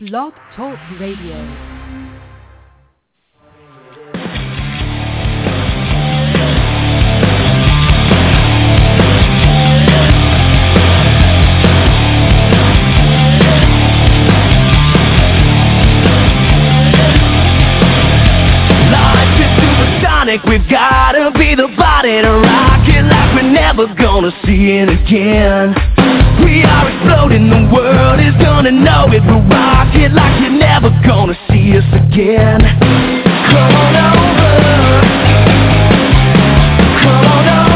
Blog 0.00 0.32
Talk 0.54 0.78
Radio. 1.00 1.34
We've 20.46 20.70
gotta 20.70 21.32
be 21.36 21.56
the 21.56 21.66
body 21.76 22.22
to 22.22 22.30
rock 22.30 22.86
it 22.86 23.02
like 23.02 23.34
we're 23.34 23.50
never 23.50 23.92
gonna 23.96 24.30
see 24.44 24.78
it 24.78 24.88
again. 24.88 25.87
We 26.44 26.62
are 26.64 26.90
exploding, 26.90 27.50
the 27.50 27.70
world 27.72 28.20
is 28.20 28.34
gonna 28.42 28.70
know 28.70 29.06
it. 29.12 29.22
We'll 29.24 29.42
rock 29.48 29.94
it 29.94 30.12
like 30.12 30.40
you're 30.40 30.50
never 30.50 30.90
gonna 31.06 31.38
see 31.48 31.76
us 31.76 31.84
again. 31.92 32.60
Come 33.50 33.74
on 33.76 33.96
over. 33.96 34.98
Come 37.02 37.26
on 37.26 37.48
over. 37.48 37.68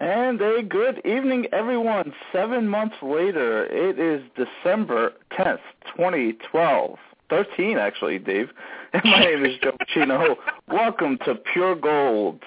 And 0.00 0.40
a 0.40 0.62
good 0.62 1.00
evening, 1.04 1.46
everyone. 1.52 2.12
Seven 2.32 2.68
months 2.68 2.96
later, 3.02 3.66
it 3.66 3.98
is 3.98 4.22
December 4.36 5.12
10th, 5.32 5.60
2012. 5.96 6.98
13, 7.30 7.76
actually, 7.76 8.18
Dave. 8.18 8.48
My 9.04 9.20
name 9.20 9.44
is 9.44 9.58
Joe 9.62 9.72
Pacino. 9.72 10.36
Welcome 10.68 11.18
to 11.26 11.34
Pure 11.52 11.76
Gold. 11.76 12.42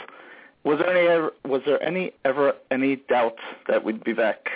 Was 0.64 0.78
there 0.78 0.95
any 0.95 1.08
ever, 1.08 1.31
was 1.44 1.62
there 1.66 1.81
any 1.81 2.12
ever 2.23 2.54
any 2.70 2.98
doubt 3.09 3.38
that 3.67 3.84
we'd 3.84 4.04
be 4.04 4.14
back? 4.14 4.48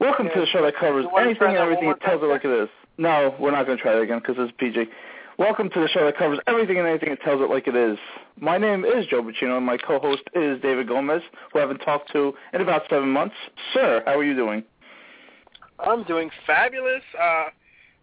Welcome 0.00 0.28
to 0.34 0.40
the 0.40 0.46
show 0.46 0.64
that 0.64 0.76
covers 0.76 1.06
anything 1.16 1.48
and 1.48 1.56
everything 1.56 1.88
it 1.88 2.00
tells 2.00 2.22
it 2.22 2.26
like 2.26 2.44
it 2.44 2.50
is. 2.50 2.68
No, 2.98 3.32
we're 3.38 3.52
not 3.52 3.66
going 3.66 3.78
to 3.78 3.82
try 3.82 3.94
that 3.94 4.00
again 4.00 4.18
because 4.18 4.34
it's 4.38 4.52
PG. 4.58 4.86
Welcome 5.38 5.70
to 5.70 5.80
the 5.80 5.86
show 5.86 6.04
that 6.04 6.18
covers 6.18 6.40
everything 6.48 6.78
and 6.78 6.88
anything 6.88 7.12
it 7.12 7.20
tells 7.20 7.40
it 7.40 7.48
like 7.48 7.68
it 7.68 7.76
is. 7.76 7.98
My 8.40 8.58
name 8.58 8.84
is 8.84 9.06
Joe 9.06 9.22
Pacino 9.22 9.56
and 9.56 9.64
my 9.64 9.76
co-host 9.76 10.22
is 10.34 10.60
David 10.60 10.88
Gomez, 10.88 11.22
who 11.52 11.60
I 11.60 11.62
haven't 11.62 11.78
talked 11.78 12.10
to 12.12 12.34
in 12.52 12.60
about 12.60 12.82
seven 12.90 13.10
months. 13.10 13.36
Sir, 13.72 14.02
how 14.06 14.18
are 14.18 14.24
you 14.24 14.34
doing? 14.34 14.64
I'm 15.78 16.02
doing 16.02 16.30
fabulous. 16.46 17.02
Uh, 17.16 17.50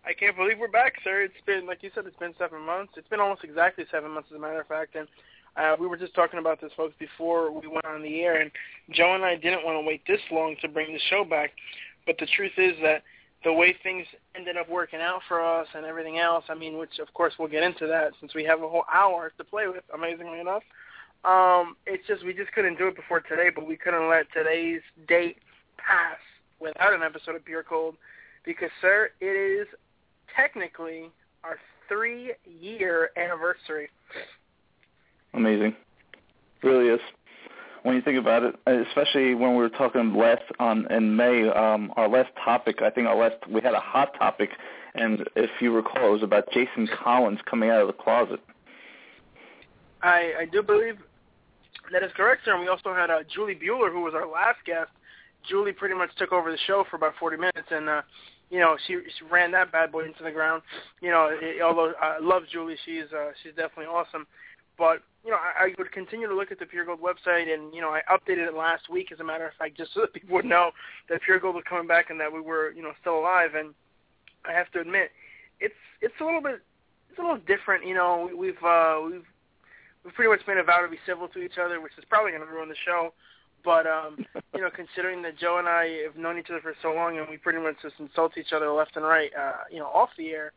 I 0.06 0.14
can't 0.18 0.38
believe 0.38 0.58
we're 0.58 0.68
back, 0.70 0.94
sir. 1.04 1.22
It's 1.24 1.34
been, 1.46 1.66
like 1.66 1.84
you 1.84 1.92
said, 1.94 2.06
it's 2.06 2.18
been 2.18 2.34
seven 2.38 2.62
months. 2.62 2.94
It's 2.96 3.08
been 3.10 3.20
almost 3.20 3.44
exactly 3.44 3.84
seven 3.92 4.12
months, 4.12 4.30
as 4.32 4.38
a 4.38 4.40
matter 4.40 4.62
of 4.62 4.68
fact. 4.68 4.96
And 4.96 5.08
uh, 5.56 5.76
we 5.80 5.88
were 5.88 5.98
just 5.98 6.16
talking 6.16 6.40
about 6.40 6.60
this, 6.62 6.72
folks, 6.76 6.96
before 7.00 7.52
we 7.52 7.68
went 7.68 7.86
on 7.86 8.02
the 8.02 8.22
air. 8.22 8.42
And 8.42 8.52
Joe 8.92 9.16
and 9.16 9.24
I 9.24 9.36
didn't 9.36 9.66
want 9.66 9.76
to 9.76 9.88
wait 9.88 10.02
this 10.08 10.22
long 10.32 10.56
to 10.62 10.68
bring 10.68 10.94
the 10.94 11.00
show 11.10 11.24
back. 11.24 11.52
But 12.06 12.18
the 12.20 12.28
truth 12.36 12.54
is 12.58 12.74
that 12.82 13.04
the 13.44 13.54
way 13.54 13.76
things 13.84 14.06
ended 14.36 14.58
up 14.58 14.70
working 14.70 15.00
out 15.00 15.22
for 15.28 15.42
us 15.42 15.68
and 15.76 15.86
everything 15.86 16.18
else, 16.20 16.46
I 16.50 16.56
mean, 16.56 16.78
which, 16.78 17.00
of 17.00 17.14
course, 17.14 17.34
we'll 17.38 17.50
get 17.50 17.64
into 17.64 17.88
that 17.88 18.14
since 18.20 18.34
we 18.34 18.44
have 18.46 18.62
a 18.62 18.70
whole 18.70 18.86
hour 18.92 19.32
to 19.38 19.44
play 19.44 19.68
with, 19.68 19.84
amazingly 19.94 20.40
enough. 20.40 20.64
Um, 21.26 21.78
it's 21.86 22.06
just 22.08 22.26
we 22.26 22.34
just 22.34 22.52
couldn't 22.52 22.78
do 22.78 22.88
it 22.88 22.96
before 22.96 23.22
today, 23.22 23.50
but 23.54 23.68
we 23.68 23.78
couldn't 23.78 24.10
let 24.10 24.26
today's 24.34 24.82
date 25.08 25.38
pass 25.78 26.18
without 26.60 26.94
an 26.94 27.04
episode 27.04 27.36
of 27.36 27.46
Pure 27.46 27.66
Gold 27.70 27.96
because, 28.46 28.70
sir, 28.82 29.10
it 29.22 29.26
is 29.26 29.68
technically 30.36 31.10
our 31.44 31.58
three-year 31.88 33.12
anniversary. 33.18 33.90
Amazing, 35.34 35.76
really 36.62 36.88
is. 36.88 37.00
When 37.84 37.96
you 37.96 38.02
think 38.02 38.18
about 38.18 38.44
it, 38.44 38.56
especially 38.88 39.36
when 39.36 39.52
we 39.52 39.58
were 39.58 39.70
talking 39.70 40.14
last 40.16 40.44
on 40.60 40.90
in 40.92 41.16
May, 41.16 41.50
um, 41.50 41.92
our 41.98 42.08
last 42.08 42.30
topic, 42.44 42.82
I 42.82 42.90
think 42.90 43.08
our 43.08 43.18
last 43.18 43.36
we 43.50 43.62
had 43.62 43.74
a 43.74 43.80
hot 43.80 44.18
topic, 44.18 44.52
and 44.96 45.28
if 45.36 45.50
you 45.60 45.74
recall, 45.74 46.10
it 46.10 46.12
was 46.12 46.24
about 46.24 46.50
Jason 46.52 46.88
Collins 47.04 47.40
coming 47.50 47.70
out 47.70 47.82
of 47.82 47.88
the 47.88 47.94
closet. 47.94 48.40
I 50.02 50.34
I 50.40 50.46
do 50.52 50.64
believe 50.64 50.98
that 51.92 52.04
is 52.04 52.12
correct, 52.16 52.44
sir. 52.46 52.54
And 52.54 52.62
we 52.62 52.68
also 52.68 52.94
had 52.94 53.10
uh, 53.10 53.20
Julie 53.34 53.56
Bueller, 53.56 53.92
who 53.92 54.02
was 54.02 54.14
our 54.14 54.28
last 54.28 54.60
guest. 54.66 54.90
Julie 55.50 55.74
pretty 55.74 55.96
much 55.96 56.10
took 56.18 56.32
over 56.32 56.52
the 56.52 56.58
show 56.68 56.86
for 56.90 56.96
about 56.96 57.14
40 57.20 57.38
minutes, 57.38 57.68
and 57.70 57.90
uh, 57.90 58.02
you 58.50 58.60
know, 58.60 58.78
she, 58.88 59.00
she 59.18 59.26
ran 59.26 59.52
that 59.52 59.72
bad 59.72 59.92
boy 59.92 60.06
into 60.06 60.24
the 60.24 60.32
ground. 60.32 60.62
You 61.02 61.10
know, 61.10 61.30
it, 61.32 61.62
although 61.62 61.94
I 62.02 62.20
love 62.22 62.44
Julie, 62.52 62.78
she's 62.86 63.12
uh, 63.12 63.32
she's 63.42 63.54
definitely 63.56 63.86
awesome. 63.86 64.28
But 64.78 65.02
you 65.24 65.32
know, 65.32 65.38
I, 65.38 65.66
I 65.66 65.74
would 65.78 65.92
continue 65.92 66.28
to 66.28 66.36
look 66.36 66.52
at 66.52 66.60
the 66.60 66.66
Pure 66.66 66.86
Gold 66.86 67.00
website, 67.02 67.54
and 67.54 67.74
you 67.74 67.82
know, 67.82 67.90
I 67.90 68.02
updated 68.12 68.48
it 68.48 68.56
last 68.56 68.90
week, 68.90 69.12
as 69.12 69.20
a 69.20 69.24
matter 69.24 69.48
of 69.48 69.54
fact, 69.58 69.78
just 69.78 69.94
so 69.94 70.02
that 70.02 70.14
people 70.14 70.36
would 70.36 70.46
know 70.46 70.72
that 71.10 71.22
Pure 71.22 71.40
Gold 71.40 71.56
was 71.56 71.64
coming 71.68 71.88
back 71.88 72.10
and 72.10 72.20
that 72.20 72.32
we 72.32 72.42
were, 72.42 72.72
you 72.72 72.84
know, 72.84 72.92
still 73.02 73.20
alive. 73.20 73.56
And 73.56 73.74
I 74.46 74.52
have 74.54 74.72
to 74.72 74.80
admit, 74.80 75.12
it's 75.60 75.76
it's 76.02 76.16
a 76.20 76.26
little 76.26 76.42
bit 76.42 76.62
it's 77.14 77.20
a 77.20 77.22
little 77.22 77.38
different. 77.46 77.86
You 77.86 77.94
know, 77.94 78.30
we've 78.36 78.62
uh, 78.66 78.98
we've 79.06 79.26
we've 80.04 80.14
pretty 80.14 80.32
much 80.32 80.42
made 80.48 80.58
a 80.58 80.64
vow 80.64 80.82
to 80.82 80.90
be 80.90 80.98
civil 81.06 81.28
to 81.30 81.40
each 81.40 81.58
other, 81.64 81.80
which 81.80 81.94
is 81.98 82.04
probably 82.10 82.32
going 82.32 82.42
to 82.42 82.52
ruin 82.52 82.70
the 82.70 82.76
show. 82.84 83.14
But 83.64 83.86
um, 83.86 84.26
you 84.56 84.62
know, 84.62 84.70
considering 84.74 85.22
that 85.22 85.38
Joe 85.38 85.58
and 85.60 85.68
I 85.70 86.04
have 86.04 86.18
known 86.18 86.40
each 86.40 86.50
other 86.50 86.62
for 86.62 86.74
so 86.82 86.92
long, 86.92 87.20
and 87.20 87.30
we 87.30 87.38
pretty 87.38 87.60
much 87.60 87.76
just 87.82 87.96
insult 88.00 88.38
each 88.38 88.52
other 88.52 88.72
left 88.72 88.98
and 88.98 89.06
right, 89.06 89.32
uh, 89.40 89.70
you 89.72 89.78
know, 89.78 89.88
off 89.88 90.10
the 90.18 90.32
air, 90.32 90.54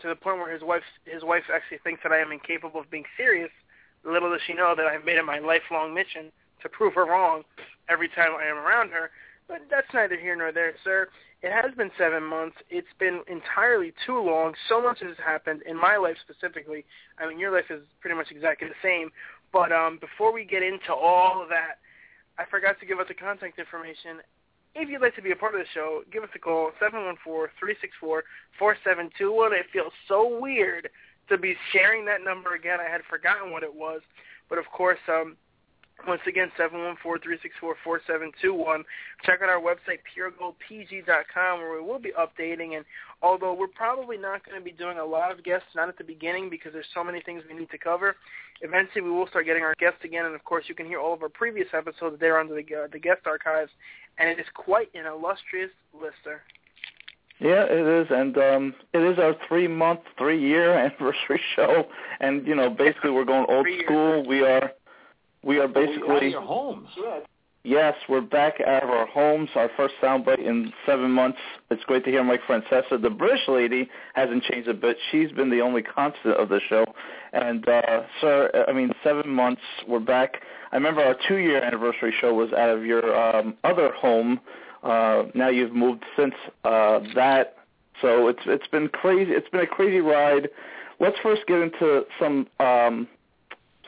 to 0.00 0.08
the 0.08 0.16
point 0.16 0.38
where 0.38 0.52
his 0.52 0.62
wife 0.62 0.82
his 1.04 1.22
wife 1.22 1.44
actually 1.52 1.78
thinks 1.84 2.02
that 2.02 2.12
I 2.12 2.18
am 2.18 2.32
incapable 2.32 2.80
of 2.80 2.90
being 2.90 3.04
serious. 3.16 3.50
Little 4.08 4.30
does 4.30 4.40
she 4.46 4.54
know 4.54 4.74
that 4.76 4.86
I've 4.86 5.04
made 5.04 5.16
it 5.16 5.24
my 5.24 5.38
lifelong 5.38 5.94
mission 5.94 6.32
to 6.62 6.68
prove 6.68 6.94
her 6.94 7.04
wrong 7.04 7.42
every 7.88 8.08
time 8.08 8.32
I 8.38 8.46
am 8.46 8.56
around 8.56 8.90
her. 8.90 9.10
But 9.46 9.62
that's 9.70 9.86
neither 9.94 10.18
here 10.18 10.36
nor 10.36 10.52
there, 10.52 10.74
sir. 10.84 11.08
It 11.42 11.52
has 11.52 11.74
been 11.76 11.90
seven 11.96 12.24
months. 12.24 12.56
It's 12.68 12.92
been 12.98 13.22
entirely 13.28 13.94
too 14.04 14.18
long. 14.18 14.54
So 14.68 14.82
much 14.82 15.00
has 15.00 15.16
happened 15.24 15.62
in 15.66 15.76
my 15.76 15.96
life 15.96 16.16
specifically. 16.20 16.84
I 17.18 17.28
mean, 17.28 17.38
your 17.38 17.52
life 17.52 17.70
is 17.70 17.82
pretty 18.00 18.16
much 18.16 18.30
exactly 18.30 18.68
the 18.68 18.74
same. 18.82 19.10
But 19.52 19.72
um, 19.72 19.98
before 20.00 20.32
we 20.32 20.44
get 20.44 20.62
into 20.62 20.92
all 20.92 21.40
of 21.42 21.48
that, 21.48 21.78
I 22.38 22.44
forgot 22.50 22.78
to 22.80 22.86
give 22.86 22.98
out 22.98 23.08
the 23.08 23.14
contact 23.14 23.58
information. 23.58 24.20
If 24.74 24.88
you'd 24.88 25.00
like 25.00 25.16
to 25.16 25.22
be 25.22 25.32
a 25.32 25.36
part 25.36 25.54
of 25.54 25.60
the 25.60 25.66
show, 25.72 26.02
give 26.12 26.22
us 26.22 26.28
a 26.34 26.38
call, 26.38 26.72
714-364-4721. 26.82 28.22
It 29.52 29.66
feels 29.72 29.92
so 30.06 30.38
weird 30.40 30.90
to 31.28 31.38
be 31.38 31.54
sharing 31.72 32.04
that 32.06 32.24
number 32.24 32.54
again. 32.54 32.78
I 32.80 32.90
had 32.90 33.02
forgotten 33.08 33.50
what 33.50 33.62
it 33.62 33.74
was. 33.74 34.00
But, 34.48 34.58
of 34.58 34.64
course, 34.72 34.98
um, 35.08 35.36
once 36.06 36.20
again, 36.26 36.50
714-364-4721. 36.58 38.84
Check 39.24 39.40
out 39.42 39.48
our 39.48 39.60
website, 39.60 39.98
puregoldpg.com, 40.16 41.58
where 41.58 41.80
we 41.80 41.86
will 41.86 41.98
be 41.98 42.12
updating. 42.18 42.76
And 42.76 42.84
although 43.20 43.52
we're 43.52 43.66
probably 43.66 44.16
not 44.16 44.44
going 44.44 44.58
to 44.58 44.64
be 44.64 44.70
doing 44.70 44.98
a 44.98 45.04
lot 45.04 45.32
of 45.32 45.42
guests, 45.42 45.66
not 45.74 45.88
at 45.88 45.98
the 45.98 46.04
beginning 46.04 46.50
because 46.50 46.72
there's 46.72 46.86
so 46.94 47.02
many 47.02 47.20
things 47.20 47.42
we 47.48 47.58
need 47.58 47.70
to 47.70 47.78
cover, 47.78 48.16
eventually 48.62 49.02
we 49.02 49.10
will 49.10 49.26
start 49.26 49.46
getting 49.46 49.64
our 49.64 49.74
guests 49.78 49.98
again. 50.04 50.24
And, 50.24 50.34
of 50.34 50.44
course, 50.44 50.64
you 50.68 50.74
can 50.74 50.86
hear 50.86 51.00
all 51.00 51.14
of 51.14 51.22
our 51.22 51.28
previous 51.28 51.68
episodes 51.74 52.18
there 52.20 52.38
under 52.38 52.54
the, 52.54 52.74
uh, 52.74 52.86
the 52.92 52.98
guest 52.98 53.22
archives. 53.26 53.70
And 54.18 54.28
it 54.28 54.38
is 54.38 54.46
quite 54.54 54.90
an 54.94 55.06
illustrious 55.06 55.70
lister. 55.92 56.42
Yeah, 57.40 57.64
it 57.68 58.02
is, 58.02 58.08
and 58.10 58.36
um, 58.36 58.74
it 58.92 58.98
is 58.98 59.18
our 59.18 59.34
three-month, 59.46 60.00
three-year 60.16 60.74
anniversary 60.78 61.40
show. 61.54 61.84
And 62.20 62.46
you 62.46 62.54
know, 62.54 62.70
basically, 62.70 63.10
we're 63.10 63.24
going 63.24 63.46
old 63.48 63.66
school. 63.84 64.26
We 64.26 64.42
are 64.42 64.72
we 65.42 65.58
are 65.58 65.68
basically 65.68 66.10
out 66.10 66.22
of 66.22 66.30
your 66.30 66.42
homes. 66.42 66.88
Yes, 67.64 67.94
we're 68.08 68.22
back 68.22 68.60
out 68.66 68.82
of 68.82 68.88
our 68.88 69.06
homes. 69.06 69.50
Our 69.54 69.68
first 69.76 69.94
soundbite 70.02 70.38
in 70.38 70.72
seven 70.86 71.10
months. 71.10 71.38
It's 71.70 71.84
great 71.84 72.04
to 72.04 72.10
hear 72.10 72.24
Mike 72.24 72.40
Francesa. 72.48 73.02
The 73.02 73.10
British 73.10 73.46
lady 73.46 73.90
hasn't 74.14 74.44
changed 74.44 74.68
a 74.68 74.74
bit. 74.74 74.96
She's 75.10 75.30
been 75.32 75.50
the 75.50 75.60
only 75.60 75.82
constant 75.82 76.36
of 76.36 76.48
the 76.48 76.60
show. 76.68 76.86
And 77.32 77.68
uh, 77.68 78.02
sir, 78.20 78.64
I 78.68 78.72
mean, 78.72 78.92
seven 79.04 79.28
months. 79.28 79.60
We're 79.86 80.00
back. 80.00 80.40
I 80.72 80.76
remember 80.76 81.02
our 81.02 81.16
two-year 81.28 81.62
anniversary 81.62 82.14
show 82.20 82.32
was 82.32 82.52
out 82.52 82.70
of 82.70 82.86
your 82.86 83.14
um, 83.14 83.54
other 83.64 83.92
home. 83.92 84.40
Uh, 84.82 85.24
now 85.34 85.48
you've 85.48 85.74
moved 85.74 86.04
since 86.16 86.34
uh, 86.64 87.00
that. 87.14 87.56
So 88.00 88.28
it's 88.28 88.42
it's 88.46 88.66
been 88.68 88.88
crazy. 88.88 89.32
It's 89.32 89.48
been 89.48 89.60
a 89.62 89.66
crazy 89.66 90.00
ride. 90.00 90.48
Let's 91.00 91.16
first 91.22 91.42
get 91.46 91.58
into 91.58 92.04
some 92.18 92.46
um, 92.60 93.08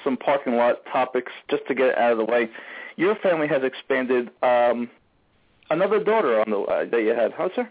some 0.03 0.17
parking 0.17 0.57
lot 0.57 0.85
topics 0.93 1.33
just 1.49 1.67
to 1.69 1.75
get 1.75 1.97
out 1.97 2.13
of 2.13 2.19
the 2.19 2.25
way. 2.25 2.49
Your 2.97 3.15
family 3.17 3.47
has 3.49 3.63
expanded 3.63 4.31
um, 4.43 4.91
another 5.71 6.03
daughter 6.03 6.41
on 6.41 6.51
the 6.51 6.59
uh, 6.59 6.85
that 6.91 7.03
you 7.03 7.15
had, 7.15 7.33
huh, 7.33 7.49
sir? 7.55 7.71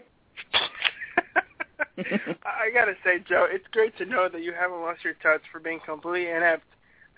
I 1.98 2.70
gotta 2.72 2.94
say, 3.04 3.22
Joe, 3.28 3.46
it's 3.48 3.66
great 3.72 3.96
to 3.98 4.06
know 4.06 4.28
that 4.30 4.42
you 4.42 4.52
haven't 4.52 4.80
lost 4.80 5.04
your 5.04 5.14
touch 5.22 5.42
for 5.52 5.60
being 5.60 5.80
completely 5.84 6.30
inept 6.30 6.64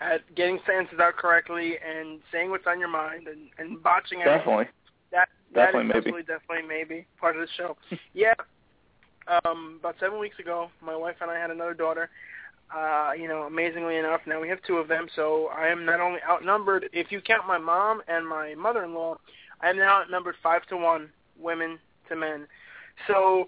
at 0.01 0.21
getting 0.35 0.59
sentences 0.65 0.99
out 0.99 1.15
correctly 1.15 1.75
and 1.77 2.19
saying 2.31 2.49
what's 2.49 2.67
on 2.67 2.79
your 2.79 2.89
mind 2.89 3.27
and, 3.27 3.49
and 3.57 3.81
botching 3.81 4.19
it. 4.19 4.25
Definitely. 4.25 4.65
That 4.65 4.82
that 5.13 5.29
definitely, 5.53 5.81
is 5.81 5.87
maybe. 5.87 5.99
definitely 5.99 6.23
definitely 6.23 6.67
maybe 6.67 7.05
part 7.19 7.35
of 7.35 7.41
the 7.41 7.47
show. 7.55 7.77
yeah. 8.13 8.33
Um, 9.45 9.77
about 9.79 9.95
seven 9.99 10.19
weeks 10.19 10.39
ago, 10.39 10.69
my 10.81 10.95
wife 10.95 11.15
and 11.21 11.31
I 11.31 11.37
had 11.37 11.51
another 11.51 11.73
daughter. 11.73 12.09
Uh, 12.75 13.11
you 13.17 13.27
know, 13.27 13.43
amazingly 13.43 13.97
enough, 13.97 14.21
now 14.25 14.41
we 14.41 14.49
have 14.49 14.57
two 14.65 14.77
of 14.77 14.87
them, 14.87 15.07
so 15.15 15.49
I 15.55 15.67
am 15.67 15.85
not 15.85 15.99
only 15.99 16.19
outnumbered. 16.27 16.89
If 16.91 17.11
you 17.11 17.21
count 17.21 17.45
my 17.47 17.59
mom 17.59 18.01
and 18.07 18.27
my 18.27 18.55
mother-in-law, 18.55 19.17
I 19.61 19.69
am 19.69 19.77
now 19.77 20.01
outnumbered 20.01 20.35
five 20.41 20.65
to 20.67 20.77
one, 20.77 21.09
women 21.39 21.77
to 22.09 22.15
men. 22.15 22.47
So 23.07 23.47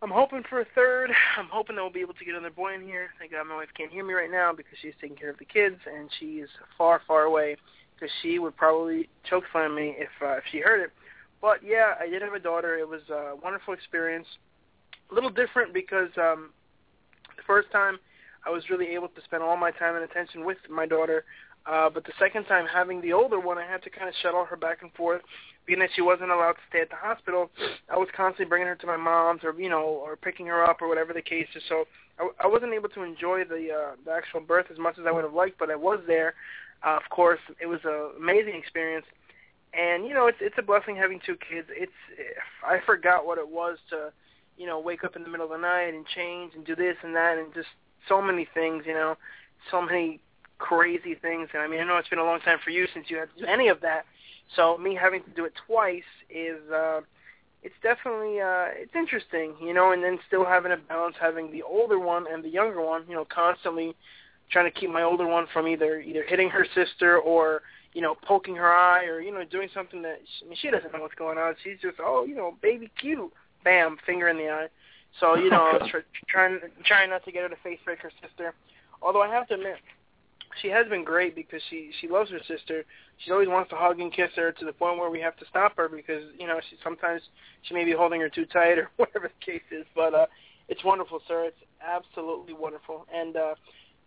I'm 0.00 0.10
hoping 0.10 0.42
for 0.48 0.60
a 0.60 0.66
third. 0.74 1.10
I'm 1.38 1.48
hoping 1.52 1.76
that 1.76 1.82
we'll 1.82 1.92
be 1.92 2.00
able 2.00 2.14
to 2.14 2.24
get 2.24 2.34
another 2.34 2.50
boy 2.50 2.74
in 2.74 2.82
here. 2.82 3.10
Thank 3.18 3.32
God 3.32 3.46
my 3.46 3.56
wife 3.56 3.68
can't 3.76 3.92
hear 3.92 4.04
me 4.04 4.14
right 4.14 4.30
now 4.30 4.54
because 4.54 4.78
she's 4.80 4.94
taking 5.00 5.16
care 5.16 5.30
of 5.30 5.38
the 5.38 5.44
kids, 5.44 5.76
and 5.86 6.08
she 6.18 6.36
is 6.36 6.48
far, 6.78 7.02
far 7.06 7.24
away 7.24 7.56
because 7.98 8.12
she 8.22 8.38
would 8.38 8.56
probably 8.56 9.08
choke 9.28 9.44
slam 9.52 9.74
me 9.74 9.94
if 9.98 10.08
uh, 10.22 10.36
if 10.36 10.44
she 10.50 10.58
heard 10.58 10.80
it. 10.80 10.92
But 11.40 11.60
yeah, 11.64 11.94
I 12.00 12.08
did 12.08 12.22
have 12.22 12.34
a 12.34 12.38
daughter. 12.38 12.76
It 12.76 12.88
was 12.88 13.02
a 13.10 13.34
wonderful 13.42 13.74
experience. 13.74 14.26
A 15.10 15.14
little 15.14 15.30
different 15.30 15.72
because 15.72 16.10
um, 16.16 16.50
the 17.36 17.42
first 17.46 17.70
time 17.70 17.98
I 18.46 18.50
was 18.50 18.68
really 18.70 18.88
able 18.88 19.08
to 19.08 19.20
spend 19.24 19.42
all 19.42 19.56
my 19.56 19.70
time 19.70 19.94
and 19.94 20.04
attention 20.04 20.44
with 20.44 20.58
my 20.70 20.86
daughter. 20.86 21.24
Uh, 21.66 21.90
but 21.90 22.04
the 22.04 22.12
second 22.18 22.44
time, 22.44 22.64
having 22.72 23.00
the 23.00 23.12
older 23.12 23.40
one, 23.40 23.58
I 23.58 23.66
had 23.66 23.82
to 23.82 23.90
kind 23.90 24.08
of 24.08 24.14
shuttle 24.22 24.44
her 24.44 24.56
back 24.56 24.82
and 24.82 24.92
forth, 24.92 25.20
being 25.66 25.80
that 25.80 25.90
she 25.96 26.00
wasn't 26.00 26.30
allowed 26.30 26.52
to 26.52 26.60
stay 26.68 26.80
at 26.80 26.90
the 26.90 26.96
hospital. 26.96 27.50
I 27.92 27.96
was 27.96 28.08
constantly 28.16 28.48
bringing 28.48 28.68
her 28.68 28.76
to 28.76 28.86
my 28.86 28.96
mom's, 28.96 29.42
or 29.42 29.52
you 29.60 29.68
know, 29.68 29.82
or 29.82 30.14
picking 30.14 30.46
her 30.46 30.64
up, 30.64 30.80
or 30.80 30.88
whatever 30.88 31.12
the 31.12 31.22
case 31.22 31.48
is. 31.56 31.62
So 31.68 31.84
I, 32.20 32.44
I 32.44 32.46
wasn't 32.46 32.72
able 32.72 32.88
to 32.90 33.02
enjoy 33.02 33.42
the 33.44 33.68
uh, 33.72 33.96
the 34.04 34.12
actual 34.12 34.40
birth 34.40 34.66
as 34.70 34.78
much 34.78 34.96
as 34.98 35.06
I 35.08 35.10
would 35.10 35.24
have 35.24 35.34
liked, 35.34 35.58
but 35.58 35.70
I 35.70 35.76
was 35.76 35.98
there. 36.06 36.34
Uh, 36.84 36.96
of 37.02 37.08
course, 37.10 37.40
it 37.60 37.66
was 37.66 37.80
an 37.84 38.10
amazing 38.18 38.54
experience, 38.54 39.06
and 39.72 40.06
you 40.06 40.14
know, 40.14 40.26
it's 40.26 40.38
it's 40.40 40.56
a 40.58 40.62
blessing 40.62 40.96
having 40.96 41.20
two 41.24 41.36
kids. 41.36 41.68
It's 41.70 41.92
I 42.64 42.78
forgot 42.84 43.26
what 43.26 43.38
it 43.38 43.48
was 43.48 43.78
to, 43.90 44.12
you 44.56 44.66
know, 44.66 44.78
wake 44.78 45.04
up 45.04 45.16
in 45.16 45.22
the 45.22 45.28
middle 45.28 45.46
of 45.46 45.52
the 45.52 45.58
night 45.58 45.94
and 45.94 46.06
change 46.06 46.52
and 46.54 46.64
do 46.64 46.76
this 46.76 46.96
and 47.02 47.14
that 47.14 47.38
and 47.38 47.52
just 47.54 47.68
so 48.08 48.22
many 48.22 48.46
things, 48.54 48.84
you 48.86 48.94
know, 48.94 49.16
so 49.70 49.82
many 49.82 50.20
crazy 50.58 51.14
things. 51.14 51.48
And 51.52 51.62
I 51.62 51.68
mean, 51.68 51.80
I 51.80 51.84
know 51.84 51.96
it's 51.96 52.08
been 52.08 52.18
a 52.18 52.24
long 52.24 52.40
time 52.40 52.58
for 52.62 52.70
you 52.70 52.86
since 52.94 53.06
you 53.10 53.18
had 53.18 53.28
to 53.34 53.40
do 53.40 53.46
any 53.46 53.68
of 53.68 53.80
that. 53.82 54.04
So 54.54 54.78
me 54.78 54.94
having 54.94 55.22
to 55.24 55.30
do 55.30 55.44
it 55.44 55.52
twice 55.66 56.02
is 56.30 56.60
uh 56.70 57.00
it's 57.62 57.74
definitely 57.82 58.40
uh 58.40 58.66
it's 58.72 58.94
interesting, 58.94 59.54
you 59.60 59.74
know, 59.74 59.92
and 59.92 60.02
then 60.02 60.18
still 60.26 60.44
having 60.44 60.72
a 60.72 60.76
balance 60.76 61.16
having 61.20 61.50
the 61.50 61.62
older 61.62 61.98
one 61.98 62.26
and 62.30 62.44
the 62.44 62.48
younger 62.48 62.80
one, 62.80 63.04
you 63.08 63.14
know, 63.14 63.24
constantly 63.24 63.94
trying 64.50 64.70
to 64.70 64.78
keep 64.78 64.90
my 64.90 65.02
older 65.02 65.26
one 65.26 65.46
from 65.52 65.66
either 65.68 66.00
either 66.00 66.24
hitting 66.24 66.48
her 66.50 66.66
sister 66.74 67.18
or 67.18 67.62
you 67.92 68.02
know 68.02 68.14
poking 68.26 68.56
her 68.56 68.72
eye 68.72 69.04
or 69.04 69.20
you 69.20 69.32
know 69.32 69.44
doing 69.44 69.68
something 69.74 70.02
that 70.02 70.18
she, 70.38 70.44
I 70.44 70.48
mean 70.48 70.58
she 70.60 70.70
doesn't 70.70 70.92
know 70.92 71.00
what's 71.00 71.14
going 71.14 71.38
on. 71.38 71.54
She's 71.64 71.78
just 71.80 71.96
oh 72.00 72.24
you 72.24 72.34
know 72.34 72.54
baby 72.62 72.90
cute, 73.00 73.32
bam 73.64 73.96
finger 74.06 74.28
in 74.28 74.36
the 74.36 74.48
eye. 74.48 74.68
So 75.20 75.36
you 75.36 75.50
know 75.50 75.78
tr- 75.90 76.06
trying 76.28 76.60
trying 76.84 77.10
not 77.10 77.24
to 77.24 77.32
get 77.32 77.42
her 77.42 77.48
to 77.48 77.56
face 77.62 77.78
break 77.84 78.00
her 78.00 78.12
sister. 78.22 78.54
Although 79.02 79.22
I 79.22 79.28
have 79.28 79.48
to 79.48 79.54
admit 79.54 79.76
she 80.62 80.68
has 80.68 80.86
been 80.88 81.04
great 81.04 81.34
because 81.34 81.60
she 81.70 81.90
she 82.00 82.08
loves 82.08 82.30
her 82.30 82.40
sister. 82.46 82.84
She 83.24 83.30
always 83.30 83.48
wants 83.48 83.70
to 83.70 83.76
hug 83.76 84.00
and 84.00 84.12
kiss 84.12 84.30
her 84.36 84.52
to 84.52 84.64
the 84.64 84.72
point 84.72 84.98
where 84.98 85.10
we 85.10 85.20
have 85.20 85.36
to 85.38 85.46
stop 85.46 85.76
her 85.76 85.88
because 85.88 86.22
you 86.38 86.46
know 86.46 86.60
she 86.70 86.76
sometimes 86.82 87.22
she 87.62 87.74
may 87.74 87.84
be 87.84 87.92
holding 87.92 88.20
her 88.20 88.28
too 88.28 88.46
tight 88.46 88.78
or 88.78 88.90
whatever 88.96 89.28
the 89.28 89.44
case 89.44 89.66
is. 89.70 89.86
But 89.94 90.14
uh, 90.14 90.26
it's 90.68 90.84
wonderful, 90.84 91.20
sir. 91.28 91.44
It's 91.46 91.62
absolutely 91.80 92.54
wonderful. 92.54 93.06
And 93.14 93.36
uh, 93.36 93.54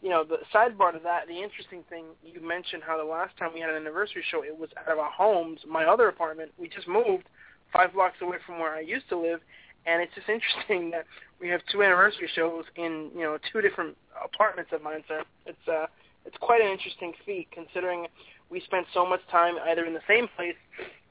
you 0.01 0.09
know 0.09 0.23
the 0.23 0.37
sidebar 0.53 0.93
to 0.93 0.99
that, 1.03 1.27
the 1.27 1.41
interesting 1.41 1.83
thing 1.89 2.05
you 2.23 2.41
mentioned 2.45 2.83
how 2.85 2.97
the 2.97 3.09
last 3.09 3.37
time 3.37 3.51
we 3.53 3.59
had 3.59 3.69
an 3.69 3.75
anniversary 3.75 4.23
show, 4.29 4.43
it 4.43 4.57
was 4.57 4.69
out 4.77 4.91
of 4.91 4.99
our 4.99 5.11
homes, 5.11 5.59
my 5.67 5.85
other 5.85 6.07
apartment. 6.07 6.51
We 6.57 6.69
just 6.69 6.87
moved 6.87 7.25
five 7.73 7.93
blocks 7.93 8.17
away 8.21 8.37
from 8.45 8.59
where 8.59 8.73
I 8.73 8.81
used 8.81 9.09
to 9.09 9.17
live, 9.19 9.41
and 9.85 10.01
it's 10.01 10.13
just 10.15 10.29
interesting 10.29 10.91
that 10.91 11.05
we 11.39 11.49
have 11.49 11.61
two 11.71 11.83
anniversary 11.83 12.29
shows 12.33 12.65
in 12.75 13.09
you 13.13 13.23
know 13.23 13.37
two 13.51 13.61
different 13.61 13.97
apartments 14.23 14.71
of 14.73 14.81
mine, 14.81 15.03
sir. 15.07 15.23
It's 15.45 15.67
uh 15.67 15.87
it's 16.25 16.37
quite 16.39 16.61
an 16.61 16.67
interesting 16.67 17.13
feat 17.25 17.47
considering 17.51 18.07
we 18.49 18.61
spent 18.61 18.85
so 18.93 19.05
much 19.05 19.21
time 19.31 19.55
either 19.69 19.85
in 19.85 19.93
the 19.93 20.01
same 20.07 20.27
place 20.35 20.55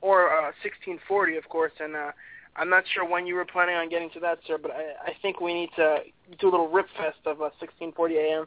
or 0.01 0.29
uh, 0.31 0.53
1640, 0.63 1.37
of 1.37 1.49
course. 1.49 1.73
And 1.81 1.97
uh, 1.97 2.13
I'm 2.57 2.69
not 2.69 2.85
sure 2.95 3.09
when 3.09 3.27
you 3.27 3.35
were 3.35 3.45
planning 3.45 3.77
on 3.77 3.89
getting 3.89 4.11
to 4.11 4.21
that, 4.21 4.39
sir, 4.47 4.59
but 4.59 4.71
I, 4.71 5.11
I 5.11 5.13
think 5.23 5.41
we 5.41 5.55
need 5.55 5.71
to 5.77 5.99
do 6.39 6.49
a 6.49 6.51
little 6.51 6.69
rip 6.69 6.87
fest 6.97 7.19
of 7.27 7.41
uh, 7.41 7.51
1640 7.59 8.17
a.m. 8.17 8.47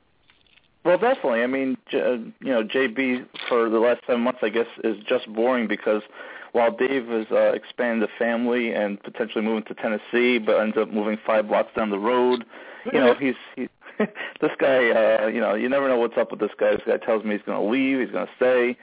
Well, 0.84 0.98
definitely. 0.98 1.44
I 1.44 1.48
mean, 1.48 1.78
uh, 1.94 2.14
you 2.14 2.34
know, 2.42 2.64
JB 2.64 3.28
for 3.48 3.70
the 3.70 3.80
last 3.80 4.02
seven 4.08 4.22
months, 4.22 4.40
I 4.42 4.50
guess, 4.50 4.66
is 4.84 4.98
just 5.08 5.32
boring 5.32 5.68
because 5.68 6.02
while 6.54 6.76
Dave 6.76 7.08
has 7.08 7.28
uh, 7.32 7.52
expanded 7.54 8.10
the 8.10 8.12
family 8.18 8.74
and 8.74 9.02
potentially 9.02 9.44
moving 9.44 9.64
to 9.66 9.76
Tennessee, 9.76 10.40
but 10.40 10.60
ends 10.60 10.78
up 10.78 10.92
moving 10.92 11.18
five 11.26 11.48
blocks 11.48 11.72
down 11.76 11.92
the 11.92 12.00
road, 12.00 12.46
you 12.92 13.00
know, 13.00 13.14
he's 13.14 13.36
he's 13.56 13.70
this 14.42 14.52
guy, 14.60 14.90
uh, 14.90 15.28
you 15.28 15.40
know, 15.40 15.54
you 15.54 15.70
never 15.70 15.88
know 15.88 15.98
what's 15.98 16.18
up 16.18 16.32
with 16.32 16.40
this 16.40 16.52
guy. 16.60 16.72
This 16.72 16.82
guy 16.86 16.98
tells 16.98 17.24
me 17.24 17.36
he's 17.36 17.46
going 17.46 17.62
to 17.62 17.72
leave, 17.72 18.00
he's 18.00 18.12
going 18.12 18.26
to 18.26 18.34
stay. 18.36 18.78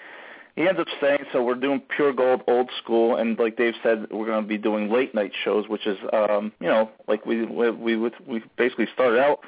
He 0.55 0.67
ends 0.67 0.81
up 0.81 0.89
staying, 0.99 1.25
so 1.33 1.43
we're 1.43 1.55
doing 1.55 1.81
pure 1.95 2.13
gold 2.13 2.43
old 2.49 2.71
school, 2.83 3.17
and 3.17 3.39
like 3.39 3.57
Dave 3.57 3.75
said, 3.83 4.07
we're 4.11 4.27
going 4.27 4.43
to 4.43 4.49
be 4.49 4.59
doing 4.59 4.91
late 4.91 5.15
night 5.15 5.33
shows, 5.45 5.69
which 5.69 5.87
is, 5.87 5.99
um, 6.13 6.53
you 6.61 6.67
know, 6.67 6.91
like 7.07 7.27
we 7.27 7.45
we 7.45 7.71
we, 7.71 7.97
we 7.97 8.43
basically 8.57 8.89
started 8.95 9.21
out 9.21 9.41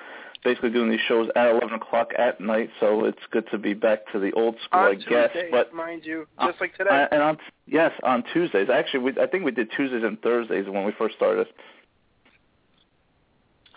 basically 0.43 0.71
doing 0.71 0.91
these 0.91 1.01
shows 1.07 1.29
at 1.37 1.49
11 1.51 1.75
o'clock 1.75 2.13
at 2.19 2.41
night, 2.41 2.71
so 2.81 3.05
it's 3.05 3.19
good 3.31 3.45
to 3.51 3.59
be 3.59 3.75
back 3.75 4.11
to 4.13 4.19
the 4.19 4.33
old 4.33 4.57
school, 4.65 4.81
on 4.81 4.87
I 4.87 4.95
guess. 4.95 5.31
Tuesdays, 5.33 5.51
But 5.51 5.75
mind 5.75 6.03
you, 6.05 6.27
uh, 6.39 6.49
just 6.49 6.61
like 6.61 6.77
today. 6.77 6.91
uh, 6.91 7.15
and 7.15 7.23
on 7.23 7.39
yes, 7.67 7.93
on 8.03 8.25
Tuesdays. 8.33 8.69
Actually, 8.73 9.01
we, 9.01 9.13
I 9.21 9.27
think 9.27 9.45
we 9.45 9.51
did 9.51 9.71
Tuesdays 9.77 10.03
and 10.03 10.21
Thursdays 10.23 10.67
when 10.69 10.85
we 10.85 10.93
first 10.93 11.17
started. 11.17 11.47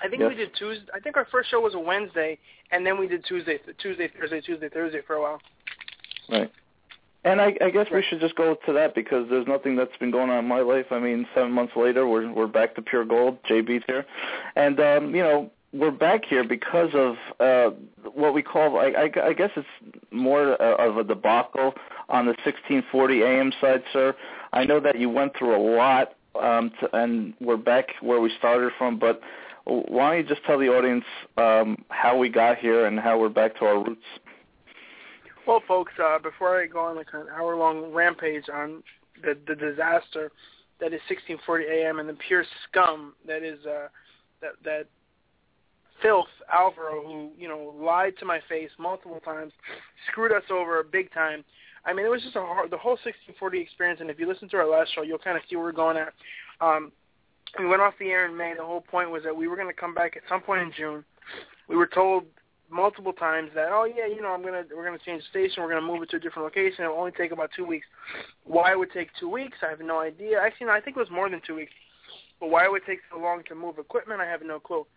I 0.04 0.10
think 0.10 0.22
yes. 0.22 0.30
we 0.30 0.36
did 0.36 0.56
Tuesday. 0.56 0.86
I 0.94 1.00
think 1.00 1.18
our 1.18 1.28
first 1.32 1.50
show 1.50 1.62
was 1.62 1.74
a 1.76 1.80
Wednesday, 1.80 2.38
and 2.72 2.86
then 2.86 3.00
we 3.00 3.08
did 3.08 3.26
Tuesday, 3.26 3.60
Tuesday, 3.82 4.10
Thursday, 4.20 4.42
Tuesday, 4.42 4.70
Thursday 4.70 5.00
for 5.06 5.16
a 5.16 5.22
while. 5.22 5.42
Right. 6.30 6.52
And 7.26 7.40
I, 7.40 7.56
I 7.62 7.70
guess 7.70 7.88
we 7.90 8.04
should 8.10 8.20
just 8.20 8.36
go 8.36 8.58
to 8.66 8.74
that 8.74 8.96
because 8.96 9.30
there's 9.30 9.48
nothing 9.48 9.78
that's 9.78 9.96
been 9.98 10.12
going 10.12 10.30
on 10.30 10.40
in 10.40 10.48
my 10.48 10.60
life. 10.60 10.88
I 10.92 11.00
mean, 11.00 11.26
seven 11.34 11.54
months 11.54 11.72
later, 11.76 12.06
we're 12.06 12.32
we're 12.32 12.48
back 12.48 12.76
to 12.76 12.82
pure 12.82 13.06
gold. 13.06 13.38
JB's 13.44 13.84
here, 13.88 14.06
and 14.58 14.78
um, 14.82 15.16
you 15.16 15.24
know 15.24 15.50
we're 15.74 15.92
back 15.92 16.24
here 16.26 16.44
because 16.44 16.90
of 16.94 17.16
uh, 17.40 17.76
what 18.14 18.34
we 18.34 18.44
call. 18.44 18.78
I, 18.78 18.90
I, 18.90 19.28
I 19.28 19.34
guess 19.34 19.50
it's 19.56 19.68
more 20.12 20.54
of 20.54 20.98
a 20.98 21.04
debacle 21.04 21.74
on 22.10 22.26
the 22.26 22.36
1640 22.46 23.24
AM 23.24 23.52
side, 23.60 23.84
sir. 23.92 24.16
I 24.54 24.66
know 24.66 24.80
that 24.80 25.00
you 25.00 25.10
went 25.10 25.36
through 25.38 25.56
a 25.56 25.64
lot, 25.76 26.14
um, 26.40 26.72
to, 26.80 26.96
and 26.96 27.34
we're 27.42 27.58
back 27.58 27.88
where 28.02 28.22
we 28.22 28.32
started 28.38 28.72
from. 28.78 29.00
But 29.00 29.20
why 29.66 30.16
don't 30.16 30.18
you 30.18 30.36
just 30.36 30.46
tell 30.46 30.60
the 30.60 30.68
audience 30.68 31.06
um, 31.38 31.84
how 31.90 32.18
we 32.18 32.30
got 32.30 32.60
here 32.60 32.86
and 32.86 33.00
how 33.00 33.20
we're 33.20 33.30
back 33.30 33.58
to 33.60 33.66
our 33.66 33.84
roots? 33.84 34.06
Well, 35.48 35.62
folks, 35.68 35.94
uh, 36.02 36.20
before 36.20 36.62
I 36.62 36.68
go 36.68 36.80
on 36.80 36.96
like 36.96 37.08
an 37.14 37.26
hour-long 37.36 37.92
rampage 37.92 38.46
on 38.54 38.84
the 39.22 39.38
the 39.48 39.56
disaster 39.56 40.32
that 40.80 40.88
is 40.88 41.02
1640 41.10 41.66
AM 41.66 42.00
and 42.00 42.08
the 42.08 42.18
pure 42.28 42.46
scum 42.68 43.14
that 43.28 43.44
is 43.44 43.66
uh, 43.66 43.88
that 44.42 44.54
that 44.64 44.88
filth 46.04 46.28
Alvaro, 46.54 47.02
who 47.02 47.32
you 47.38 47.48
know 47.48 47.74
lied 47.80 48.14
to 48.20 48.26
my 48.26 48.40
face 48.48 48.70
multiple 48.78 49.20
times, 49.26 49.54
screwed 50.12 50.32
us 50.32 50.44
over 50.52 50.84
big 50.84 51.12
time. 51.12 51.44
I 51.86 51.94
mean, 51.94 52.06
it 52.06 52.10
was 52.10 52.22
just 52.22 52.36
a 52.36 52.42
hard, 52.42 52.70
the 52.72 52.78
whole 52.78 53.00
1640 53.04 53.60
experience. 53.60 54.02
And 54.02 54.10
if 54.10 54.20
you 54.20 54.28
listen 54.28 54.48
to 54.50 54.58
our 54.58 54.70
last 54.70 54.94
show, 54.94 55.02
you'll 55.02 55.18
kind 55.18 55.36
of 55.36 55.44
see 55.50 55.56
where 55.56 55.66
we're 55.66 55.72
going 55.72 55.98
at. 55.98 56.14
Um, 56.62 56.92
we 57.60 57.68
went 57.68 57.82
off 57.82 57.94
the 58.00 58.10
air 58.10 58.26
in 58.26 58.38
May. 58.38 58.54
The 58.58 58.64
whole 58.64 58.82
point 58.82 59.10
was 59.10 59.24
that 59.24 59.36
we 59.36 59.48
were 59.48 59.56
going 59.56 59.68
to 59.68 59.74
come 59.74 59.94
back 59.94 60.16
at 60.16 60.24
some 60.30 60.42
point 60.42 60.62
in 60.62 60.72
June. 60.76 61.04
We 61.68 61.76
were 61.76 61.88
told 61.88 62.26
multiple 62.70 63.14
times 63.14 63.52
that 63.54 63.70
oh 63.72 63.86
yeah 63.86 64.08
you 64.08 64.20
know 64.20 64.30
I'm 64.30 64.42
gonna 64.42 64.64
we're 64.76 64.86
gonna 64.86 64.98
change 65.06 65.22
the 65.22 65.30
station 65.30 65.62
we're 65.62 65.70
gonna 65.70 65.86
move 65.86 66.02
it 66.02 66.10
to 66.10 66.16
a 66.16 66.20
different 66.20 66.46
location 66.46 66.84
it'll 66.84 66.98
only 66.98 67.12
take 67.12 67.32
about 67.32 67.52
two 67.56 67.66
weeks 67.66 67.86
why 68.46 68.72
it 68.72 68.80
would 68.80 68.92
take 68.92 69.10
two 69.20 69.30
weeks 69.30 69.60
I 69.62 69.70
have 69.70 69.80
no 69.80 70.00
idea 70.00 70.40
actually 70.42 70.68
no, 70.68 70.74
I 70.74 70.82
think 70.82 70.98
it 70.98 71.00
was 71.00 71.12
more 71.12 71.30
than 71.30 71.40
two 71.46 71.56
weeks 71.56 71.72
but 72.40 72.50
why 72.50 72.66
it 72.66 72.72
would 72.72 72.86
take 72.88 73.00
so 73.12 73.20
long 73.20 73.44
to 73.48 73.54
move 73.54 73.78
equipment 73.78 74.22
I 74.22 74.26
have 74.26 74.42
no 74.42 74.60
clue 74.60 74.88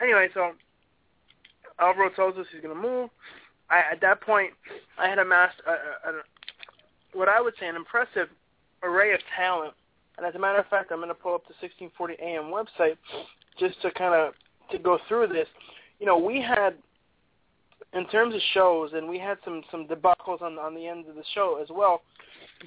anyway 0.00 0.28
so 0.34 0.52
Alvaro 1.80 2.10
tells 2.10 2.36
us 2.36 2.46
he's 2.52 2.62
gonna 2.62 2.74
move 2.74 3.10
I 3.70 3.82
at 3.92 4.00
that 4.00 4.20
point 4.20 4.52
I 4.98 5.08
had 5.08 5.18
amassed 5.18 5.60
a, 5.66 5.70
a, 5.70 6.12
a, 6.12 6.22
what 7.12 7.28
I 7.28 7.40
would 7.40 7.54
say 7.60 7.68
an 7.68 7.76
impressive 7.76 8.28
array 8.82 9.12
of 9.12 9.20
talent 9.36 9.74
and 10.16 10.26
as 10.26 10.34
a 10.34 10.38
matter 10.38 10.58
of 10.58 10.66
fact 10.66 10.92
I'm 10.92 11.00
gonna 11.00 11.14
pull 11.14 11.34
up 11.34 11.46
the 11.46 11.54
1640 11.60 12.14
AM 12.22 12.52
website 12.52 12.96
just 13.58 13.80
to 13.82 13.90
kind 13.92 14.14
of 14.14 14.34
to 14.70 14.78
go 14.78 14.98
through 15.08 15.28
this 15.28 15.48
you 15.98 16.06
know, 16.06 16.18
we 16.18 16.40
had 16.40 16.74
in 17.94 18.06
terms 18.08 18.34
of 18.34 18.40
shows, 18.52 18.90
and 18.94 19.08
we 19.08 19.18
had 19.18 19.38
some 19.44 19.62
some 19.70 19.86
debacles 19.86 20.42
on 20.42 20.58
on 20.58 20.74
the 20.74 20.86
end 20.86 21.08
of 21.08 21.14
the 21.14 21.24
show 21.34 21.58
as 21.62 21.68
well. 21.70 22.02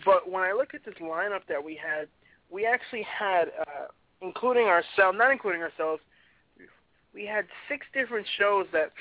But 0.05 0.29
when 0.29 0.43
I 0.43 0.53
look 0.53 0.73
at 0.73 0.83
this 0.85 0.95
lineup 1.01 1.41
that 1.47 1.63
we 1.63 1.75
had, 1.75 2.07
we 2.49 2.65
actually 2.65 3.03
had, 3.03 3.51
uh, 3.59 3.87
including 4.21 4.67
ourselves, 4.67 5.17
not 5.17 5.31
including 5.31 5.61
ourselves, 5.61 6.01
we 7.13 7.25
had 7.25 7.45
six 7.69 7.85
different 7.93 8.25
shows 8.37 8.65
that, 8.71 8.91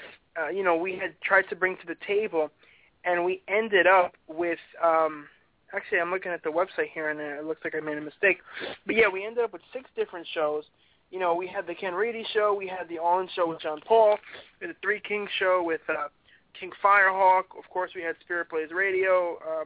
uh, 0.41 0.49
you 0.49 0.65
know, 0.65 0.77
we 0.77 0.97
had 0.97 1.21
tried 1.23 1.49
to 1.51 1.57
bring 1.57 1.77
to 1.77 1.87
the 1.87 1.97
table, 2.07 2.51
and 3.05 3.25
we 3.25 3.43
ended 3.49 3.87
up 3.87 4.15
with. 4.29 4.59
Um, 4.85 5.27
actually, 5.75 6.01
I'm 6.01 6.11
looking 6.11 6.33
at 6.33 6.43
the 6.43 6.51
website 6.51 6.91
here, 6.93 7.11
and 7.11 7.21
it 7.21 7.45
looks 7.45 7.61
like 7.65 7.75
I 7.75 7.81
made 7.81 7.99
a 7.99 8.03
mistake. 8.03 8.39
But 8.87 8.97
yeah, 8.97 9.09
we 9.09 9.25
ended 9.25 9.45
up 9.45 9.53
with 9.53 9.63
six 9.73 9.89
different 9.97 10.27
shows. 10.35 10.65
You 11.11 11.19
know, 11.19 11.35
we 11.35 11.49
had 11.49 11.67
the 11.67 11.75
Ken 11.75 11.95
Reedy 11.95 12.25
show, 12.33 12.55
we 12.55 12.69
had 12.69 12.89
the 12.89 12.99
All 12.99 13.27
show 13.35 13.49
with 13.49 13.61
John 13.61 13.81
Paul, 13.87 14.17
we 14.61 14.69
had 14.69 14.77
the 14.77 14.79
Three 14.81 15.01
Kings 15.01 15.29
show 15.39 15.63
with 15.65 15.81
uh, 15.89 16.07
King 16.59 16.71
Firehawk. 16.83 17.45
Of 17.59 17.69
course, 17.71 17.91
we 17.97 18.03
had 18.03 18.15
Spirit 18.21 18.49
Plays 18.49 18.71
Radio. 18.73 19.39
Uh, 19.45 19.65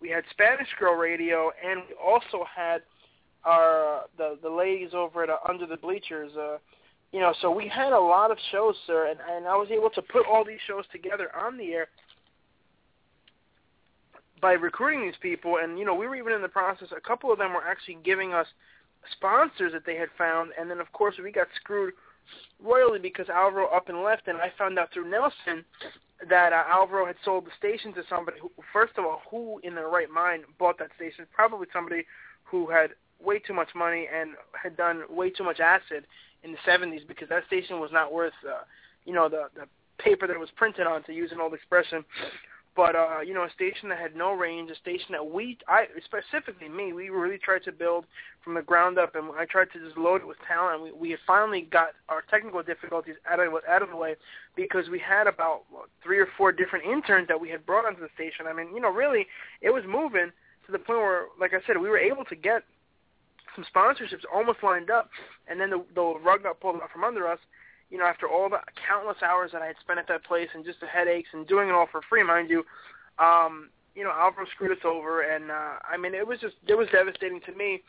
we 0.00 0.08
had 0.08 0.24
Spanish 0.30 0.68
Girl 0.78 0.94
Radio, 0.94 1.50
and 1.62 1.82
we 1.88 1.94
also 2.02 2.44
had 2.54 2.82
our 3.44 4.02
the 4.16 4.38
the 4.42 4.50
ladies 4.50 4.90
over 4.94 5.22
at 5.22 5.30
uh, 5.30 5.36
Under 5.48 5.66
the 5.66 5.76
Bleachers. 5.76 6.32
Uh, 6.36 6.58
you 7.12 7.20
know, 7.20 7.34
so 7.40 7.50
we 7.50 7.68
had 7.68 7.92
a 7.92 7.98
lot 7.98 8.30
of 8.30 8.38
shows, 8.50 8.74
sir, 8.86 9.08
and, 9.08 9.18
and 9.30 9.46
I 9.46 9.56
was 9.56 9.68
able 9.70 9.90
to 9.90 10.02
put 10.02 10.26
all 10.30 10.44
these 10.44 10.58
shows 10.66 10.84
together 10.92 11.30
on 11.36 11.56
the 11.56 11.72
air 11.72 11.88
by 14.40 14.52
recruiting 14.52 15.02
these 15.02 15.18
people. 15.20 15.58
And 15.62 15.78
you 15.78 15.84
know, 15.84 15.94
we 15.94 16.06
were 16.06 16.16
even 16.16 16.32
in 16.32 16.42
the 16.42 16.48
process. 16.48 16.88
A 16.96 17.00
couple 17.00 17.32
of 17.32 17.38
them 17.38 17.54
were 17.54 17.64
actually 17.64 17.98
giving 18.04 18.34
us 18.34 18.46
sponsors 19.12 19.72
that 19.72 19.86
they 19.86 19.96
had 19.96 20.08
found, 20.18 20.50
and 20.58 20.70
then 20.70 20.80
of 20.80 20.92
course 20.92 21.14
we 21.22 21.30
got 21.30 21.46
screwed 21.60 21.94
royally 22.62 22.98
because 22.98 23.28
Alvaro 23.28 23.68
up 23.68 23.88
and 23.88 24.02
left, 24.02 24.26
and 24.28 24.38
I 24.38 24.52
found 24.58 24.78
out 24.78 24.92
through 24.92 25.08
Nelson 25.08 25.64
that 26.28 26.52
uh, 26.52 26.64
Alvaro 26.68 27.06
had 27.06 27.16
sold 27.24 27.46
the 27.46 27.50
station 27.58 27.92
to 27.94 28.02
somebody 28.08 28.38
who, 28.40 28.50
first 28.72 28.94
of 28.96 29.04
all, 29.04 29.22
who 29.30 29.60
in 29.62 29.74
their 29.74 29.88
right 29.88 30.10
mind 30.10 30.44
bought 30.58 30.78
that 30.78 30.90
station? 30.96 31.26
Probably 31.32 31.66
somebody 31.72 32.04
who 32.44 32.66
had 32.68 32.90
way 33.22 33.38
too 33.38 33.54
much 33.54 33.68
money 33.74 34.08
and 34.12 34.30
had 34.60 34.76
done 34.76 35.02
way 35.08 35.30
too 35.30 35.44
much 35.44 35.60
acid 35.60 36.06
in 36.46 36.52
the 36.52 36.58
70s 36.70 37.06
because 37.06 37.28
that 37.28 37.46
station 37.46 37.80
was 37.80 37.90
not 37.92 38.12
worth, 38.12 38.32
uh, 38.48 38.62
you 39.04 39.12
know, 39.12 39.28
the 39.28 39.48
the 39.54 39.66
paper 39.98 40.26
that 40.26 40.34
it 40.34 40.40
was 40.40 40.50
printed 40.56 40.86
on, 40.86 41.02
to 41.04 41.12
use 41.12 41.32
an 41.32 41.40
old 41.40 41.54
expression 41.54 42.04
but 42.76 42.94
uh, 42.94 43.20
you 43.20 43.32
know, 43.32 43.44
a 43.44 43.50
station 43.50 43.88
that 43.88 43.98
had 43.98 44.14
no 44.14 44.32
range, 44.32 44.70
a 44.70 44.76
station 44.76 45.08
that 45.12 45.26
we, 45.26 45.56
I 45.66 45.86
specifically 46.04 46.68
me, 46.68 46.92
we 46.92 47.08
really 47.08 47.38
tried 47.38 47.64
to 47.64 47.72
build 47.72 48.04
from 48.44 48.52
the 48.52 48.60
ground 48.60 48.98
up, 48.98 49.14
and 49.14 49.30
I 49.36 49.46
tried 49.46 49.72
to 49.72 49.80
just 49.82 49.96
load 49.96 50.20
it 50.20 50.26
with 50.26 50.36
talent. 50.46 50.82
We 50.82 50.92
we 50.92 51.16
finally 51.26 51.62
got 51.62 51.88
our 52.10 52.22
technical 52.30 52.62
difficulties 52.62 53.14
out 53.28 53.40
of 53.40 53.52
out 53.66 53.82
of 53.82 53.88
the 53.88 53.96
way 53.96 54.16
because 54.54 54.90
we 54.90 54.98
had 54.98 55.26
about 55.26 55.62
what, 55.70 55.88
three 56.04 56.18
or 56.18 56.28
four 56.36 56.52
different 56.52 56.84
interns 56.84 57.28
that 57.28 57.40
we 57.40 57.48
had 57.48 57.64
brought 57.64 57.86
onto 57.86 58.02
the 58.02 58.10
station. 58.14 58.46
I 58.46 58.52
mean, 58.52 58.68
you 58.74 58.80
know, 58.80 58.92
really, 58.92 59.26
it 59.62 59.70
was 59.70 59.82
moving 59.88 60.30
to 60.66 60.72
the 60.72 60.78
point 60.78 60.98
where, 60.98 61.22
like 61.40 61.54
I 61.54 61.66
said, 61.66 61.78
we 61.78 61.88
were 61.88 61.98
able 61.98 62.26
to 62.26 62.36
get 62.36 62.62
some 63.56 63.64
sponsorships 63.74 64.22
almost 64.32 64.58
lined 64.62 64.90
up, 64.90 65.10
and 65.48 65.58
then 65.58 65.70
the, 65.70 65.82
the 65.94 66.14
rug 66.22 66.44
got 66.44 66.60
pulled 66.60 66.76
out 66.76 66.92
from 66.92 67.02
under 67.02 67.26
us 67.26 67.40
you 67.90 67.98
know, 67.98 68.04
after 68.04 68.28
all 68.28 68.48
the 68.48 68.58
countless 68.88 69.18
hours 69.22 69.50
that 69.52 69.62
I 69.62 69.66
had 69.66 69.76
spent 69.80 69.98
at 69.98 70.08
that 70.08 70.24
place 70.24 70.48
and 70.54 70.64
just 70.64 70.80
the 70.80 70.86
headaches 70.86 71.28
and 71.32 71.46
doing 71.46 71.68
it 71.68 71.72
all 71.72 71.86
for 71.90 72.00
free, 72.08 72.22
mind 72.22 72.50
you, 72.50 72.64
um, 73.18 73.70
you 73.94 74.04
know, 74.04 74.10
Alvaro 74.10 74.46
screwed 74.54 74.72
us 74.72 74.84
over, 74.84 75.22
and 75.22 75.50
uh, 75.50 75.78
I 75.88 75.96
mean, 75.96 76.14
it 76.14 76.26
was 76.26 76.38
just 76.40 76.54
it 76.66 76.74
was 76.74 76.88
devastating 76.92 77.40
to 77.46 77.52
me, 77.52 77.82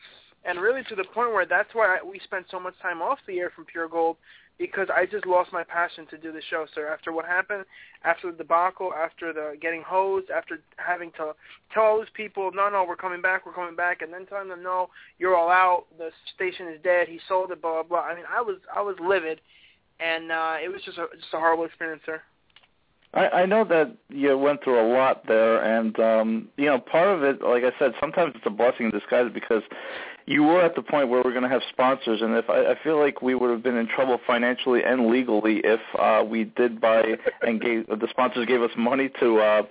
and 0.44 0.60
really 0.60 0.82
to 0.88 0.94
the 0.94 1.04
point 1.04 1.32
where 1.32 1.44
that's 1.44 1.68
why 1.74 1.98
I, 1.98 2.06
we 2.06 2.20
spent 2.24 2.46
so 2.50 2.58
much 2.58 2.74
time 2.80 3.02
off 3.02 3.18
the 3.26 3.38
air 3.38 3.50
from 3.54 3.66
Pure 3.66 3.88
Gold 3.88 4.16
because 4.58 4.88
I 4.94 5.06
just 5.06 5.26
lost 5.26 5.52
my 5.52 5.64
passion 5.64 6.06
to 6.10 6.18
do 6.18 6.32
the 6.32 6.42
show, 6.50 6.66
sir. 6.74 6.88
After 6.88 7.12
what 7.12 7.24
happened, 7.24 7.64
after 8.04 8.30
the 8.30 8.38
debacle, 8.38 8.92
after 8.92 9.32
the 9.32 9.56
getting 9.60 9.82
hosed, 9.82 10.30
after 10.30 10.60
having 10.76 11.12
to 11.12 11.32
tell 11.72 11.98
those 11.98 12.10
people, 12.14 12.50
no, 12.52 12.68
no, 12.68 12.84
we're 12.86 12.96
coming 12.96 13.22
back, 13.22 13.46
we're 13.46 13.52
coming 13.52 13.76
back, 13.76 14.02
and 14.02 14.12
then 14.12 14.26
telling 14.26 14.48
them, 14.48 14.62
no, 14.62 14.88
you're 15.18 15.36
all 15.36 15.50
out, 15.50 15.84
the 15.96 16.10
station 16.34 16.68
is 16.68 16.80
dead, 16.82 17.08
he 17.08 17.20
sold 17.28 17.50
it, 17.52 17.62
blah 17.62 17.82
blah. 17.82 17.82
blah. 17.82 18.00
I 18.00 18.14
mean, 18.14 18.24
I 18.28 18.40
was 18.40 18.56
I 18.74 18.82
was 18.82 18.96
livid 19.00 19.40
and 20.00 20.30
uh, 20.30 20.56
it 20.62 20.68
was 20.68 20.82
just 20.84 20.98
a 20.98 21.06
just 21.16 21.32
a 21.32 21.38
horrible 21.38 21.64
experience 21.64 22.02
sir. 22.06 22.22
I, 23.14 23.28
I 23.28 23.46
know 23.46 23.64
that 23.64 23.96
you 24.10 24.36
went 24.36 24.62
through 24.62 24.80
a 24.80 24.86
lot 24.92 25.26
there, 25.26 25.62
and 25.62 25.98
um, 25.98 26.48
you 26.56 26.66
know, 26.66 26.78
part 26.78 27.08
of 27.08 27.22
it, 27.22 27.42
like 27.42 27.64
I 27.64 27.72
said, 27.78 27.92
sometimes 27.98 28.34
it's 28.36 28.46
a 28.46 28.50
blessing 28.50 28.86
in 28.86 28.90
disguise 28.92 29.30
because 29.32 29.62
you 30.28 30.42
were 30.42 30.60
at 30.60 30.74
the 30.74 30.82
point 30.82 31.08
where 31.08 31.22
we're 31.24 31.32
going 31.32 31.44
to 31.44 31.48
have 31.48 31.62
sponsors, 31.70 32.20
and 32.20 32.34
if 32.36 32.50
I, 32.50 32.72
I 32.72 32.74
feel 32.84 33.00
like 33.00 33.22
we 33.22 33.34
would 33.34 33.50
have 33.50 33.62
been 33.62 33.78
in 33.78 33.88
trouble 33.88 34.20
financially 34.26 34.84
and 34.84 35.06
legally 35.06 35.62
if 35.64 35.80
uh, 35.98 36.22
we 36.22 36.44
did 36.44 36.82
buy 36.82 37.02
and 37.40 37.58
gave 37.58 37.86
the 37.86 38.06
sponsors 38.10 38.44
gave 38.44 38.60
us 38.60 38.70
money 38.76 39.10
to 39.20 39.38
uh, 39.38 39.62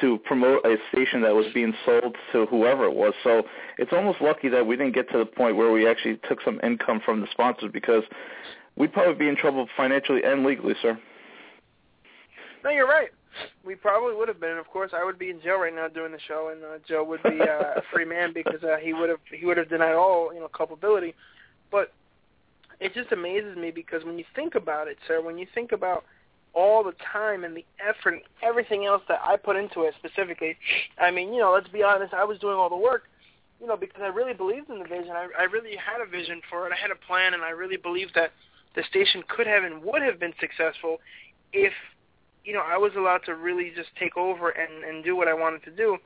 to 0.00 0.18
promote 0.18 0.64
a 0.64 0.76
station 0.92 1.22
that 1.22 1.34
was 1.34 1.46
being 1.52 1.74
sold 1.84 2.16
to 2.32 2.46
whoever 2.46 2.84
it 2.84 2.94
was. 2.94 3.12
So 3.24 3.42
it's 3.76 3.92
almost 3.92 4.20
lucky 4.20 4.48
that 4.50 4.64
we 4.64 4.76
didn't 4.76 4.94
get 4.94 5.10
to 5.10 5.18
the 5.18 5.26
point 5.26 5.56
where 5.56 5.72
we 5.72 5.88
actually 5.88 6.20
took 6.28 6.40
some 6.42 6.60
income 6.62 7.00
from 7.04 7.20
the 7.20 7.26
sponsors 7.32 7.72
because 7.72 8.04
we'd 8.76 8.92
probably 8.92 9.14
be 9.14 9.28
in 9.28 9.36
trouble 9.36 9.68
financially 9.76 10.22
and 10.24 10.44
legally, 10.44 10.74
sir. 10.80 10.96
No, 12.62 12.70
you're 12.70 12.88
right. 12.88 13.10
We 13.64 13.74
probably 13.74 14.14
would 14.14 14.28
have 14.28 14.40
been. 14.40 14.58
Of 14.58 14.66
course, 14.68 14.92
I 14.94 15.04
would 15.04 15.18
be 15.18 15.30
in 15.30 15.40
jail 15.40 15.58
right 15.58 15.74
now 15.74 15.88
doing 15.88 16.12
the 16.12 16.20
show, 16.26 16.50
and 16.52 16.62
uh, 16.64 16.78
Joe 16.86 17.04
would 17.04 17.22
be 17.22 17.40
uh, 17.40 17.76
a 17.76 17.82
free 17.92 18.04
man 18.04 18.32
because 18.32 18.62
uh, 18.62 18.76
he 18.80 18.92
would 18.92 19.08
have 19.08 19.20
he 19.32 19.46
would 19.46 19.56
have 19.56 19.68
denied 19.68 19.94
all 19.94 20.32
you 20.32 20.40
know 20.40 20.48
culpability. 20.48 21.14
But 21.70 21.92
it 22.80 22.94
just 22.94 23.12
amazes 23.12 23.56
me 23.56 23.70
because 23.70 24.04
when 24.04 24.18
you 24.18 24.24
think 24.34 24.54
about 24.54 24.88
it, 24.88 24.98
sir, 25.06 25.20
when 25.20 25.38
you 25.38 25.46
think 25.54 25.72
about 25.72 26.04
all 26.52 26.84
the 26.84 26.94
time 27.12 27.42
and 27.42 27.56
the 27.56 27.64
effort 27.80 28.14
and 28.14 28.22
everything 28.42 28.84
else 28.84 29.02
that 29.08 29.20
I 29.24 29.36
put 29.36 29.56
into 29.56 29.82
it 29.82 29.94
specifically, 29.98 30.56
I 30.98 31.10
mean, 31.10 31.32
you 31.32 31.40
know, 31.40 31.52
let's 31.52 31.68
be 31.68 31.82
honest, 31.82 32.14
I 32.14 32.24
was 32.24 32.38
doing 32.38 32.56
all 32.56 32.68
the 32.68 32.76
work 32.76 33.04
you 33.60 33.66
know, 33.66 33.76
because 33.76 34.02
I 34.02 34.08
really 34.08 34.34
believed 34.34 34.68
in 34.68 34.78
the 34.78 34.84
vision. 34.84 35.12
I, 35.12 35.28
I 35.38 35.44
really 35.44 35.76
had 35.76 36.02
a 36.02 36.06
vision 36.06 36.42
for 36.50 36.66
it. 36.66 36.72
I 36.72 36.76
had 36.76 36.90
a 36.90 37.06
plan, 37.06 37.32
and 37.34 37.42
I 37.42 37.50
really 37.50 37.78
believed 37.78 38.12
that 38.14 38.32
the 38.76 38.82
station 38.90 39.22
could 39.26 39.46
have 39.46 39.64
and 39.64 39.82
would 39.82 40.02
have 40.02 40.18
been 40.18 40.34
successful 40.40 41.00
if 41.52 41.72
you 42.44 42.52
know 42.52 42.62
I 42.64 42.76
was 42.76 42.92
allowed 42.96 43.24
to 43.26 43.34
really 43.34 43.72
just 43.74 43.90
take 43.98 44.16
over 44.16 44.50
and 44.50 44.84
and 44.84 45.04
do 45.04 45.16
what 45.16 45.28
I 45.28 45.34
wanted 45.34 45.62
to 45.64 45.70
do. 45.70 45.98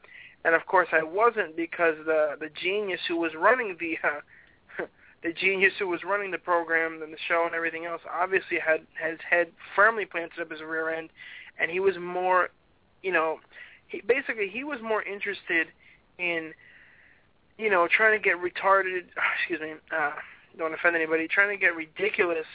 And 0.45 0.55
of 0.55 0.67
course 0.67 0.89
I 0.93 1.03
wasn't 1.03 1.57
because 1.57 1.97
the 2.05 2.37
the 2.39 2.49
genius 2.63 3.01
who 3.09 3.17
was 3.17 3.33
running 3.37 3.77
the 3.79 3.97
uh, 4.07 4.87
the 5.23 5.33
genius 5.33 5.73
who 5.79 5.89
was 5.89 6.05
running 6.05 6.31
the 6.31 6.39
program 6.39 7.03
and 7.03 7.13
the 7.13 7.19
show 7.27 7.45
and 7.47 7.55
everything 7.55 7.87
else 7.87 8.03
obviously 8.11 8.59
had 8.59 8.81
his 9.03 9.19
head 9.29 9.49
firmly 9.75 10.05
planted 10.05 10.41
up 10.41 10.51
his 10.51 10.61
rear 10.61 10.91
end 10.91 11.11
and 11.59 11.71
he 11.71 11.81
was 11.81 11.97
more 11.99 12.51
you 13.03 13.13
know 13.13 13.41
he 13.89 14.01
basically 14.03 14.49
he 14.49 14.63
was 14.63 14.79
more 14.81 15.03
interested 15.03 15.67
in 16.19 16.53
you 17.59 17.69
know 17.69 17.89
trying 17.89 18.17
to 18.17 18.23
get 18.23 18.37
retarded 18.37 19.03
excuse 19.41 19.61
me 19.61 19.75
uh 19.97 20.13
don't 20.59 20.75
offend 20.75 20.97
anybody, 20.97 21.29
trying 21.29 21.57
to 21.57 21.61
get 21.61 21.75
ridiculous, 21.75 22.47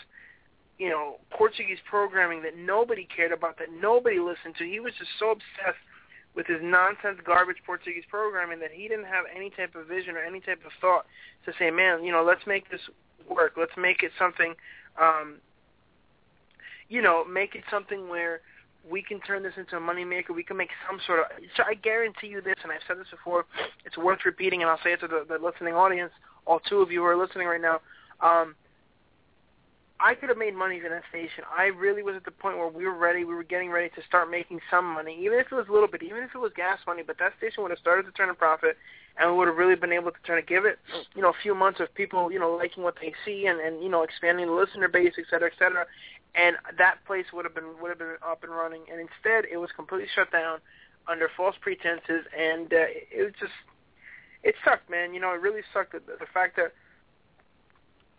you 0.77 0.89
know, 0.89 1.18
Portuguese 1.30 1.77
programming 1.89 2.42
that 2.44 2.58
nobody 2.58 3.08
cared 3.15 3.32
about, 3.32 3.58
that 3.60 3.68
nobody 3.72 4.20
listened 4.20 4.56
to. 4.58 4.65
He 4.65 4.80
was 4.80 4.94
just 4.98 5.12
so 5.20 5.32
obsessed 5.32 5.82
with 6.36 6.48
his 6.48 6.60
nonsense 6.62 7.20
garbage 7.24 7.58
Portuguese 7.65 8.03
programming 8.10 8.60
that 8.60 8.72
he 8.72 8.88
didn't 8.88 9.06
have 9.06 9.25
any 9.36 9.51
type 9.51 9.75
of 9.75 9.88
vision 9.88 10.15
or 10.15 10.24
any 10.24 10.39
type 10.39 10.60
of 10.65 10.72
thought 10.82 11.06
to 11.46 11.53
say, 11.60 11.70
man, 11.70 12.03
you 12.03 12.12
know, 12.12 12.24
let's 12.24 12.46
make 12.48 12.70
this 12.72 12.82
work. 13.30 13.53
Let's 13.56 13.77
make 13.77 14.01
it 14.01 14.12
something, 14.18 14.56
um, 15.00 15.36
you 16.89 17.01
know, 17.01 17.24
make 17.24 17.53
it 17.53 17.63
something 17.70 18.10
where 18.10 18.42
we 18.89 19.03
can 19.03 19.20
turn 19.22 19.44
this 19.44 19.53
into 19.58 19.77
a 19.77 19.80
moneymaker. 19.80 20.36
We 20.36 20.44
can 20.44 20.58
make 20.58 20.72
some 20.89 21.00
sort 21.06 21.20
of. 21.20 21.25
So 21.56 21.63
I 21.65 21.75
guarantee 21.75 22.27
you 22.27 22.42
this, 22.42 22.56
and 22.63 22.72
I've 22.72 22.82
said 22.88 23.00
this 23.00 23.08
before. 23.12 23.46
It's 23.86 23.98
worth 23.98 24.25
repeating, 24.25 24.62
and 24.62 24.70
I'll 24.70 24.80
say 24.84 24.94
it 24.94 25.00
to 25.01 25.08
the, 25.08 25.25
the 25.30 25.38
listening 25.44 25.75
audience 25.75 26.12
all 26.46 26.60
two 26.60 26.82
of 26.82 26.92
you 26.92 27.00
who 27.00 27.06
are 27.06 27.18
listening 27.18 27.48
right 27.48 27.62
now, 27.62 27.80
um, 28.22 28.56
I 30.00 30.15
could 30.15 30.29
have 30.29 30.38
made 30.38 30.55
money 30.55 30.77
in 30.77 30.83
that 30.83 31.03
station. 31.09 31.43
I 31.55 31.65
really 31.65 32.03
was 32.03 32.15
at 32.15 32.25
the 32.25 32.31
point 32.31 32.57
where 32.57 32.67
we 32.67 32.85
were 32.85 32.97
ready. 32.97 33.23
We 33.23 33.35
were 33.35 33.43
getting 33.43 33.69
ready 33.69 33.89
to 33.89 34.01
start 34.05 34.29
making 34.29 34.59
some 34.69 34.85
money, 34.85 35.17
even 35.21 35.39
if 35.39 35.47
it 35.51 35.55
was 35.55 35.67
a 35.69 35.71
little 35.71 35.88
bit, 35.88 36.03
even 36.03 36.23
if 36.23 36.35
it 36.35 36.39
was 36.39 36.51
gas 36.55 36.79
money. 36.85 37.03
But 37.05 37.17
that 37.19 37.33
station 37.38 37.63
would 37.63 37.71
have 37.71 37.79
started 37.79 38.05
to 38.07 38.12
turn 38.12 38.29
a 38.29 38.33
profit, 38.33 38.75
and 39.17 39.31
we 39.31 39.38
would 39.38 39.47
have 39.47 39.57
really 39.57 39.75
been 39.75 39.93
able 39.93 40.12
to 40.12 40.17
turn 40.25 40.38
to 40.38 40.45
give 40.45 40.65
it, 40.65 40.79
you 41.15 41.21
know, 41.21 41.29
a 41.29 41.41
few 41.41 41.55
months 41.55 41.79
of 41.79 41.93
people, 41.93 42.31
you 42.31 42.39
know, 42.39 42.51
liking 42.51 42.83
what 42.83 42.95
they 43.00 43.13
see 43.23 43.45
and 43.45 43.59
and 43.59 43.83
you 43.83 43.89
know, 43.89 44.03
expanding 44.03 44.47
the 44.47 44.53
listener 44.53 44.88
base, 44.88 45.13
et 45.17 45.25
cetera, 45.29 45.50
et 45.50 45.57
cetera. 45.57 45.85
And 46.35 46.57
that 46.77 46.97
place 47.05 47.25
would 47.31 47.45
have 47.45 47.53
been 47.55 47.79
would 47.81 47.89
have 47.89 48.00
been 48.00 48.17
up 48.25 48.43
and 48.43 48.51
running. 48.51 48.81
And 48.91 49.00
instead, 49.00 49.45
it 49.51 49.57
was 49.57 49.69
completely 49.75 50.09
shut 50.13 50.31
down 50.31 50.59
under 51.07 51.29
false 51.38 51.55
pretenses, 51.62 52.25
and 52.38 52.73
uh, 52.73 52.88
it 53.12 53.23
was 53.23 53.33
just 53.39 53.53
it 54.41 54.55
sucked, 54.65 54.89
man. 54.89 55.13
You 55.13 55.21
know, 55.21 55.31
it 55.31 55.39
really 55.41 55.62
sucked. 55.73 55.93
The, 55.93 56.00
the 56.00 56.25
fact 56.33 56.57
that 56.57 56.73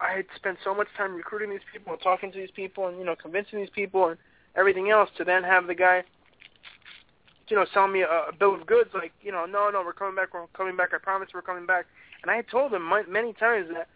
I 0.00 0.12
had 0.12 0.26
spent 0.34 0.58
so 0.64 0.74
much 0.74 0.88
time 0.96 1.14
recruiting 1.14 1.50
these 1.50 1.66
people 1.72 1.92
and 1.92 2.02
talking 2.02 2.32
to 2.32 2.38
these 2.38 2.50
people 2.50 2.88
and 2.88 2.98
you 2.98 3.04
know 3.04 3.16
convincing 3.16 3.58
these 3.60 3.70
people 3.70 4.08
and 4.08 4.18
everything 4.56 4.90
else 4.90 5.10
to 5.16 5.24
then 5.24 5.42
have 5.42 5.66
the 5.66 5.74
guy, 5.74 6.02
you 7.48 7.56
know, 7.56 7.66
selling 7.72 7.92
me 7.92 8.02
a, 8.02 8.06
a 8.06 8.32
bill 8.38 8.54
of 8.54 8.66
goods 8.66 8.90
like, 8.94 9.12
you 9.20 9.32
know, 9.32 9.46
no, 9.46 9.70
no, 9.70 9.82
we're 9.84 9.92
coming 9.92 10.14
back, 10.14 10.32
we're 10.32 10.46
coming 10.48 10.76
back. 10.76 10.90
I 10.94 10.98
promise 10.98 11.28
we're 11.34 11.42
coming 11.42 11.66
back. 11.66 11.86
And 12.22 12.30
I 12.30 12.36
had 12.36 12.48
told 12.48 12.72
him 12.72 12.88
many 13.08 13.32
times 13.34 13.68
that 13.72 13.88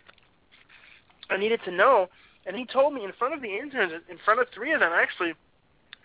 I 1.30 1.36
needed 1.36 1.60
to 1.64 1.70
know, 1.70 2.08
and 2.46 2.56
he 2.56 2.64
told 2.66 2.92
me 2.94 3.04
in 3.04 3.12
front 3.18 3.34
of 3.34 3.42
the 3.42 3.56
interns, 3.56 3.92
in 4.10 4.18
front 4.24 4.40
of 4.40 4.48
three 4.54 4.72
of 4.72 4.80
them 4.80 4.92
actually, 4.92 5.32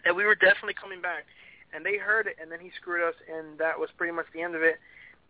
that 0.05 0.15
we 0.15 0.25
were 0.25 0.35
definitely 0.35 0.75
coming 0.75 1.01
back. 1.01 1.25
And 1.75 1.85
they 1.85 1.97
heard 1.97 2.27
it, 2.27 2.35
and 2.39 2.51
then 2.51 2.59
he 2.59 2.69
screwed 2.79 3.01
us, 3.07 3.15
and 3.27 3.57
that 3.57 3.79
was 3.79 3.89
pretty 3.97 4.13
much 4.13 4.27
the 4.33 4.41
end 4.41 4.55
of 4.55 4.61
it 4.61 4.79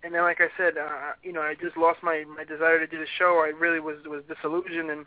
and 0.04 0.14
then, 0.14 0.22
like 0.24 0.42
I 0.42 0.50
said, 0.58 0.78
uh, 0.78 1.14
you 1.24 1.32
know, 1.32 1.42
I 1.42 1.56
just 1.56 1.78
lost 1.78 2.04
my 2.04 2.26
my 2.26 2.44
desire 2.44 2.80
to 2.80 2.88
do 2.88 3.00
the 3.00 3.08
show. 3.18 3.44
I 3.46 3.58
really 3.58 3.80
was 3.80 3.98
was 4.06 4.24
disillusioned 4.28 4.92
and 4.92 5.06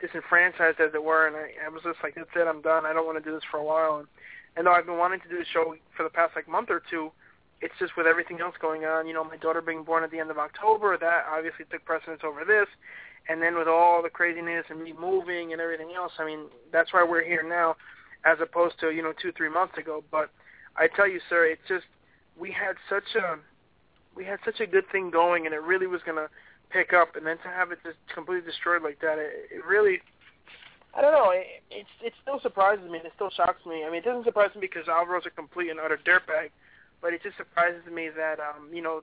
disenfranchised, 0.00 0.80
as 0.80 0.94
it 0.94 1.02
were, 1.02 1.26
and 1.26 1.36
I, 1.36 1.52
I 1.64 1.68
was 1.68 1.82
just 1.82 1.98
like, 2.02 2.14
that's 2.14 2.30
it, 2.36 2.46
I'm 2.46 2.62
done. 2.62 2.84
I 2.86 2.92
don't 2.92 3.06
want 3.06 3.22
to 3.22 3.24
do 3.24 3.34
this 3.34 3.44
for 3.50 3.58
a 3.58 3.64
while. 3.64 3.98
And, 3.98 4.08
and 4.56 4.66
though 4.66 4.72
I've 4.72 4.86
been 4.86 4.98
wanting 4.98 5.20
to 5.20 5.28
do 5.28 5.38
the 5.38 5.44
show 5.52 5.74
for 5.96 6.02
the 6.02 6.10
past 6.10 6.32
like 6.36 6.48
month 6.48 6.70
or 6.70 6.82
two, 6.90 7.10
it's 7.60 7.74
just 7.78 7.96
with 7.96 8.06
everything 8.06 8.40
else 8.40 8.54
going 8.60 8.84
on. 8.84 9.06
You 9.06 9.14
know, 9.14 9.24
my 9.24 9.36
daughter 9.36 9.62
being 9.62 9.84
born 9.84 10.04
at 10.04 10.10
the 10.10 10.18
end 10.18 10.30
of 10.30 10.38
October, 10.38 10.96
that 10.98 11.24
obviously 11.30 11.64
took 11.70 11.84
precedence 11.84 12.20
over 12.24 12.44
this. 12.44 12.68
And 13.28 13.42
then 13.42 13.56
with 13.56 13.66
all 13.66 14.02
the 14.02 14.10
craziness 14.10 14.66
and 14.68 14.82
me 14.82 14.92
moving 14.92 15.52
and 15.52 15.60
everything 15.60 15.90
else, 15.96 16.12
I 16.18 16.24
mean, 16.24 16.46
that's 16.70 16.92
why 16.92 17.02
we're 17.02 17.24
here 17.24 17.42
now, 17.42 17.76
as 18.24 18.38
opposed 18.40 18.78
to 18.80 18.90
you 18.90 19.02
know 19.02 19.12
two 19.20 19.32
three 19.32 19.48
months 19.48 19.76
ago. 19.78 20.04
But 20.10 20.30
I 20.76 20.86
tell 20.86 21.08
you, 21.08 21.20
sir, 21.28 21.46
it's 21.46 21.66
just 21.66 21.86
we 22.38 22.52
had 22.52 22.76
such 22.88 23.16
a 23.16 23.38
we 24.16 24.24
had 24.24 24.38
such 24.44 24.60
a 24.60 24.66
good 24.66 24.84
thing 24.90 25.10
going, 25.10 25.46
and 25.46 25.54
it 25.54 25.62
really 25.62 25.86
was 25.86 26.00
gonna 26.04 26.28
pick 26.70 26.92
up, 26.92 27.16
and 27.16 27.26
then 27.26 27.38
to 27.38 27.48
have 27.48 27.70
it 27.70 27.78
just 27.84 27.98
completely 28.12 28.50
destroyed 28.50 28.82
like 28.82 29.00
that, 29.00 29.18
it, 29.18 29.48
it 29.50 29.64
really. 29.64 30.00
I 30.94 31.02
don't 31.02 31.12
know. 31.12 31.30
It, 31.30 31.62
it 31.70 31.86
it 32.02 32.12
still 32.22 32.40
surprises 32.40 32.90
me. 32.90 32.98
and 32.98 33.06
It 33.06 33.12
still 33.14 33.30
shocks 33.30 33.64
me. 33.66 33.84
I 33.84 33.90
mean, 33.90 33.98
it 33.98 34.04
doesn't 34.04 34.24
surprise 34.24 34.50
me 34.54 34.62
because 34.62 34.86
Alvaro's 34.86 35.26
a 35.26 35.30
complete 35.30 35.70
and 35.70 35.78
utter 35.78 35.98
dirtbag, 35.98 36.50
but 37.02 37.12
it 37.12 37.22
just 37.22 37.36
surprises 37.36 37.82
me 37.92 38.08
that 38.16 38.40
um, 38.40 38.70
you 38.72 38.82
know 38.82 39.02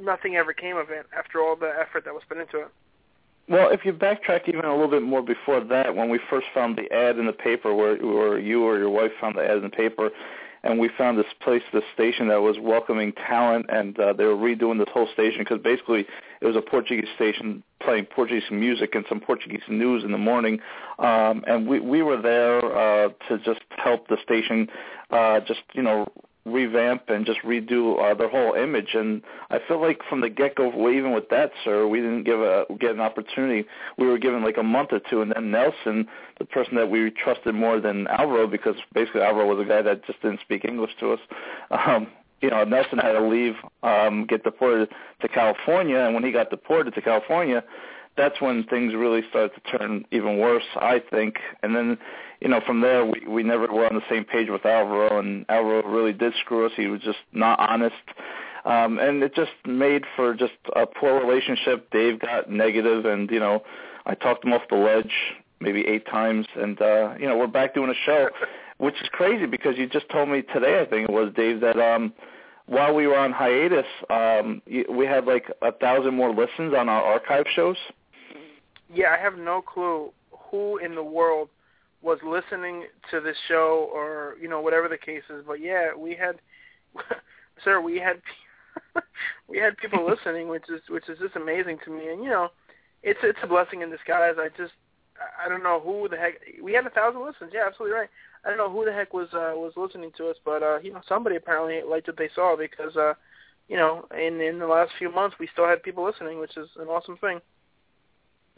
nothing 0.00 0.36
ever 0.36 0.52
came 0.52 0.76
of 0.76 0.90
it 0.90 1.06
after 1.16 1.40
all 1.40 1.56
the 1.56 1.72
effort 1.80 2.04
that 2.04 2.14
was 2.14 2.22
put 2.28 2.38
into 2.38 2.60
it. 2.60 2.68
Well, 3.48 3.70
if 3.70 3.84
you 3.84 3.92
backtrack 3.92 4.48
even 4.48 4.64
a 4.64 4.72
little 4.72 4.90
bit 4.90 5.02
more 5.02 5.22
before 5.22 5.60
that, 5.60 5.94
when 5.94 6.08
we 6.08 6.18
first 6.28 6.46
found 6.52 6.76
the 6.76 6.92
ad 6.92 7.16
in 7.16 7.26
the 7.26 7.32
paper, 7.32 7.72
where, 7.72 7.96
where 7.96 8.38
you 8.38 8.64
or 8.64 8.76
your 8.76 8.90
wife 8.90 9.12
found 9.20 9.36
the 9.36 9.44
ad 9.44 9.58
in 9.58 9.62
the 9.62 9.68
paper, 9.68 10.10
and 10.66 10.80
we 10.80 10.90
found 10.98 11.16
this 11.16 11.26
place, 11.40 11.62
this 11.72 11.84
station 11.94 12.28
that 12.28 12.42
was 12.42 12.56
welcoming 12.60 13.12
talent, 13.12 13.66
and 13.68 13.98
uh, 14.00 14.12
they 14.12 14.24
were 14.24 14.34
redoing 14.34 14.78
this 14.78 14.88
whole 14.92 15.08
station 15.12 15.38
because 15.38 15.60
basically 15.62 16.06
it 16.40 16.46
was 16.46 16.56
a 16.56 16.60
Portuguese 16.60 17.08
station 17.14 17.62
playing 17.80 18.04
Portuguese 18.06 18.42
music 18.50 18.94
and 18.94 19.04
some 19.08 19.20
Portuguese 19.20 19.62
news 19.68 20.02
in 20.02 20.10
the 20.10 20.18
morning, 20.18 20.58
um, 20.98 21.44
and 21.46 21.68
we 21.68 21.78
we 21.78 22.02
were 22.02 22.20
there 22.20 22.58
uh, 22.58 23.08
to 23.28 23.38
just 23.38 23.60
help 23.76 24.08
the 24.08 24.16
station, 24.24 24.68
uh, 25.10 25.40
just 25.40 25.60
you 25.72 25.82
know 25.82 26.06
revamp 26.46 27.02
and 27.08 27.26
just 27.26 27.40
redo 27.40 28.00
uh, 28.00 28.14
their 28.14 28.28
whole 28.28 28.54
image. 28.54 28.94
And 28.94 29.22
I 29.50 29.58
feel 29.66 29.80
like 29.80 30.00
from 30.08 30.20
the 30.20 30.30
get 30.30 30.54
go, 30.54 30.68
even 30.88 31.12
with 31.12 31.28
that, 31.30 31.50
sir, 31.64 31.86
we 31.86 32.00
didn't 32.00 32.24
give 32.24 32.40
a 32.40 32.64
get 32.78 32.92
an 32.92 33.00
opportunity. 33.00 33.68
We 33.98 34.06
were 34.06 34.18
given 34.18 34.42
like 34.42 34.56
a 34.56 34.62
month 34.62 34.90
or 34.92 35.00
two, 35.10 35.20
and 35.20 35.32
then 35.34 35.50
Nelson, 35.50 36.06
the 36.38 36.44
person 36.44 36.76
that 36.76 36.88
we 36.88 37.10
trusted 37.10 37.54
more 37.54 37.80
than 37.80 38.06
Alvaro, 38.06 38.46
because 38.46 38.76
basically 38.94 39.22
Alvaro 39.22 39.46
was 39.46 39.64
a 39.64 39.68
guy 39.68 39.82
that 39.82 40.06
just 40.06 40.22
didn't 40.22 40.40
speak 40.40 40.64
English 40.64 40.92
to 41.00 41.12
us. 41.12 41.20
Um, 41.86 42.08
you 42.40 42.50
know, 42.50 42.64
Nelson 42.64 42.98
had 42.98 43.12
to 43.12 43.26
leave, 43.26 43.54
um, 43.82 44.26
get 44.26 44.44
deported 44.44 44.90
to 45.20 45.28
California, 45.28 45.98
and 45.98 46.14
when 46.14 46.22
he 46.22 46.30
got 46.32 46.50
deported 46.50 46.94
to 46.94 47.00
California, 47.00 47.64
that's 48.16 48.40
when 48.40 48.64
things 48.64 48.94
really 48.94 49.22
started 49.28 49.52
to 49.54 49.78
turn 49.78 50.04
even 50.10 50.38
worse, 50.38 50.64
I 50.76 51.02
think. 51.10 51.36
And 51.62 51.74
then 51.74 51.98
you 52.40 52.48
know, 52.48 52.60
from 52.66 52.80
there 52.80 53.04
we 53.04 53.22
we 53.26 53.42
never 53.42 53.66
were 53.72 53.86
on 53.86 53.94
the 53.94 54.02
same 54.10 54.24
page 54.24 54.48
with 54.50 54.66
Alvaro, 54.66 55.18
and 55.18 55.46
Alvaro 55.48 55.82
really 55.88 56.12
did 56.12 56.34
screw 56.40 56.66
us. 56.66 56.72
He 56.76 56.86
was 56.86 57.00
just 57.00 57.18
not 57.32 57.58
honest, 57.58 57.94
um, 58.64 58.98
and 58.98 59.22
it 59.22 59.34
just 59.34 59.52
made 59.64 60.04
for 60.14 60.34
just 60.34 60.52
a 60.74 60.86
poor 60.86 61.18
relationship. 61.18 61.90
Dave 61.90 62.20
got 62.20 62.50
negative, 62.50 63.04
and 63.04 63.30
you 63.30 63.40
know, 63.40 63.62
I 64.04 64.14
talked 64.14 64.44
him 64.44 64.52
off 64.52 64.62
the 64.68 64.76
ledge 64.76 65.12
maybe 65.60 65.86
eight 65.86 66.06
times, 66.06 66.46
and 66.56 66.80
uh, 66.80 67.14
you 67.18 67.26
know, 67.26 67.36
we're 67.36 67.46
back 67.46 67.74
doing 67.74 67.90
a 67.90 68.04
show, 68.04 68.28
which 68.78 68.94
is 69.00 69.08
crazy 69.12 69.46
because 69.46 69.78
you 69.78 69.86
just 69.86 70.08
told 70.10 70.28
me 70.28 70.42
today, 70.42 70.80
I 70.80 70.84
think 70.84 71.08
it 71.08 71.12
was 71.12 71.32
Dave, 71.34 71.60
that 71.60 71.78
um, 71.78 72.12
while 72.66 72.94
we 72.94 73.06
were 73.06 73.16
on 73.16 73.32
hiatus, 73.32 73.86
um, 74.10 74.60
we 74.66 75.06
had 75.06 75.24
like 75.24 75.50
a 75.62 75.72
thousand 75.72 76.14
more 76.14 76.30
listens 76.30 76.74
on 76.74 76.88
our 76.88 77.02
archive 77.02 77.46
shows. 77.54 77.76
Yeah, 78.92 79.14
I 79.18 79.22
have 79.22 79.38
no 79.38 79.62
clue 79.62 80.10
who 80.50 80.78
in 80.78 80.94
the 80.94 81.02
world 81.02 81.48
was 82.02 82.18
listening 82.24 82.84
to 83.10 83.20
this 83.20 83.36
show 83.48 83.90
or 83.92 84.36
you 84.40 84.48
know 84.48 84.60
whatever 84.60 84.88
the 84.88 84.98
case 84.98 85.22
is. 85.30 85.44
But 85.46 85.60
yeah, 85.60 85.94
we 85.96 86.14
had, 86.14 86.36
sir, 87.64 87.80
we 87.80 87.98
had 87.98 88.20
we 89.48 89.58
had 89.58 89.76
people 89.78 90.06
listening, 90.08 90.48
which 90.48 90.64
is 90.68 90.80
which 90.88 91.08
is 91.08 91.18
just 91.18 91.36
amazing 91.36 91.78
to 91.84 91.90
me. 91.90 92.08
And 92.08 92.22
you 92.22 92.30
know, 92.30 92.48
it's 93.02 93.20
it's 93.22 93.38
a 93.42 93.46
blessing 93.46 93.82
in 93.82 93.90
disguise. 93.90 94.34
I 94.38 94.48
just 94.56 94.72
I 95.44 95.48
don't 95.48 95.62
know 95.62 95.80
who 95.80 96.08
the 96.08 96.16
heck 96.16 96.34
we 96.62 96.72
had 96.72 96.86
a 96.86 96.90
thousand 96.90 97.24
listens. 97.24 97.50
Yeah, 97.52 97.64
absolutely 97.66 97.98
right. 97.98 98.08
I 98.44 98.48
don't 98.48 98.58
know 98.58 98.70
who 98.70 98.84
the 98.84 98.92
heck 98.92 99.12
was 99.12 99.28
uh, 99.32 99.52
was 99.56 99.72
listening 99.76 100.12
to 100.18 100.28
us, 100.28 100.36
but 100.44 100.62
uh, 100.62 100.78
you 100.78 100.92
know 100.92 101.00
somebody 101.08 101.36
apparently 101.36 101.80
liked 101.88 102.06
what 102.06 102.16
they 102.16 102.30
saw 102.34 102.56
because 102.56 102.96
uh, 102.96 103.14
you 103.68 103.76
know 103.76 104.06
in 104.16 104.40
in 104.40 104.58
the 104.58 104.66
last 104.66 104.92
few 104.98 105.10
months 105.10 105.36
we 105.40 105.48
still 105.52 105.66
had 105.66 105.82
people 105.82 106.04
listening, 106.04 106.38
which 106.38 106.56
is 106.56 106.68
an 106.78 106.88
awesome 106.88 107.16
thing. 107.16 107.40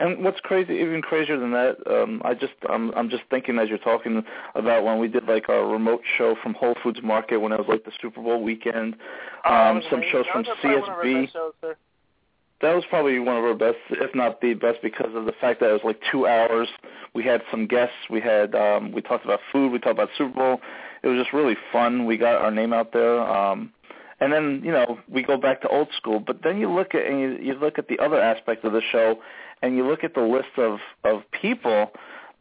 And 0.00 0.22
what's 0.22 0.38
crazy, 0.40 0.74
even 0.74 1.02
crazier 1.02 1.38
than 1.38 1.50
that, 1.52 1.76
um, 1.90 2.22
I 2.24 2.34
just 2.34 2.52
I'm 2.68 2.92
I'm 2.94 3.10
just 3.10 3.24
thinking 3.30 3.58
as 3.58 3.68
you're 3.68 3.78
talking 3.78 4.22
about 4.54 4.84
when 4.84 4.98
we 4.98 5.08
did 5.08 5.24
like 5.26 5.48
our 5.48 5.66
remote 5.66 6.02
show 6.16 6.36
from 6.40 6.54
Whole 6.54 6.76
Foods 6.82 7.00
Market 7.02 7.38
when 7.38 7.52
it 7.52 7.58
was 7.58 7.66
like 7.68 7.84
the 7.84 7.90
Super 8.00 8.22
Bowl 8.22 8.42
weekend, 8.42 8.96
oh, 9.44 9.52
um, 9.52 9.82
some 9.90 10.02
shows 10.12 10.24
from 10.32 10.44
CSB. 10.62 11.32
Shows, 11.32 11.52
that 12.60 12.74
was 12.74 12.84
probably 12.90 13.18
one 13.18 13.36
of 13.36 13.44
our 13.44 13.54
best, 13.54 13.78
if 13.90 14.14
not 14.14 14.40
the 14.40 14.54
best, 14.54 14.78
because 14.82 15.14
of 15.14 15.26
the 15.26 15.32
fact 15.40 15.60
that 15.60 15.70
it 15.70 15.72
was 15.72 15.82
like 15.84 16.00
two 16.10 16.26
hours. 16.26 16.68
We 17.14 17.24
had 17.24 17.42
some 17.50 17.66
guests. 17.66 17.94
We 18.10 18.20
had 18.20 18.54
um, 18.54 18.92
we 18.92 19.00
talked 19.00 19.24
about 19.24 19.40
food. 19.52 19.72
We 19.72 19.78
talked 19.78 19.94
about 19.94 20.10
Super 20.16 20.34
Bowl. 20.34 20.60
It 21.02 21.08
was 21.08 21.18
just 21.18 21.32
really 21.32 21.56
fun. 21.72 22.06
We 22.06 22.16
got 22.16 22.40
our 22.40 22.50
name 22.50 22.72
out 22.72 22.92
there. 22.92 23.20
Um, 23.20 23.72
and 24.20 24.32
then 24.32 24.62
you 24.64 24.72
know 24.72 24.98
we 25.08 25.22
go 25.22 25.36
back 25.36 25.60
to 25.62 25.68
old 25.68 25.88
school. 25.96 26.20
But 26.20 26.42
then 26.42 26.58
you 26.58 26.70
look 26.70 26.94
at 26.94 27.06
and 27.06 27.20
you, 27.20 27.38
you 27.40 27.54
look 27.54 27.78
at 27.78 27.88
the 27.88 27.98
other 28.00 28.20
aspect 28.20 28.64
of 28.64 28.72
the 28.72 28.82
show, 28.90 29.20
and 29.62 29.76
you 29.76 29.86
look 29.86 30.04
at 30.04 30.14
the 30.14 30.22
list 30.22 30.58
of 30.58 30.78
of 31.04 31.22
people 31.30 31.92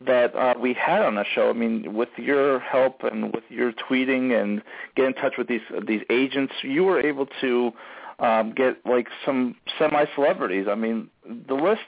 that 0.05 0.35
uh, 0.35 0.53
we 0.59 0.73
had 0.73 1.01
on 1.01 1.15
the 1.15 1.25
show. 1.33 1.49
I 1.49 1.53
mean, 1.53 1.93
with 1.93 2.09
your 2.17 2.59
help 2.59 3.03
and 3.03 3.33
with 3.33 3.43
your 3.49 3.71
tweeting 3.71 4.39
and 4.39 4.61
get 4.95 5.05
in 5.05 5.13
touch 5.13 5.33
with 5.37 5.47
these 5.47 5.61
these 5.87 6.01
agents, 6.09 6.53
you 6.61 6.83
were 6.83 6.99
able 6.99 7.27
to 7.41 7.71
um, 8.19 8.53
get 8.53 8.85
like 8.85 9.07
some 9.25 9.55
semi 9.77 10.05
celebrities. 10.15 10.67
I 10.69 10.75
mean, 10.75 11.09
the 11.47 11.55
list 11.55 11.81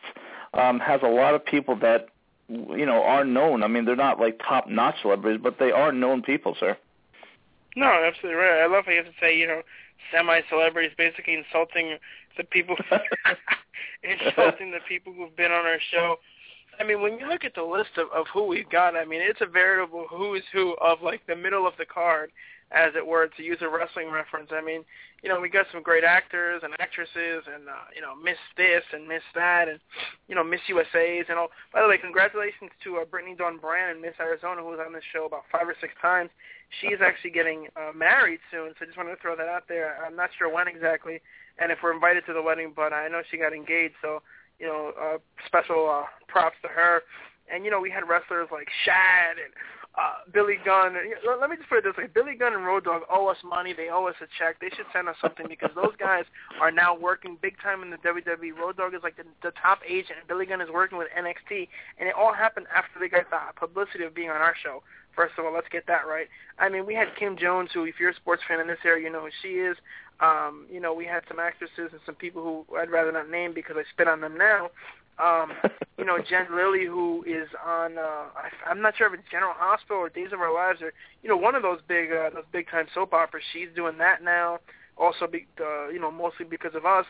um, 0.53 0.79
has 0.79 1.01
a 1.03 1.07
lot 1.07 1.35
of 1.35 1.45
people 1.45 1.75
that 1.77 2.09
you 2.47 2.85
know 2.85 3.03
are 3.03 3.23
known. 3.23 3.63
I 3.63 3.67
mean, 3.67 3.85
they're 3.85 3.95
not 3.95 4.19
like 4.19 4.39
top 4.39 4.67
notch 4.67 4.95
celebrities, 5.01 5.39
but 5.43 5.57
they 5.59 5.71
are 5.71 5.91
known 5.91 6.21
people, 6.21 6.55
sir. 6.59 6.77
No, 7.75 7.85
absolutely 7.85 8.41
right. 8.41 8.63
I 8.63 8.67
love 8.67 8.85
how 8.85 8.91
you 8.91 8.97
have 8.97 9.05
to 9.05 9.19
say, 9.21 9.37
you 9.37 9.45
know, 9.47 9.61
semi 10.11 10.41
celebrities, 10.49 10.91
basically 10.97 11.35
insulting 11.35 11.97
the 12.37 12.43
people 12.43 12.75
insulting 14.03 14.71
the 14.71 14.79
people 14.87 15.13
who've 15.13 15.35
been 15.35 15.51
on 15.51 15.65
our 15.65 15.79
show. 15.91 16.17
I 16.79 16.83
mean, 16.83 17.01
when 17.01 17.19
you 17.19 17.27
look 17.27 17.43
at 17.43 17.55
the 17.55 17.63
list 17.63 17.97
of, 17.97 18.07
of 18.15 18.25
who 18.33 18.45
we've 18.45 18.69
got, 18.69 18.95
I 18.95 19.03
mean, 19.03 19.21
it's 19.21 19.41
a 19.41 19.45
veritable 19.45 20.05
who's 20.09 20.43
who 20.53 20.75
of 20.81 21.01
like 21.01 21.21
the 21.27 21.35
middle 21.35 21.67
of 21.67 21.73
the 21.77 21.85
card, 21.85 22.31
as 22.71 22.93
it 22.95 23.05
were, 23.05 23.27
to 23.27 23.43
use 23.43 23.57
a 23.61 23.69
wrestling 23.69 24.11
reference. 24.11 24.49
I 24.53 24.61
mean, 24.61 24.85
you 25.23 25.29
know, 25.29 25.39
we 25.39 25.49
got 25.49 25.65
some 25.71 25.81
great 25.81 26.03
actors 26.03 26.61
and 26.63 26.73
actresses, 26.79 27.43
and 27.47 27.67
uh, 27.67 27.89
you 27.95 28.01
know, 28.01 28.15
Miss 28.15 28.37
this 28.57 28.83
and 28.93 29.07
Miss 29.07 29.23
that, 29.35 29.67
and 29.67 29.79
you 30.27 30.35
know, 30.35 30.43
Miss 30.43 30.61
USA's 30.67 31.25
and 31.29 31.37
all. 31.37 31.49
By 31.73 31.81
the 31.81 31.87
way, 31.87 31.97
congratulations 31.97 32.71
to 32.83 32.97
uh, 32.97 33.05
Brittany 33.05 33.35
Dawn 33.35 33.57
Brand, 33.57 33.91
and 33.97 34.01
Miss 34.01 34.13
Arizona, 34.19 34.61
who 34.61 34.69
was 34.69 34.79
on 34.85 34.93
this 34.93 35.03
show 35.11 35.25
about 35.25 35.43
five 35.51 35.67
or 35.67 35.75
six 35.81 35.93
times. 36.01 36.29
She's 36.81 37.01
actually 37.01 37.31
getting 37.31 37.67
uh, 37.75 37.91
married 37.95 38.39
soon, 38.51 38.73
so 38.77 38.83
I 38.83 38.85
just 38.85 38.97
wanted 38.97 39.15
to 39.15 39.21
throw 39.21 39.35
that 39.35 39.49
out 39.49 39.63
there. 39.67 39.97
I'm 40.05 40.15
not 40.15 40.29
sure 40.37 40.53
when 40.53 40.67
exactly, 40.67 41.19
and 41.57 41.71
if 41.71 41.79
we're 41.81 41.93
invited 41.93 42.25
to 42.27 42.33
the 42.33 42.41
wedding, 42.41 42.73
but 42.75 42.93
I 42.93 43.07
know 43.07 43.21
she 43.29 43.37
got 43.37 43.53
engaged, 43.53 43.95
so 44.01 44.21
you 44.59 44.67
know, 44.67 44.91
uh, 44.99 45.17
special 45.47 45.89
uh, 45.89 46.05
props 46.27 46.57
to 46.61 46.67
her. 46.67 47.01
And 47.51 47.65
you 47.65 47.71
know, 47.71 47.79
we 47.79 47.89
had 47.89 48.07
wrestlers 48.07 48.49
like 48.51 48.67
Shad 48.85 49.37
and 49.41 49.51
uh, 49.97 50.29
Billy 50.31 50.57
Gunn. 50.63 50.95
Let 51.39 51.49
me 51.49 51.57
just 51.57 51.67
put 51.67 51.79
it 51.79 51.83
this 51.83 51.97
way: 51.97 52.07
Billy 52.13 52.35
Gunn 52.35 52.53
and 52.53 52.65
Road 52.65 52.85
Dogg 52.85 53.03
owe 53.09 53.27
us 53.27 53.37
money. 53.43 53.73
They 53.73 53.89
owe 53.89 54.05
us 54.05 54.15
a 54.21 54.27
check. 54.37 54.59
They 54.61 54.69
should 54.69 54.85
send 54.93 55.09
us 55.09 55.15
something 55.21 55.47
because 55.49 55.71
those 55.75 55.93
guys 55.97 56.25
are 56.61 56.71
now 56.71 56.95
working 56.95 57.37
big 57.41 57.55
time 57.61 57.81
in 57.81 57.89
the 57.89 57.97
WWE. 57.97 58.57
Road 58.57 58.77
Dogg 58.77 58.93
is 58.93 59.01
like 59.03 59.17
the, 59.17 59.23
the 59.41 59.51
top 59.61 59.79
agent, 59.87 60.19
and 60.19 60.27
Billy 60.27 60.45
Gunn 60.45 60.61
is 60.61 60.69
working 60.71 60.97
with 60.97 61.07
NXT. 61.17 61.67
And 61.97 62.07
it 62.07 62.15
all 62.15 62.33
happened 62.33 62.67
after 62.73 62.99
they 62.99 63.09
got 63.09 63.29
the 63.29 63.37
publicity 63.59 64.03
of 64.03 64.13
being 64.13 64.29
on 64.29 64.37
our 64.37 64.55
show. 64.63 64.83
First 65.15 65.33
of 65.37 65.45
all, 65.45 65.53
let's 65.53 65.67
get 65.69 65.85
that 65.87 66.07
right. 66.07 66.27
I 66.59 66.69
mean, 66.69 66.85
we 66.85 66.93
had 66.93 67.07
Kim 67.17 67.35
Jones, 67.35 67.71
who, 67.73 67.83
if 67.85 67.95
you're 67.99 68.11
a 68.11 68.15
sports 68.15 68.43
fan 68.47 68.59
in 68.59 68.67
this 68.67 68.77
area, 68.85 69.03
you 69.03 69.11
know 69.11 69.21
who 69.21 69.29
she 69.41 69.59
is. 69.59 69.75
Um, 70.21 70.65
you 70.71 70.79
know, 70.79 70.93
we 70.93 71.05
had 71.05 71.23
some 71.27 71.39
actresses 71.39 71.89
and 71.91 72.01
some 72.05 72.15
people 72.15 72.43
who 72.43 72.77
I'd 72.77 72.89
rather 72.89 73.11
not 73.11 73.29
name 73.29 73.53
because 73.53 73.75
I 73.77 73.83
spit 73.91 74.07
on 74.07 74.21
them 74.21 74.37
now. 74.37 74.69
Um, 75.21 75.51
you 75.97 76.05
know, 76.05 76.17
Jen 76.17 76.47
Lilley, 76.55 76.85
who 76.85 77.23
is 77.27 77.47
on, 77.65 77.97
uh, 77.97 78.01
I, 78.35 78.49
I'm 78.69 78.81
not 78.81 78.95
sure 78.97 79.07
if 79.07 79.19
it's 79.19 79.29
General 79.29 79.53
Hospital 79.55 79.97
or 79.97 80.09
Days 80.09 80.29
of 80.31 80.39
Our 80.39 80.53
Lives 80.53 80.81
or, 80.81 80.93
you 81.21 81.29
know, 81.29 81.37
one 81.37 81.55
of 81.55 81.61
those 81.61 81.79
big, 81.87 82.11
uh, 82.11 82.29
those 82.33 82.45
big 82.51 82.69
time 82.69 82.87
soap 82.93 83.13
operas. 83.13 83.43
She's 83.53 83.69
doing 83.75 83.97
that 83.97 84.23
now. 84.23 84.59
Also, 84.97 85.27
be, 85.27 85.47
uh, 85.59 85.89
you 85.89 85.99
know, 85.99 86.11
mostly 86.11 86.45
because 86.45 86.75
of 86.75 86.85
us 86.85 87.05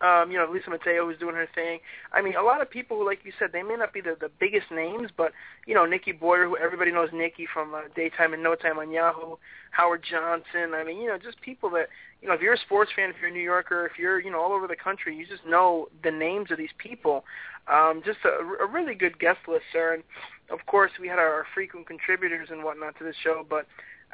um, 0.00 0.30
you 0.30 0.36
know, 0.36 0.50
Lisa 0.50 0.68
Mateo 0.68 1.06
who's 1.06 1.18
doing 1.18 1.34
her 1.34 1.48
thing. 1.54 1.78
I 2.12 2.20
mean, 2.20 2.36
a 2.36 2.42
lot 2.42 2.60
of 2.60 2.70
people, 2.70 3.04
like 3.04 3.20
you 3.24 3.32
said, 3.38 3.50
they 3.52 3.62
may 3.62 3.76
not 3.76 3.92
be 3.92 4.00
the, 4.00 4.16
the 4.20 4.30
biggest 4.38 4.70
names, 4.70 5.10
but, 5.16 5.32
you 5.66 5.74
know, 5.74 5.86
Nikki 5.86 6.12
Boyer, 6.12 6.44
who 6.44 6.56
everybody 6.56 6.92
knows 6.92 7.08
Nikki 7.12 7.46
from 7.52 7.74
uh, 7.74 7.82
Daytime 7.94 8.34
and 8.34 8.42
No 8.42 8.54
Time 8.54 8.78
on 8.78 8.90
Yahoo, 8.90 9.36
Howard 9.70 10.04
Johnson. 10.08 10.74
I 10.74 10.84
mean, 10.84 11.00
you 11.00 11.08
know, 11.08 11.18
just 11.18 11.40
people 11.40 11.70
that, 11.70 11.88
you 12.22 12.28
know, 12.28 12.34
if 12.34 12.40
you're 12.40 12.54
a 12.54 12.58
sports 12.58 12.90
fan, 12.96 13.10
if 13.10 13.16
you're 13.20 13.30
a 13.30 13.32
New 13.32 13.40
Yorker, 13.40 13.86
if 13.86 13.98
you're, 13.98 14.20
you 14.20 14.30
know, 14.30 14.40
all 14.40 14.52
over 14.52 14.66
the 14.66 14.76
country, 14.76 15.14
you 15.14 15.26
just 15.26 15.46
know 15.46 15.88
the 16.02 16.10
names 16.10 16.50
of 16.50 16.58
these 16.58 16.70
people. 16.78 17.24
Um, 17.68 18.02
just 18.04 18.18
a, 18.24 18.62
a 18.62 18.66
really 18.66 18.94
good 18.94 19.18
guest 19.18 19.40
list, 19.48 19.64
sir. 19.72 19.94
And 19.94 20.02
of 20.50 20.64
course, 20.66 20.92
we 21.00 21.08
had 21.08 21.18
our, 21.18 21.46
frequent 21.54 21.86
contributors 21.86 22.48
and 22.50 22.64
whatnot 22.64 22.98
to 22.98 23.04
the 23.04 23.14
show. 23.22 23.44
But 23.48 23.66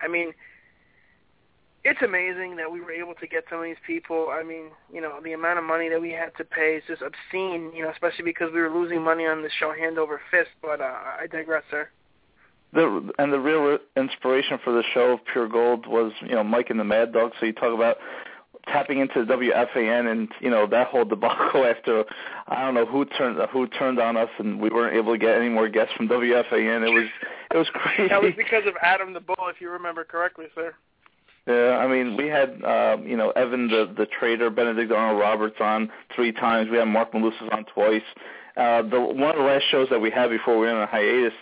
I 0.02 0.08
mean, 0.08 0.32
it's 1.84 2.00
amazing 2.02 2.56
that 2.56 2.70
we 2.70 2.80
were 2.80 2.92
able 2.92 3.14
to 3.14 3.26
get 3.26 3.44
some 3.50 3.58
of 3.58 3.64
these 3.64 3.82
people. 3.86 4.28
I 4.30 4.42
mean, 4.42 4.70
you 4.92 5.00
know, 5.00 5.20
the 5.22 5.32
amount 5.32 5.58
of 5.58 5.64
money 5.64 5.88
that 5.88 6.00
we 6.00 6.10
had 6.10 6.34
to 6.38 6.44
pay 6.44 6.76
is 6.76 6.82
just 6.86 7.02
obscene. 7.02 7.72
You 7.74 7.84
know, 7.84 7.90
especially 7.90 8.24
because 8.24 8.50
we 8.52 8.60
were 8.60 8.70
losing 8.70 9.02
money 9.02 9.26
on 9.26 9.42
the 9.42 9.50
show 9.58 9.72
hand 9.72 9.98
over 9.98 10.20
fist. 10.30 10.50
But 10.60 10.80
uh, 10.80 10.98
I 11.20 11.26
digress, 11.30 11.64
sir. 11.70 11.88
The 12.72 13.10
and 13.18 13.32
the 13.32 13.40
real 13.40 13.78
inspiration 13.96 14.58
for 14.64 14.72
the 14.72 14.82
show 14.94 15.12
of 15.12 15.20
Pure 15.30 15.48
Gold 15.48 15.86
was 15.86 16.12
you 16.22 16.34
know 16.34 16.42
Mike 16.44 16.70
and 16.70 16.80
the 16.80 16.84
Mad 16.84 17.12
Dog. 17.12 17.32
So 17.38 17.46
you 17.46 17.52
talk 17.52 17.74
about 17.74 17.98
tapping 18.66 19.00
into 19.00 19.24
WFAN 19.24 20.10
and 20.10 20.28
you 20.40 20.50
know 20.50 20.66
that 20.66 20.86
whole 20.88 21.04
debacle 21.04 21.64
after 21.76 22.04
I 22.48 22.62
don't 22.62 22.74
know 22.74 22.86
who 22.86 23.04
turned 23.04 23.38
who 23.50 23.66
turned 23.66 23.98
on 23.98 24.16
us 24.16 24.30
and 24.38 24.60
we 24.60 24.70
weren't 24.70 24.96
able 24.96 25.12
to 25.12 25.18
get 25.18 25.36
any 25.36 25.48
more 25.48 25.68
guests 25.68 25.92
from 25.96 26.08
WFAN. 26.08 26.86
It 26.86 26.92
was 26.92 27.08
it 27.50 27.56
was 27.56 27.68
crazy. 27.72 28.08
That 28.08 28.22
was 28.22 28.32
because 28.36 28.66
of 28.66 28.74
Adam 28.82 29.12
the 29.12 29.20
Bull, 29.20 29.48
if 29.48 29.60
you 29.60 29.70
remember 29.70 30.04
correctly, 30.04 30.46
sir. 30.54 30.74
Yeah, 31.46 31.78
I 31.78 31.88
mean 31.88 32.16
we 32.16 32.28
had 32.28 32.62
uh, 32.64 32.98
you 33.04 33.16
know 33.16 33.30
Evan 33.30 33.68
the 33.68 33.92
the 33.96 34.06
traitor, 34.06 34.48
Benedict 34.50 34.92
Arnold 34.92 35.20
Roberts 35.20 35.56
on 35.60 35.90
three 36.14 36.32
times. 36.32 36.70
We 36.70 36.78
had 36.78 36.86
Marc 36.86 37.12
Malusis 37.12 37.52
on 37.52 37.64
twice. 37.64 38.02
Uh, 38.56 38.82
the 38.82 39.00
one 39.00 39.30
of 39.30 39.36
the 39.36 39.42
last 39.42 39.64
shows 39.70 39.88
that 39.90 40.00
we 40.00 40.10
had 40.10 40.28
before 40.28 40.58
we 40.58 40.66
went 40.66 40.76
on 40.76 40.82
a 40.84 40.86
hiatus, 40.86 41.32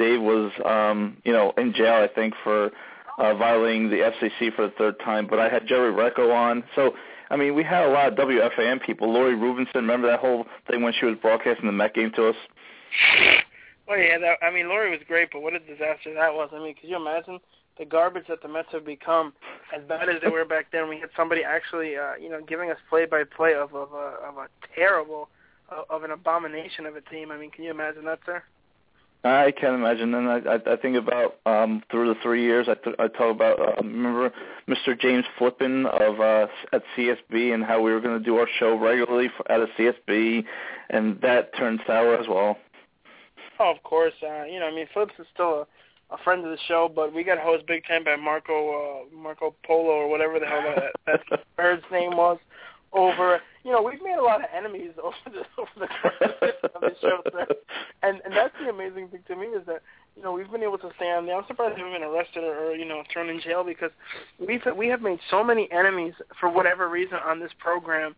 Dave 0.00 0.22
was 0.22 0.50
um, 0.64 1.18
you 1.24 1.32
know 1.32 1.52
in 1.58 1.74
jail 1.74 1.94
I 1.94 2.08
think 2.08 2.34
for 2.42 2.70
uh, 3.18 3.34
violating 3.34 3.90
the 3.90 3.96
FCC 3.96 4.54
for 4.54 4.66
the 4.66 4.72
third 4.78 4.98
time. 5.00 5.26
But 5.28 5.38
I 5.38 5.48
had 5.50 5.66
Jerry 5.66 5.92
Recco 5.92 6.34
on, 6.34 6.64
so 6.74 6.94
I 7.28 7.36
mean 7.36 7.54
we 7.54 7.62
had 7.62 7.84
a 7.84 7.90
lot 7.90 8.08
of 8.08 8.14
WFAN 8.14 8.82
people. 8.84 9.12
Lori 9.12 9.34
Rubinson, 9.34 9.74
remember 9.74 10.08
that 10.08 10.20
whole 10.20 10.46
thing 10.68 10.82
when 10.82 10.94
she 10.98 11.04
was 11.04 11.16
broadcasting 11.20 11.66
the 11.66 11.72
Met 11.72 11.94
game 11.94 12.10
to 12.16 12.28
us? 12.28 12.36
Well, 13.86 13.98
yeah, 13.98 14.18
that, 14.18 14.38
I 14.42 14.50
mean 14.50 14.68
Lori 14.68 14.90
was 14.90 15.00
great, 15.06 15.28
but 15.32 15.42
what 15.42 15.52
a 15.52 15.58
disaster 15.58 16.14
that 16.14 16.32
was. 16.32 16.48
I 16.52 16.58
mean, 16.58 16.74
could 16.74 16.88
you 16.88 16.96
imagine? 16.96 17.38
the 17.78 17.86
garbage 17.86 18.24
that 18.28 18.42
the 18.42 18.48
Mets 18.48 18.68
have 18.72 18.84
become, 18.84 19.32
as 19.74 19.82
bad 19.88 20.10
as 20.10 20.16
they 20.22 20.28
were 20.28 20.44
back 20.44 20.66
then. 20.70 20.86
We 20.86 21.00
had 21.00 21.08
somebody 21.16 21.42
actually, 21.42 21.96
uh, 21.96 22.14
you 22.20 22.28
know, 22.28 22.42
giving 22.46 22.70
us 22.70 22.76
play-by-play 22.90 23.54
of 23.54 23.74
of 23.74 23.92
a 23.92 24.16
of 24.22 24.36
a 24.36 24.48
terrible, 24.74 25.30
of 25.88 26.04
an 26.04 26.10
abomination 26.10 26.84
of 26.84 26.94
a 26.96 27.00
team. 27.00 27.30
I 27.32 27.38
mean, 27.38 27.50
can 27.50 27.64
you 27.64 27.70
imagine 27.70 28.04
that, 28.04 28.18
sir? 28.26 28.42
I 29.22 29.52
can't 29.52 29.74
imagine, 29.74 30.14
and 30.14 30.28
I 30.28 30.54
I, 30.54 30.72
I 30.74 30.76
think 30.76 30.96
about 30.96 31.36
um 31.46 31.82
through 31.90 32.14
the 32.14 32.20
three 32.22 32.42
years 32.42 32.68
I 32.68 32.74
th- 32.74 32.96
I 32.98 33.08
talk 33.08 33.34
about 33.34 33.60
uh, 33.60 33.82
remember 33.82 34.32
Mr. 34.68 34.98
James 34.98 35.24
Flippin 35.38 35.86
of 35.86 36.20
uh 36.20 36.46
at 36.72 36.82
CSB 36.96 37.52
and 37.52 37.64
how 37.64 37.80
we 37.82 37.92
were 37.92 38.00
going 38.00 38.18
to 38.18 38.24
do 38.24 38.36
our 38.36 38.48
show 38.58 38.78
regularly 38.78 39.28
for, 39.36 39.50
at 39.52 39.60
a 39.60 39.66
CSB, 39.78 40.44
and 40.90 41.20
that 41.20 41.54
turned 41.56 41.80
sour 41.86 42.16
as 42.16 42.28
well. 42.28 42.56
Oh, 43.58 43.70
of 43.70 43.82
course. 43.82 44.14
Uh, 44.22 44.44
you 44.44 44.58
know, 44.58 44.66
I 44.66 44.74
mean, 44.74 44.86
Flips 44.94 45.12
is 45.18 45.26
still 45.34 45.62
a 45.62 45.66
a 46.12 46.18
friend 46.24 46.44
of 46.44 46.50
the 46.50 46.58
show, 46.66 46.90
but 46.92 47.14
we 47.14 47.24
got 47.24 47.38
hosted 47.38 47.66
big 47.66 47.86
time 47.86 48.04
by 48.04 48.16
Marco 48.16 49.02
uh, 49.02 49.16
Marco 49.16 49.54
Polo 49.64 49.90
or 49.90 50.08
whatever 50.08 50.38
the 50.38 50.46
hell 50.46 50.62
that, 50.74 51.20
that 51.30 51.40
bird's 51.56 51.84
name 51.90 52.16
was. 52.16 52.38
Over, 52.92 53.40
you 53.64 53.70
know, 53.70 53.82
we've 53.82 54.02
made 54.02 54.16
a 54.16 54.22
lot 54.22 54.40
of 54.40 54.46
enemies 54.54 54.92
over 55.02 55.16
the 55.26 55.44
over 55.58 55.70
the 55.76 55.88
course 55.88 56.54
of 56.74 56.80
the 56.80 56.94
show, 57.00 57.22
sir. 57.32 57.46
and 58.02 58.20
and 58.24 58.34
that's 58.34 58.54
the 58.62 58.70
amazing 58.70 59.08
thing 59.08 59.22
to 59.28 59.36
me 59.36 59.46
is 59.46 59.66
that 59.66 59.82
you 60.16 60.22
know 60.22 60.32
we've 60.32 60.50
been 60.50 60.62
able 60.62 60.78
to 60.78 60.90
stay 60.96 61.10
on 61.10 61.26
there. 61.26 61.36
I'm 61.36 61.46
surprised 61.46 61.76
we 61.76 61.82
haven't 61.82 62.00
been 62.00 62.08
arrested 62.08 62.44
or, 62.44 62.70
or 62.70 62.74
you 62.74 62.84
know 62.84 63.02
thrown 63.12 63.28
in 63.28 63.40
jail 63.40 63.64
because 63.64 63.90
we've 64.38 64.62
we 64.76 64.88
have 64.88 65.02
made 65.02 65.18
so 65.30 65.44
many 65.44 65.70
enemies 65.72 66.14
for 66.38 66.48
whatever 66.48 66.88
reason 66.88 67.18
on 67.24 67.40
this 67.40 67.52
program 67.58 68.14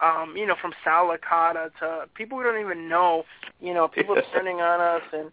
um, 0.00 0.34
you 0.36 0.46
know, 0.46 0.56
from 0.60 0.72
Sal 0.84 1.10
Licata 1.10 1.70
to 1.80 2.04
people 2.14 2.38
we 2.38 2.44
don't 2.44 2.60
even 2.60 2.88
know, 2.88 3.24
you 3.60 3.72
know, 3.72 3.88
people 3.88 4.16
turning 4.32 4.60
on 4.60 4.80
us 4.80 5.02
and 5.12 5.32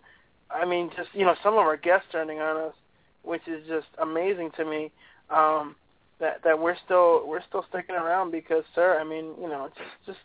I 0.49 0.65
mean, 0.65 0.89
just 0.95 1.09
you 1.13 1.25
know, 1.25 1.35
some 1.43 1.53
of 1.53 1.59
our 1.59 1.77
guests 1.77 2.07
turning 2.11 2.39
on 2.39 2.57
us, 2.57 2.73
which 3.23 3.41
is 3.47 3.65
just 3.67 3.87
amazing 4.01 4.51
to 4.57 4.65
me. 4.65 4.91
Um, 5.29 5.75
that 6.23 6.41
that 6.45 6.57
we're 6.57 6.77
still 6.85 7.27
we're 7.27 7.43
still 7.47 7.65
sticking 7.69 7.95
around 7.95 8.31
because, 8.31 8.63
sir, 8.73 8.97
I 8.99 9.03
mean, 9.03 9.25
you 9.39 9.49
know, 9.49 9.69
just 9.77 9.89
just 10.05 10.19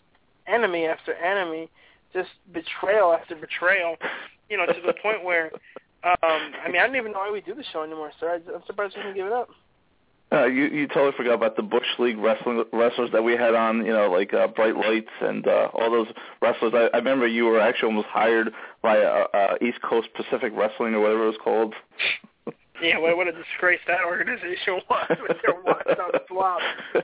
enemy 0.47 0.87
after 0.87 1.13
enemy, 1.13 1.69
just 2.15 2.31
betrayal 2.53 3.13
after 3.13 3.35
betrayal, 3.35 3.97
you 4.49 4.57
know, 4.57 4.67
to 4.67 4.81
the 4.87 4.95
point 5.03 5.25
where, 5.25 5.51
um, 6.05 6.53
I 6.65 6.69
mean, 6.69 6.81
I 6.81 6.87
don't 6.87 6.97
even 6.97 7.13
know 7.13 7.19
why 7.19 7.33
we 7.33 7.41
do 7.41 7.55
the 7.55 7.65
show 7.73 7.83
anymore, 7.83 8.13
sir. 8.21 8.31
I, 8.31 8.55
I'm 8.55 8.63
surprised 8.67 8.95
we 8.97 9.03
can 9.03 9.15
give 9.15 9.27
it 9.27 9.33
up. 9.33 9.51
Uh, 10.31 10.45
you 10.45 10.67
you 10.67 10.87
totally 10.87 11.13
forgot 11.17 11.35
about 11.35 11.57
the 11.57 11.63
Bush 11.63 11.87
League 11.99 12.19
wrestling 12.19 12.63
wrestlers 12.73 13.11
that 13.13 13.25
we 13.25 13.33
had 13.33 13.55
on, 13.55 13.85
you 13.85 13.93
know, 13.93 14.09
like 14.11 14.33
uh, 14.33 14.47
Bright 14.47 14.77
Lights 14.77 15.11
and 15.21 15.49
uh, 15.49 15.69
all 15.73 15.91
those 15.91 16.09
wrestlers. 16.41 16.73
I, 16.77 16.95
I 16.95 16.99
remember 16.99 17.27
you 17.27 17.47
were 17.47 17.61
actually 17.61 17.89
almost 17.89 18.09
hired 18.09 18.53
by 18.83 18.99
uh, 18.99 19.27
uh, 19.35 19.55
East 19.61 19.81
Coast 19.83 20.09
Pacific 20.15 20.53
Wrestling 20.55 20.95
or 20.95 21.01
whatever 21.01 21.25
it 21.25 21.29
was 21.29 21.39
called. 21.43 21.75
Yeah, 22.83 22.99
what, 22.99 23.17
what 23.17 23.29
a 23.29 23.33
disgrace 23.33 23.81
that 23.87 24.05
organization 24.07 24.81
was 24.91 25.17
with 25.29 25.39
their 25.43 25.55
flop. 26.29 26.61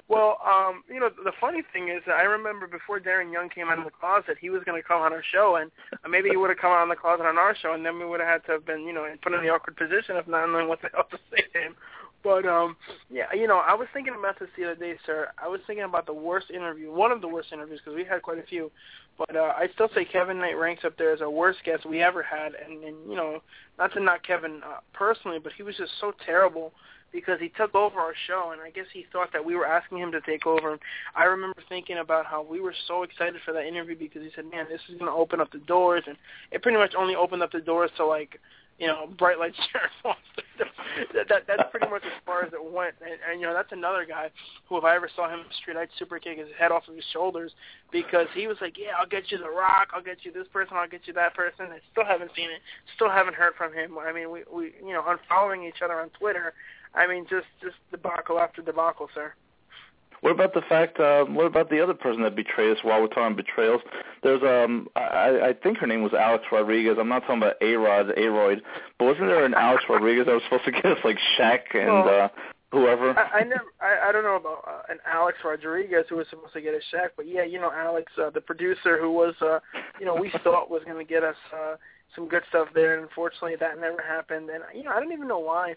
Well, 0.09 0.39
um, 0.45 0.83
you 0.89 1.01
know, 1.01 1.11
the 1.25 1.33
funny 1.41 1.63
thing 1.73 1.89
is 1.89 2.03
that 2.07 2.15
I 2.15 2.23
remember 2.23 2.67
before 2.67 3.01
Darren 3.01 3.33
Young 3.33 3.49
came 3.49 3.69
out 3.69 3.79
of 3.79 3.85
the 3.85 3.91
closet, 3.91 4.37
he 4.41 4.51
was 4.51 4.63
going 4.65 4.81
to 4.81 4.87
come 4.87 5.03
on 5.03 5.13
our 5.13 5.23
show, 5.33 5.57
and 5.57 5.71
maybe 6.09 6.31
he 6.31 6.37
would 6.37 6.51
have 6.51 6.59
come 6.59 6.71
out 6.71 6.83
on 6.83 6.89
the 6.89 6.97
closet 6.97 7.27
on 7.27 7.39
our 7.39 7.57
show, 7.57 7.75
and 7.75 7.85
then 7.85 7.99
we 7.99 8.07
would 8.07 8.21
have 8.21 8.29
had 8.29 8.47
to 8.47 8.53
have 8.53 8.67
been, 8.67 8.83
you 8.83 8.93
know, 8.93 9.07
put 9.23 9.33
in 9.33 9.43
the 9.43 9.49
awkward 9.49 9.77
position 9.77 10.17
of 10.17 10.29
not 10.29 10.47
knowing 10.47 10.69
what 10.69 10.81
the 10.83 10.89
hell 10.93 11.07
to 11.11 11.19
say 11.31 11.43
to 11.53 11.59
him. 11.59 11.77
But 12.25 12.47
um, 12.47 12.77
yeah, 13.11 13.27
you 13.35 13.47
know, 13.47 13.59
I 13.59 13.75
was 13.75 13.87
thinking 13.93 14.15
about 14.19 14.39
this 14.41 14.49
the 14.57 14.65
other 14.65 14.75
day, 14.75 14.95
sir. 15.05 15.29
I 15.37 15.47
was 15.47 15.61
thinking 15.67 15.85
about 15.85 16.07
the 16.07 16.15
worst 16.15 16.51
interview, 16.51 16.91
one 16.91 17.13
of 17.13 17.21
the 17.21 17.29
worst 17.29 17.53
interviews, 17.53 17.81
because 17.85 17.95
we 17.95 18.05
had 18.05 18.23
quite 18.23 18.39
a 18.39 18.43
few. 18.43 18.73
But 19.19 19.37
uh, 19.37 19.53
I 19.55 19.69
still 19.75 19.91
say 19.95 20.07
Kevin 20.07 20.39
Knight 20.39 20.59
ranks 20.59 20.85
up 20.85 20.97
there 20.97 21.13
as 21.13 21.21
a 21.21 21.29
worst 21.31 21.59
guest 21.65 21.85
we 21.85 22.03
ever 22.03 22.23
had, 22.23 22.53
and, 22.55 22.83
and 22.83 22.97
you 23.09 23.15
know, 23.15 23.41
not 23.79 23.93
to 23.93 24.01
knock 24.01 24.27
Kevin 24.27 24.63
uh, 24.65 24.79
personally, 24.95 25.39
but 25.39 25.53
he 25.53 25.63
was 25.63 25.77
just 25.77 25.93
so 26.01 26.13
terrible 26.25 26.73
because 27.13 27.39
he 27.39 27.51
took 27.51 27.75
over 27.75 28.01
our 28.01 28.15
show, 28.27 28.51
and 28.53 28.61
I 28.61 28.71
guess 28.71 28.87
he 28.93 29.07
thought 29.13 29.33
that 29.33 29.45
we 29.45 29.55
were 29.55 29.67
asking 29.67 29.99
him 29.99 30.11
to 30.13 30.21
take 30.23 30.47
over. 30.47 30.79
I 31.15 31.25
remember 31.25 31.63
thinking 31.69 31.99
about 31.99 32.27
how 32.27 32.43
we 32.43 32.61
were 32.61 32.75
so 32.89 33.05
excited 33.05 33.37
for 33.45 33.53
that 33.53 33.67
interview 33.67 33.97
because 33.97 34.23
he 34.23 34.31
said, 34.35 34.51
"Man, 34.51 34.67
this 34.69 34.81
is 34.89 34.99
going 34.99 35.11
to 35.11 35.17
open 35.17 35.41
up 35.41 35.53
the 35.53 35.59
doors," 35.59 36.03
and 36.07 36.17
it 36.51 36.63
pretty 36.63 36.79
much 36.79 36.95
only 36.97 37.15
opened 37.15 37.43
up 37.43 37.53
the 37.53 37.61
doors 37.61 37.91
to 37.99 38.07
like 38.07 38.41
you 38.79 38.87
know, 38.87 39.09
bright 39.19 39.39
light 39.39 39.55
sheriff 39.71 39.93
that, 41.15 41.29
that 41.29 41.43
that's 41.47 41.71
pretty 41.71 41.89
much 41.89 42.03
as 42.05 42.13
far 42.27 42.43
as 42.43 42.53
it 42.53 42.73
went. 42.73 42.95
And, 43.01 43.19
and 43.31 43.41
you 43.41 43.47
know, 43.47 43.55
that's 43.55 43.73
another 43.73 44.05
guy 44.05 44.31
who, 44.69 44.77
if 44.79 44.85
I 44.85 44.97
ever 44.97 45.09
saw 45.15 45.29
him 45.29 45.45
street, 45.61 45.77
I'd 45.77 45.89
super 45.99 46.19
kick 46.19 46.39
his 46.39 46.49
head 46.59 46.73
off 46.73 46.89
of 46.89 46.95
his 46.95 47.05
shoulders 47.13 47.53
because 47.93 48.27
he 48.35 48.47
was 48.47 48.57
like, 48.61 48.77
"Yeah, 48.79 48.99
I'll 48.99 49.07
get 49.07 49.31
you 49.31 49.39
the 49.39 49.51
Rock, 49.51 49.89
I'll 49.95 50.03
get 50.03 50.19
you 50.25 50.33
this 50.33 50.49
person, 50.53 50.77
I'll 50.77 50.89
get 50.89 51.07
you 51.07 51.13
that 51.15 51.35
person." 51.35 51.67
I 51.67 51.79
still 51.93 52.05
haven't 52.05 52.33
seen 52.37 52.51
it, 52.51 52.61
still 52.95 53.11
haven't 53.11 53.35
heard 53.35 53.55
from 53.57 53.73
him. 53.73 53.97
I 53.99 54.13
mean, 54.13 54.31
we 54.31 54.43
we 54.53 54.75
you 54.85 54.93
know, 54.93 55.03
unfollowing 55.03 55.69
each 55.69 55.83
other 55.83 56.01
on 56.01 56.11
Twitter. 56.11 56.53
I 56.95 57.07
mean, 57.07 57.27
just 57.29 57.47
just 57.63 57.77
debacle 57.91 58.39
after 58.39 58.63
debacle, 58.63 59.09
sir. 59.15 59.35
What 60.25 60.31
about 60.31 60.55
the 60.55 60.63
fact? 60.63 60.99
Uh, 60.99 61.27
what 61.27 61.45
about 61.45 61.69
the 61.69 61.83
other 61.83 61.93
person 61.93 62.23
that 62.23 62.35
betrayed 62.35 62.75
us? 62.75 62.79
While 62.83 63.03
we're 63.03 63.09
talking 63.09 63.37
betrayals, 63.37 63.83
there's 64.23 64.41
um, 64.43 64.89
I, 64.97 65.51
I 65.51 65.53
think 65.63 65.77
her 65.77 65.87
name 65.87 66.03
was 66.03 66.15
Alex 66.15 66.45
Rodriguez. 66.51 66.97
I'm 66.99 67.11
not 67.11 67.27
talking 67.27 67.43
about 67.43 67.57
A 67.61 67.75
Rod, 67.75 68.11
A 68.17 68.27
Royd, 68.31 68.63
but 68.99 69.05
wasn't 69.05 69.27
there 69.27 69.45
an 69.45 69.53
Alex 69.53 69.85
Rodriguez 69.87 70.25
that 70.25 70.33
was 70.33 70.43
supposed 70.45 70.65
to 70.65 70.73
get 70.73 70.87
us 70.87 70.99
like 71.05 71.19
Shaq 71.39 71.75
and 71.75 72.07
well, 72.07 72.25
uh, 72.25 72.29
whoever? 72.73 73.11
I, 73.19 73.41
I 73.41 73.43
never, 73.43 73.67
I, 73.83 74.09
I 74.09 74.13
don't 74.13 74.25
know 74.25 74.37
about 74.37 74.65
uh, 74.67 74.91
an 74.91 74.99
Alex 75.07 75.37
Rodriguez 75.45 76.07
who 76.09 76.17
was 76.17 76.27
supposed 76.31 76.55
to 76.55 76.63
get 76.63 76.73
us 76.73 76.81
Shaq, 76.91 77.11
but 77.19 77.29
yeah, 77.29 77.45
you 77.45 77.61
know 77.61 77.71
Alex, 77.71 78.11
uh, 78.17 78.31
the 78.31 78.41
producer 78.41 78.99
who 78.99 79.13
was, 79.13 79.35
uh, 79.43 79.59
you 80.01 80.07
know, 80.07 80.15
we 80.15 80.33
thought 80.43 80.71
was 80.71 80.81
going 80.87 80.97
to 80.97 81.05
get 81.05 81.23
us 81.23 81.37
uh, 81.53 81.75
some 82.15 82.29
good 82.29 82.45
stuff 82.49 82.69
there, 82.75 82.95
and 82.95 83.03
unfortunately 83.03 83.57
that 83.61 83.79
never 83.79 84.01
happened. 84.01 84.49
And 84.49 84.65
you 84.75 84.85
know, 84.85 84.91
I 84.93 85.01
don't 85.01 85.13
even 85.13 85.29
know 85.29 85.41
why 85.41 85.75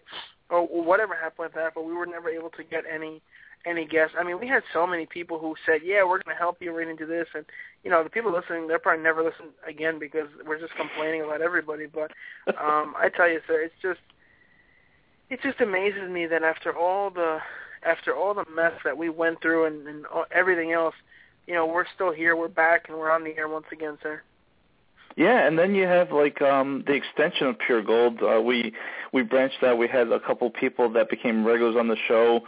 or 0.50 0.66
whatever 0.66 1.16
happened 1.16 1.48
with 1.48 1.54
that, 1.56 1.74
but 1.76 1.84
we 1.84 1.94
were 1.94 2.06
never 2.06 2.30
able 2.30 2.50
to 2.52 2.64
get 2.64 2.86
any 2.90 3.22
any 3.66 3.86
guests. 3.86 4.16
I 4.18 4.24
mean, 4.24 4.40
we 4.40 4.48
had 4.48 4.64
so 4.74 4.88
many 4.88 5.06
people 5.06 5.40
who 5.40 5.56
said, 5.66 5.82
"Yeah, 5.84 6.04
we're 6.04 6.22
going 6.24 6.36
to 6.36 6.40
help 6.40 6.58
you 6.62 6.76
right 6.76 6.88
into 6.88 7.06
this," 7.06 7.28
and 7.34 7.46
you 7.84 7.92
know, 7.92 8.04
the 8.04 8.10
people 8.10 8.32
listening, 8.32 8.68
they'll 8.68 8.80
probably 8.80 9.04
never 9.04 9.24
listen 9.24 9.48
again 9.68 10.00
because 10.00 10.28
we're 10.46 10.60
just 10.60 10.76
complaining 10.76 11.22
about 11.22 11.42
everybody. 11.42 11.88
But 11.88 12.12
um, 12.60 12.96
I 12.98 13.10
tell 13.16 13.30
you, 13.30 13.42
sir, 13.48 13.62
it's 13.62 13.76
just 13.82 14.00
it 15.30 15.42
just 15.42 15.60
amazes 15.62 16.10
me 16.10 16.26
that 16.28 16.44
after 16.44 16.76
all 16.76 17.10
the 17.10 17.40
after 17.84 18.16
all 18.16 18.34
the 18.34 18.46
mess 18.54 18.74
that 18.84 18.98
we 18.98 19.10
went 19.10 19.42
through 19.42 19.66
and, 19.66 19.88
and 19.88 20.06
everything 20.32 20.72
else, 20.72 20.96
you 21.46 21.54
know, 21.54 21.66
we're 21.66 21.86
still 21.94 22.12
here, 22.12 22.36
we're 22.36 22.48
back, 22.48 22.90
and 22.90 22.98
we're 22.98 23.12
on 23.12 23.24
the 23.24 23.38
air 23.38 23.48
once 23.48 23.68
again, 23.72 23.98
sir. 24.02 24.22
Yeah, 25.16 25.48
and 25.48 25.58
then 25.58 25.74
you 25.74 25.86
have 25.86 26.12
like 26.12 26.42
um 26.42 26.84
the 26.86 26.94
extension 26.94 27.48
of 27.48 27.58
Pure 27.60 27.84
Gold. 27.84 28.22
Uh, 28.22 28.42
we 28.42 28.74
we 29.12 29.24
branched 29.24 29.64
out. 29.64 29.78
We 29.78 29.88
had 29.88 30.12
a 30.12 30.20
couple 30.20 30.50
people 30.50 30.90
that 30.94 31.10
became 31.10 31.46
regulars 31.46 31.76
on 31.76 31.88
the 31.88 31.98
show 32.08 32.42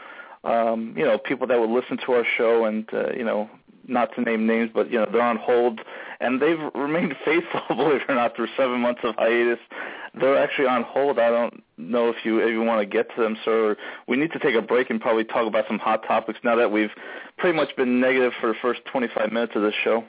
um, 0.43 0.93
you 0.97 1.06
know, 1.06 1.17
people 1.17 1.47
that 1.47 1.60
would 1.60 1.69
listen 1.69 1.97
to 2.06 2.13
our 2.13 2.25
show 2.38 2.65
and, 2.65 2.88
uh, 2.93 3.12
you 3.12 3.23
know, 3.23 3.49
not 3.88 4.13
to 4.15 4.21
name 4.21 4.45
names, 4.45 4.69
but, 4.73 4.91
you 4.91 4.99
know, 4.99 5.08
they're 5.12 5.21
on 5.21 5.38
hold, 5.38 5.82
and 6.19 6.41
they've 6.41 6.60
remained 6.75 7.15
faithful, 7.25 7.62
believe 7.75 8.02
it 8.02 8.10
or 8.10 8.15
not, 8.15 8.36
through 8.36 8.47
seven 8.56 8.80
months 8.80 9.02
of 9.04 9.15
hiatus. 9.15 9.60
They're 10.19 10.38
actually 10.38 10.67
on 10.67 10.84
hold. 10.84 11.19
I 11.19 11.30
don't 11.30 11.63
know 11.78 12.10
if 12.10 12.17
you 12.23 12.45
you 12.47 12.62
want 12.62 12.82
to 12.82 12.86
get 12.86 13.13
to 13.15 13.21
them, 13.21 13.38
sir. 13.45 13.78
We 14.08 14.17
need 14.17 14.32
to 14.32 14.39
take 14.39 14.56
a 14.56 14.62
break 14.62 14.89
and 14.89 14.99
probably 14.99 15.23
talk 15.23 15.47
about 15.47 15.65
some 15.67 15.78
hot 15.78 16.04
topics 16.08 16.39
now 16.43 16.56
that 16.56 16.71
we've 16.71 16.89
pretty 17.38 17.56
much 17.56 17.75
been 17.75 17.99
negative 18.02 18.34
for 18.41 18.47
the 18.47 18.56
first 18.60 18.82
25 18.91 19.32
minutes 19.32 19.54
of 19.56 19.62
this 19.62 19.75
show. 19.84 20.04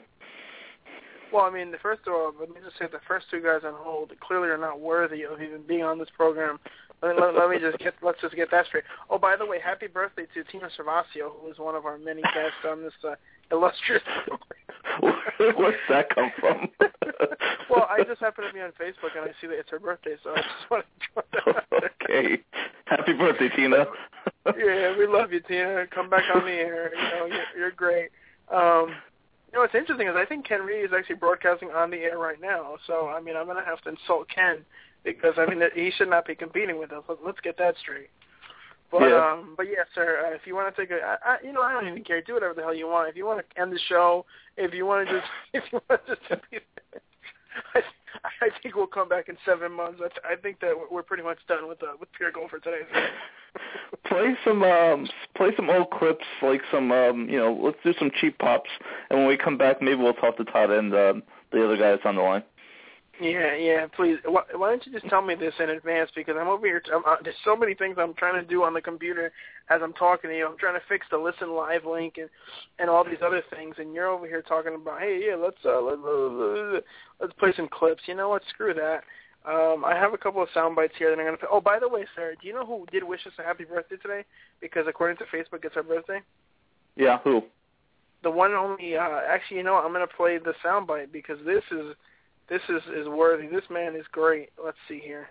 Well, 1.31 1.45
I 1.45 1.49
mean, 1.49 1.71
the 1.71 1.77
first 1.77 2.01
of 2.07 2.13
all, 2.13 2.33
let 2.37 2.49
me 2.49 2.55
just 2.63 2.77
say 2.77 2.87
the 2.91 2.99
first 3.07 3.27
two 3.31 3.41
guys 3.41 3.61
on 3.63 3.73
hold 3.73 4.11
clearly 4.19 4.49
are 4.49 4.57
not 4.57 4.81
worthy 4.81 5.23
of 5.23 5.41
even 5.41 5.61
being 5.65 5.83
on 5.83 5.97
this 5.97 6.09
program. 6.15 6.59
Let, 7.01 7.19
let, 7.19 7.35
let 7.35 7.49
me 7.49 7.57
just 7.59 7.79
get 7.79 7.93
let's 8.01 8.21
just 8.21 8.35
get 8.35 8.51
that 8.51 8.67
straight. 8.67 8.83
Oh, 9.09 9.17
by 9.17 9.35
the 9.35 9.45
way, 9.45 9.59
happy 9.59 9.87
birthday 9.87 10.27
to 10.33 10.43
Tina 10.43 10.69
Cervasio, 10.77 11.31
who 11.41 11.51
is 11.51 11.57
one 11.57 11.75
of 11.75 11.85
our 11.85 11.97
many 11.97 12.21
guests 12.21 12.61
on 12.67 12.83
this 12.83 12.93
uh, 13.03 13.15
illustrious. 13.51 14.03
Where's 15.39 15.75
that 15.89 16.13
come 16.13 16.31
from? 16.39 16.67
well, 17.69 17.87
I 17.89 18.03
just 18.03 18.19
happen 18.19 18.45
to 18.45 18.53
be 18.53 18.61
on 18.61 18.71
Facebook 18.71 19.15
and 19.15 19.29
I 19.29 19.33
see 19.39 19.47
that 19.47 19.59
it's 19.59 19.69
her 19.69 19.79
birthday, 19.79 20.15
so 20.23 20.31
I 20.31 20.35
just 20.37 20.69
want 20.69 20.85
to. 21.45 21.85
okay, 22.03 22.41
happy 22.85 23.13
birthday, 23.13 23.49
Tina. 23.55 23.85
yeah, 24.57 24.97
we 24.97 25.07
love 25.07 25.31
you, 25.31 25.41
Tina. 25.41 25.85
Come 25.93 26.09
back 26.09 26.23
on 26.33 26.45
the 26.45 26.51
air. 26.51 26.91
You 26.95 27.19
know, 27.19 27.25
you're, 27.25 27.57
you're 27.57 27.71
great. 27.71 28.09
Um, 28.51 28.95
you 29.51 29.57
know 29.57 29.61
what's 29.61 29.75
interesting 29.75 30.07
is 30.07 30.15
I 30.15 30.25
think 30.25 30.47
Ken 30.47 30.61
Reed 30.61 30.85
is 30.85 30.91
actually 30.97 31.15
broadcasting 31.15 31.69
on 31.71 31.91
the 31.91 31.97
air 31.97 32.17
right 32.17 32.39
now. 32.39 32.77
So 32.87 33.09
I 33.09 33.19
mean, 33.19 33.35
I'm 33.35 33.45
going 33.45 33.57
to 33.57 33.65
have 33.65 33.81
to 33.81 33.89
insult 33.89 34.27
Ken 34.33 34.63
because 35.03 35.33
I 35.37 35.45
mean 35.45 35.61
he 35.75 35.91
should 35.91 36.09
not 36.09 36.25
be 36.25 36.35
competing 36.35 36.79
with 36.79 36.91
us. 36.91 37.03
Let's 37.23 37.39
get 37.41 37.57
that 37.57 37.75
straight. 37.77 38.09
But 38.91 39.03
yeah. 39.03 39.31
um, 39.31 39.53
but 39.55 39.67
yes, 39.67 39.87
sir. 39.95 40.25
Uh, 40.27 40.35
if 40.35 40.41
you 40.45 40.53
want 40.53 40.75
to 40.75 40.81
take 40.81 40.91
a, 40.91 40.99
I, 41.01 41.15
I, 41.25 41.37
you 41.43 41.53
know, 41.53 41.61
I 41.61 41.71
don't 41.71 41.87
even 41.87 42.03
care. 42.03 42.21
Do 42.21 42.33
whatever 42.33 42.53
the 42.53 42.61
hell 42.61 42.75
you 42.75 42.87
want. 42.87 43.09
If 43.09 43.15
you 43.15 43.25
want 43.25 43.39
to 43.39 43.61
end 43.61 43.71
the 43.71 43.79
show, 43.87 44.25
if 44.57 44.73
you 44.73 44.85
want 44.85 45.07
to 45.07 45.13
just, 45.19 45.27
if 45.53 45.63
you 45.71 45.79
want 45.89 46.01
to 46.07 46.15
just 46.15 46.41
be, 46.51 46.59
I, 47.73 47.79
I 48.41 48.49
think 48.61 48.75
we'll 48.75 48.87
come 48.87 49.07
back 49.07 49.29
in 49.29 49.37
seven 49.45 49.71
months. 49.71 50.01
I, 50.03 50.33
I 50.33 50.35
think 50.35 50.59
that 50.59 50.73
we're 50.91 51.03
pretty 51.03 51.23
much 51.23 51.37
done 51.47 51.69
with 51.69 51.81
uh, 51.81 51.93
with 52.01 52.11
Pure 52.11 52.33
Gold 52.33 52.49
for 52.49 52.59
today. 52.59 52.81
play 54.07 54.35
some 54.43 54.61
um, 54.63 55.07
play 55.37 55.51
some 55.55 55.69
old 55.69 55.89
clips, 55.91 56.25
like 56.41 56.61
some 56.69 56.91
um, 56.91 57.29
you 57.29 57.37
know, 57.37 57.57
let's 57.61 57.77
do 57.85 57.93
some 57.97 58.11
cheap 58.19 58.37
pops, 58.39 58.69
and 59.09 59.19
when 59.19 59.27
we 59.27 59.37
come 59.37 59.57
back, 59.57 59.81
maybe 59.81 60.01
we'll 60.01 60.13
talk 60.13 60.35
to 60.35 60.43
Todd 60.43 60.69
and 60.69 60.93
um, 60.93 61.23
the 61.53 61.63
other 61.63 61.77
guy 61.77 61.91
that's 61.91 62.05
on 62.05 62.17
the 62.17 62.21
line. 62.21 62.43
Yeah, 63.19 63.55
yeah. 63.55 63.87
Please, 63.95 64.17
why, 64.25 64.43
why 64.55 64.69
don't 64.69 64.85
you 64.85 64.91
just 64.91 65.07
tell 65.07 65.21
me 65.21 65.35
this 65.35 65.53
in 65.59 65.69
advance? 65.69 66.09
Because 66.15 66.35
I'm 66.39 66.47
over 66.47 66.65
here. 66.65 66.81
I'm, 66.93 67.03
uh, 67.05 67.17
there's 67.23 67.35
so 67.43 67.55
many 67.55 67.73
things 67.73 67.97
I'm 67.99 68.13
trying 68.13 68.41
to 68.41 68.47
do 68.47 68.63
on 68.63 68.73
the 68.73 68.81
computer 68.81 69.31
as 69.69 69.81
I'm 69.83 69.93
talking 69.93 70.29
to 70.29 70.37
you. 70.37 70.47
I'm 70.47 70.57
trying 70.57 70.79
to 70.79 70.85
fix 70.87 71.05
the 71.11 71.17
listen 71.17 71.53
live 71.53 71.85
link 71.85 72.15
and 72.17 72.29
and 72.79 72.89
all 72.89 73.03
these 73.03 73.21
other 73.23 73.43
things, 73.53 73.75
and 73.77 73.93
you're 73.93 74.07
over 74.07 74.27
here 74.27 74.41
talking 74.41 74.75
about, 74.75 75.01
hey, 75.01 75.25
yeah, 75.27 75.35
let's 75.35 75.57
uh, 75.65 75.81
let, 75.81 75.99
let, 75.99 76.83
let's 77.19 77.33
play 77.33 77.53
some 77.55 77.67
clips. 77.67 78.03
You 78.07 78.15
know 78.15 78.29
what? 78.29 78.43
Screw 78.49 78.73
that. 78.73 79.03
Um, 79.43 79.83
I 79.85 79.95
have 79.95 80.13
a 80.13 80.17
couple 80.17 80.41
of 80.41 80.49
sound 80.53 80.75
bites 80.75 80.93
here 80.97 81.09
that 81.09 81.19
I'm 81.19 81.25
going 81.25 81.37
to. 81.37 81.47
Oh, 81.51 81.61
by 81.61 81.79
the 81.79 81.89
way, 81.89 82.05
Sarah, 82.15 82.35
do 82.39 82.47
you 82.47 82.53
know 82.53 82.65
who 82.65 82.85
did 82.91 83.03
wish 83.03 83.25
us 83.25 83.33
a 83.39 83.43
happy 83.43 83.65
birthday 83.65 83.97
today? 83.97 84.23
Because 84.61 84.85
according 84.87 85.17
to 85.17 85.25
Facebook, 85.25 85.63
it's 85.65 85.75
our 85.75 85.83
birthday. 85.83 86.21
Yeah, 86.95 87.19
who? 87.23 87.43
The 88.23 88.29
one 88.31 88.51
and 88.51 88.59
only. 88.59 88.95
Uh, 88.95 89.21
actually, 89.27 89.57
you 89.57 89.63
know, 89.63 89.73
what? 89.73 89.85
I'm 89.85 89.93
going 89.93 90.07
to 90.07 90.15
play 90.15 90.37
the 90.37 90.53
sound 90.63 90.85
bite 90.85 91.11
because 91.11 91.39
this 91.43 91.63
is 91.71 91.95
this 92.51 92.61
is, 92.67 92.83
is 92.93 93.07
worthy. 93.07 93.47
This 93.47 93.63
man 93.69 93.95
is 93.95 94.03
great. 94.11 94.49
Let's 94.63 94.77
see 94.89 94.99
here. 94.99 95.29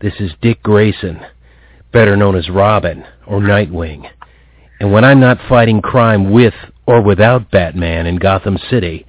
This 0.00 0.14
is 0.18 0.32
Dick 0.42 0.60
Grayson, 0.64 1.20
better 1.92 2.16
known 2.16 2.34
as 2.34 2.50
Robin 2.50 3.04
or 3.28 3.38
Nightwing. 3.38 4.10
And 4.80 4.92
when 4.92 5.04
I'm 5.04 5.20
not 5.20 5.38
fighting 5.48 5.80
crime 5.80 6.32
with 6.32 6.52
or 6.86 7.00
without 7.00 7.52
Batman 7.52 8.06
in 8.06 8.16
Gotham 8.16 8.58
City, 8.68 9.06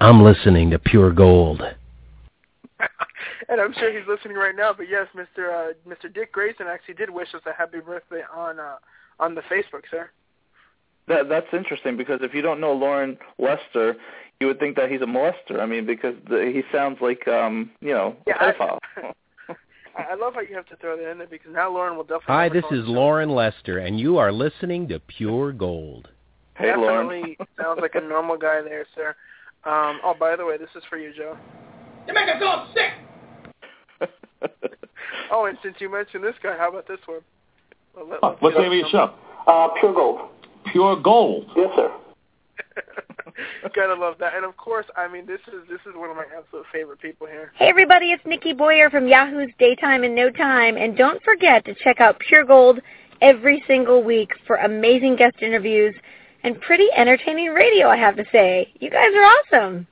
I'm 0.00 0.22
listening 0.22 0.70
to 0.70 0.78
Pure 0.78 1.12
Gold. 1.12 1.62
and 3.48 3.60
I'm 3.60 3.72
sure 3.72 3.90
he's 3.90 4.06
listening 4.06 4.36
right 4.36 4.54
now. 4.54 4.74
But 4.76 4.86
yes, 4.90 5.06
Mr. 5.16 5.70
Uh, 5.70 5.72
Mr. 5.88 6.12
Dick 6.12 6.30
Grayson 6.30 6.66
actually 6.68 6.94
did 6.94 7.08
wish 7.08 7.28
us 7.34 7.42
a 7.46 7.54
happy 7.54 7.80
birthday 7.80 8.20
on 8.34 8.60
uh, 8.60 8.76
on 9.18 9.34
the 9.34 9.42
Facebook, 9.42 9.84
sir. 9.90 10.10
That 11.08 11.30
that's 11.30 11.46
interesting 11.54 11.96
because 11.96 12.20
if 12.22 12.34
you 12.34 12.42
don't 12.42 12.60
know 12.60 12.72
Loren 12.72 13.16
Lester, 13.38 13.96
you 14.40 14.46
would 14.46 14.58
think 14.58 14.76
that 14.76 14.90
he's 14.90 15.02
a 15.02 15.06
molester. 15.06 15.60
I 15.60 15.66
mean, 15.66 15.86
because 15.86 16.14
the, 16.28 16.50
he 16.52 16.62
sounds 16.74 16.98
like 17.00 17.28
um, 17.28 17.70
you 17.80 17.92
know, 17.92 18.16
yeah, 18.26 18.34
a 18.40 18.52
pedophile. 18.52 18.78
I, 19.96 20.12
I 20.12 20.14
love 20.14 20.34
how 20.34 20.40
you 20.40 20.54
have 20.54 20.66
to 20.66 20.76
throw 20.76 20.96
that 20.96 21.10
in 21.10 21.18
there 21.18 21.26
because 21.26 21.52
now 21.52 21.70
Loren 21.70 21.96
will 21.96 22.04
definitely. 22.04 22.26
Hi, 22.26 22.48
this 22.48 22.64
is 22.70 22.86
Loren 22.86 23.30
Lester, 23.30 23.78
and 23.78 24.00
you 24.00 24.18
are 24.18 24.32
listening 24.32 24.88
to 24.88 24.98
Pure 24.98 25.52
Gold. 25.52 26.08
Hey, 26.56 26.66
definitely 26.66 27.38
sounds 27.60 27.80
like 27.80 27.94
a 27.94 28.00
normal 28.00 28.36
guy 28.36 28.62
there, 28.62 28.86
sir. 28.94 29.14
Um, 29.64 30.00
oh, 30.04 30.14
by 30.18 30.36
the 30.36 30.44
way, 30.44 30.56
this 30.56 30.68
is 30.74 30.82
for 30.88 30.96
you, 30.96 31.12
Joe. 31.14 31.36
You 32.06 32.14
make 32.14 32.28
us 32.28 32.42
all 32.42 32.68
sick. 32.74 34.10
oh, 35.30 35.46
and 35.46 35.58
since 35.62 35.76
you 35.80 35.90
mentioned 35.90 36.24
this 36.24 36.34
guy, 36.42 36.56
how 36.56 36.70
about 36.70 36.88
this 36.88 36.98
one? 37.06 37.20
Well, 37.94 38.08
let, 38.08 38.20
oh, 38.22 38.36
what's 38.40 38.56
the 38.56 38.62
name 38.62 38.72
of 38.72 38.78
your 38.78 38.88
show? 38.90 39.14
Uh, 39.46 39.68
Pure 39.78 39.94
Gold. 39.94 40.30
Pure 40.72 41.00
Gold. 41.02 41.44
Yes, 41.56 41.70
sir. 41.76 41.92
Gotta 43.74 43.94
love 43.94 44.16
that. 44.20 44.34
And 44.34 44.44
of 44.44 44.56
course, 44.56 44.86
I 44.96 45.08
mean, 45.08 45.26
this 45.26 45.40
is 45.48 45.68
this 45.68 45.80
is 45.86 45.94
one 45.94 46.10
of 46.10 46.16
my 46.16 46.24
absolute 46.36 46.66
favorite 46.72 47.00
people 47.00 47.26
here. 47.26 47.52
Hey, 47.56 47.68
everybody, 47.68 48.12
it's 48.12 48.24
Nikki 48.26 48.52
Boyer 48.52 48.90
from 48.90 49.06
Yahoo's 49.06 49.50
Daytime 49.58 50.04
in 50.04 50.14
No 50.14 50.30
Time. 50.30 50.76
And 50.76 50.96
don't 50.96 51.22
forget 51.22 51.64
to 51.66 51.74
check 51.74 52.00
out 52.00 52.18
Pure 52.18 52.44
Gold 52.44 52.80
every 53.20 53.62
single 53.66 54.02
week 54.02 54.30
for 54.46 54.56
amazing 54.56 55.16
guest 55.16 55.36
interviews 55.42 55.94
and 56.42 56.60
pretty 56.60 56.88
entertaining 56.96 57.50
radio, 57.50 57.88
I 57.88 57.96
have 57.96 58.16
to 58.16 58.24
say. 58.32 58.72
You 58.80 58.90
guys 58.90 59.12
are 59.14 59.58
awesome. 59.60 59.86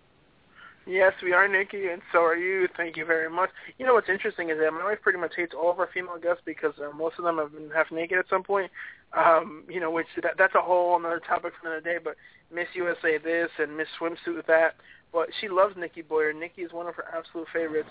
Yes, 0.89 1.13
we 1.23 1.35
are, 1.35 1.47
Nikki, 1.47 1.89
and 1.89 2.01
so 2.13 2.21
are 2.21 2.35
you. 2.35 2.67
Thank 2.75 2.97
you 2.97 3.05
very 3.05 3.29
much. 3.29 3.51
You 3.77 3.85
know 3.85 3.93
what's 3.93 4.09
interesting 4.09 4.49
is 4.49 4.57
that 4.59 4.73
my 4.73 4.85
wife 4.85 5.03
pretty 5.03 5.19
much 5.19 5.33
hates 5.37 5.53
all 5.55 5.71
of 5.71 5.79
our 5.79 5.91
female 5.93 6.19
guests 6.19 6.41
because 6.47 6.73
uh, 6.81 6.97
most 6.97 7.19
of 7.19 7.25
them 7.25 7.37
have 7.37 7.53
been 7.53 7.69
half 7.69 7.93
naked 7.93 8.19
at 8.19 8.25
some 8.31 8.43
point. 8.43 8.71
Um, 9.15 9.65
you 9.69 9.81
know, 9.81 9.91
which 9.91 10.07
that, 10.23 10.33
that's 10.39 10.55
a 10.55 10.63
whole 10.63 10.97
another 10.97 11.21
topic 11.21 11.53
for 11.61 11.69
another 11.69 11.83
day. 11.83 11.99
But 12.03 12.17
Miss 12.51 12.69
USA 12.75 13.19
this 13.19 13.51
and 13.59 13.77
Miss 13.77 13.87
Swimsuit 14.01 14.47
that. 14.47 14.77
But 15.13 15.29
she 15.43 15.49
loves 15.51 15.75
Nikki 15.77 16.01
Boyer. 16.01 16.33
Nikki 16.33 16.63
is 16.63 16.73
one 16.73 16.87
of 16.87 16.95
her 16.95 17.05
absolute 17.15 17.49
favorites. 17.53 17.91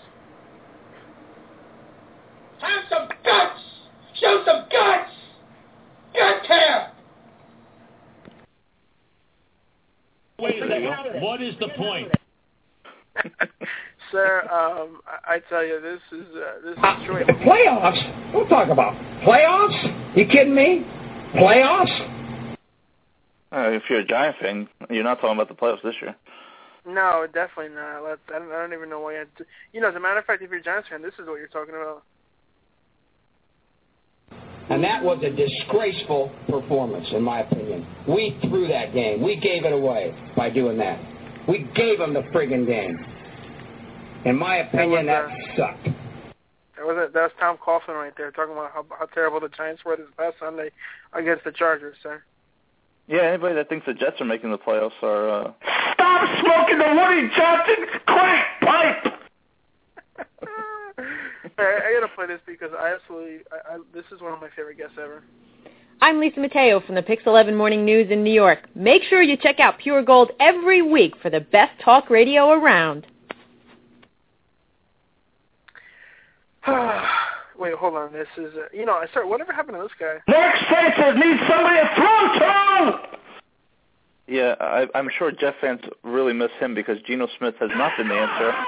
Have 2.58 2.82
some 2.90 3.08
guts! 3.24 3.60
Show 4.20 4.42
some 4.44 4.64
guts! 4.72 5.10
Gut 6.14 6.42
care! 6.48 6.92
Wait 10.40 10.60
a 10.60 10.66
second. 10.66 11.22
What 11.22 11.40
is 11.40 11.54
the 11.60 11.68
point? 11.76 12.10
Sir, 14.12 14.42
um, 14.50 15.00
I, 15.06 15.34
I 15.34 15.38
tell 15.50 15.64
you, 15.64 15.80
this 15.80 16.00
is 16.18 16.26
uh, 16.34 16.64
this 16.64 16.72
is 16.72 16.78
uh, 16.82 17.06
true. 17.06 17.24
Playoffs? 17.44 18.32
Don't 18.32 18.48
talk 18.48 18.68
about 18.68 18.94
playoffs. 19.22 20.16
You 20.16 20.26
kidding 20.26 20.54
me? 20.54 20.84
Playoffs? 21.34 22.56
Uh, 23.50 23.70
if 23.70 23.82
you're 23.88 24.00
a 24.00 24.04
Giant 24.04 24.36
fan, 24.40 24.68
you're 24.90 25.04
not 25.04 25.20
talking 25.20 25.36
about 25.36 25.48
the 25.48 25.54
playoffs 25.54 25.82
this 25.82 25.94
year. 26.00 26.14
No, 26.86 27.26
definitely 27.32 27.74
not. 27.74 28.02
Let's, 28.02 28.20
I, 28.34 28.38
don't, 28.38 28.50
I 28.50 28.60
don't 28.60 28.72
even 28.72 28.88
know 28.88 29.00
why. 29.00 29.12
You, 29.12 29.18
had 29.18 29.36
to, 29.38 29.44
you 29.72 29.80
know, 29.80 29.88
as 29.88 29.94
a 29.94 30.00
matter 30.00 30.18
of 30.18 30.24
fact, 30.24 30.42
if 30.42 30.50
you're 30.50 30.60
a 30.60 30.62
Giants 30.62 30.88
fan, 30.88 31.02
this 31.02 31.12
is 31.18 31.26
what 31.26 31.38
you're 31.38 31.48
talking 31.48 31.74
about. 31.74 32.02
And 34.70 34.84
that 34.84 35.02
was 35.02 35.22
a 35.22 35.30
disgraceful 35.30 36.30
performance, 36.48 37.06
in 37.12 37.22
my 37.22 37.40
opinion. 37.40 37.86
We 38.06 38.38
threw 38.42 38.68
that 38.68 38.92
game. 38.92 39.22
We 39.22 39.36
gave 39.36 39.64
it 39.64 39.72
away 39.72 40.14
by 40.36 40.50
doing 40.50 40.76
that. 40.78 40.98
We 41.48 41.66
gave 41.74 41.98
them 41.98 42.12
the 42.12 42.20
friggin' 42.34 42.66
game. 42.66 43.04
In 44.26 44.36
my 44.36 44.56
opinion, 44.56 45.06
that, 45.06 45.24
was, 45.24 45.32
uh, 45.32 45.56
sucked. 45.56 45.84
That 46.76 46.86
was 46.86 47.08
a, 47.08 47.12
that 47.12 47.22
was 47.22 47.30
Tom 47.40 47.56
Coughlin 47.56 47.94
right 47.94 48.12
there 48.16 48.30
talking 48.30 48.52
about 48.52 48.70
how, 48.72 48.84
how 48.98 49.06
terrible 49.06 49.40
the 49.40 49.48
Giants 49.48 49.82
were 49.84 49.96
this 49.96 50.06
past 50.18 50.36
Sunday 50.38 50.70
against 51.14 51.44
the 51.44 51.52
Chargers, 51.52 51.96
sir. 52.02 52.22
Yeah, 53.06 53.22
anybody 53.22 53.54
that 53.54 53.70
thinks 53.70 53.86
the 53.86 53.94
Jets 53.94 54.20
are 54.20 54.26
making 54.26 54.50
the 54.50 54.58
playoffs 54.58 55.02
are. 55.02 55.30
Uh... 55.30 55.52
Stop 55.94 56.28
smoking 56.44 56.78
the 56.78 56.94
Woody 56.94 57.30
Johnson 57.34 57.86
crack 58.04 58.60
pipe. 58.60 59.14
I, 61.58 61.62
I 61.62 61.98
gotta 61.98 62.12
play 62.14 62.26
this 62.26 62.40
because 62.46 62.70
I 62.78 62.94
absolutely, 62.94 63.38
I, 63.50 63.74
I, 63.74 63.78
this 63.94 64.04
is 64.12 64.20
one 64.20 64.34
of 64.34 64.40
my 64.40 64.48
favorite 64.54 64.76
guests 64.76 64.96
ever. 65.00 65.22
I'm 66.00 66.20
Lisa 66.20 66.38
Mateo 66.38 66.80
from 66.80 66.94
the 66.94 67.02
Pix 67.02 67.24
11 67.26 67.56
Morning 67.56 67.84
News 67.84 68.08
in 68.10 68.22
New 68.22 68.32
York. 68.32 68.68
Make 68.76 69.02
sure 69.02 69.20
you 69.20 69.36
check 69.36 69.58
out 69.58 69.78
Pure 69.78 70.04
Gold 70.04 70.30
every 70.38 70.80
week 70.80 71.14
for 71.20 71.28
the 71.28 71.40
best 71.40 71.72
talk 71.84 72.08
radio 72.08 72.50
around. 72.50 73.04
Wait, 77.58 77.74
hold 77.74 77.96
on. 77.96 78.12
This 78.12 78.28
is, 78.36 78.54
uh, 78.54 78.68
you 78.72 78.86
know, 78.86 78.94
I 78.94 79.08
start. 79.08 79.28
Whatever 79.28 79.52
happened 79.52 79.76
to 79.78 79.82
this 79.82 79.90
guy? 79.98 80.18
Mark 80.28 80.54
Sanchez 80.70 81.14
needs 81.16 81.40
somebody 81.48 81.80
to 81.80 81.94
throw 81.96 82.38
to. 82.38 83.00
Yeah, 84.28 84.54
I, 84.60 84.86
I'm 84.94 85.08
sure 85.18 85.32
Jets 85.32 85.56
fans 85.60 85.80
really 86.04 86.32
miss 86.32 86.50
him 86.60 86.74
because 86.74 86.98
Geno 87.06 87.26
Smith 87.38 87.54
has 87.58 87.70
not 87.74 87.96
been 87.96 88.08
the 88.08 88.14
answer. 88.14 88.52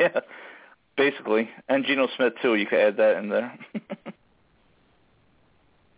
Yeah, 0.00 0.20
basically, 0.96 1.48
and 1.68 1.86
Geno 1.86 2.08
Smith 2.16 2.34
too. 2.42 2.56
You 2.56 2.66
could 2.66 2.80
add 2.80 2.96
that 2.96 3.16
in 3.18 3.28
there. 3.30 3.56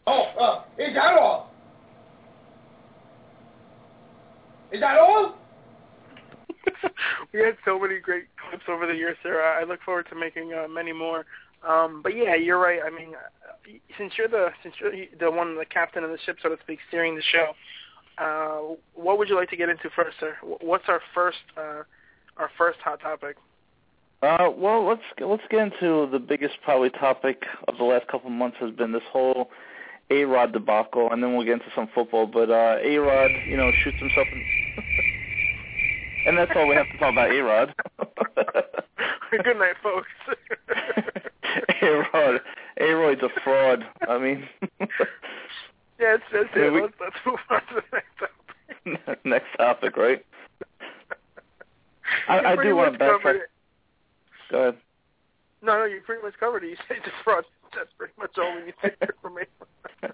oh, 0.09 0.23
uh, 0.40 0.62
is 0.79 0.94
that 0.94 1.18
all? 1.18 1.51
Is 4.73 4.81
that 4.81 4.99
all? 4.99 5.35
we 7.33 7.40
had 7.40 7.57
so 7.64 7.79
many 7.79 7.99
great 7.99 8.25
clips 8.49 8.64
over 8.68 8.87
the 8.87 8.94
years, 8.94 9.16
Sarah. 9.23 9.61
I 9.61 9.64
look 9.64 9.81
forward 9.85 10.07
to 10.11 10.16
making 10.16 10.53
uh, 10.53 10.68
many 10.68 10.92
more 10.92 11.25
Um, 11.66 12.03
but 12.03 12.14
yeah, 12.16 12.35
you're 12.35 12.59
right. 12.59 12.81
I 12.85 12.90
mean, 12.90 13.14
uh, 13.14 13.71
since 13.97 14.12
you're 14.16 14.29
the 14.29 14.49
since 14.62 14.75
you're 14.81 14.92
the 15.18 15.31
one, 15.31 15.57
the 15.57 15.64
captain 15.64 16.05
of 16.05 16.11
the 16.11 16.18
ship, 16.25 16.37
so 16.42 16.49
to 16.49 16.57
speak, 16.62 16.79
steering 16.88 17.16
the 17.16 17.23
show, 17.23 17.53
uh, 18.18 18.75
what 18.94 19.18
would 19.18 19.29
you 19.29 19.37
like 19.37 19.51
to 19.51 19.57
get 19.57 19.68
into 19.68 19.90
first, 19.94 20.16
sir? 20.21 20.37
What's 20.42 20.85
our 20.88 21.01
first 21.14 21.38
uh, 21.57 21.83
our 22.37 22.51
first 22.57 22.79
hot 22.81 23.01
topic? 23.01 23.37
Uh, 24.23 24.51
well, 24.57 24.87
let's 24.87 25.03
let's 25.21 25.42
get 25.51 25.61
into 25.61 26.09
the 26.11 26.18
biggest 26.18 26.55
probably 26.64 26.90
topic 26.90 27.44
of 27.66 27.77
the 27.79 27.85
last 27.85 28.07
couple 28.09 28.29
of 28.29 28.37
months 28.37 28.57
has 28.61 28.73
been 28.73 28.92
this 28.92 29.03
whole 29.11 29.51
A 30.11 30.25
Rod 30.25 30.53
debacle, 30.53 31.11
and 31.12 31.23
then 31.23 31.35
we'll 31.37 31.44
get 31.44 31.55
into 31.55 31.71
some 31.75 31.88
football. 31.94 32.27
But 32.27 32.51
uh, 32.51 32.79
A 32.83 32.97
Rod, 32.99 33.31
you 33.47 33.57
know, 33.57 33.71
shoots 33.85 33.99
himself, 33.99 34.27
in... 34.33 34.42
and 36.27 36.38
that's 36.38 36.51
all 36.57 36.66
we 36.68 36.75
have 36.75 36.90
to 36.90 36.99
talk 36.99 37.12
about 37.12 37.31
A 37.31 37.40
Rod. 37.42 37.75
Good 39.31 39.59
night, 39.59 39.77
folks. 39.83 40.09
A 41.83 42.05
Rod, 42.12 42.40
A 42.81 42.92
Rod's 42.92 43.23
a 43.23 43.29
fraud. 43.42 43.85
I 44.09 44.18
mean, 44.18 44.49
yeah, 46.01 46.14
it's, 46.14 46.25
it's 46.33 46.51
I 46.55 46.59
mean, 46.59 46.66
it. 46.66 46.73
we- 46.73 46.81
Let's, 46.83 46.94
let's 47.01 47.16
move 47.27 47.38
on 47.51 47.61
to 47.61 47.75
the 47.75 47.83
next 47.92 48.18
topic. 48.18 49.25
next 49.25 49.57
topic, 49.57 49.97
right? 49.97 50.25
I, 52.29 52.38
I 52.40 52.57
do 52.62 52.75
want 52.75 52.92
to 52.92 52.99
backtrack. 52.99 53.40
Go 54.51 54.59
ahead. 54.59 54.77
No, 55.62 55.79
no, 55.79 55.85
you 55.85 56.01
pretty 56.05 56.23
much 56.23 56.35
covered 56.38 56.64
it. 56.64 56.71
You 56.71 56.77
said 56.87 56.99
it's 56.99 57.14
fraud. 57.25 57.44
That's 57.74 57.90
pretty 57.96 58.14
much 58.18 58.33
all 58.38 58.54
we 58.57 58.66
need 58.66 58.74
to 58.83 58.90
hear 59.00 59.14
from 59.22 59.35
me. 59.37 59.42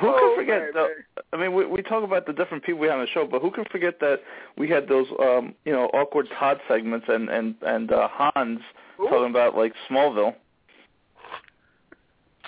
Who 0.00 0.08
Oh, 0.08 0.18
can 0.18 0.36
forget? 0.36 0.60
man, 0.60 0.70
though, 0.72 0.88
I 1.32 1.36
mean, 1.36 1.54
we 1.54 1.66
we 1.66 1.82
talk 1.82 2.04
about 2.04 2.26
the 2.26 2.32
different 2.32 2.64
people 2.64 2.80
we 2.80 2.88
have 2.88 2.98
on 2.98 3.04
the 3.04 3.10
show, 3.10 3.26
but 3.26 3.42
who 3.42 3.50
can 3.50 3.64
forget 3.70 4.00
that 4.00 4.20
we 4.56 4.68
had 4.68 4.88
those, 4.88 5.06
um, 5.20 5.54
you 5.64 5.72
know, 5.72 5.86
awkward 5.92 6.26
Todd 6.38 6.58
segments 6.66 7.06
and 7.08 7.28
and 7.28 7.54
and 7.62 7.92
uh, 7.92 8.08
Hans 8.10 8.60
Ooh. 8.98 9.08
talking 9.08 9.30
about 9.30 9.56
like 9.56 9.72
Smallville. 9.88 10.34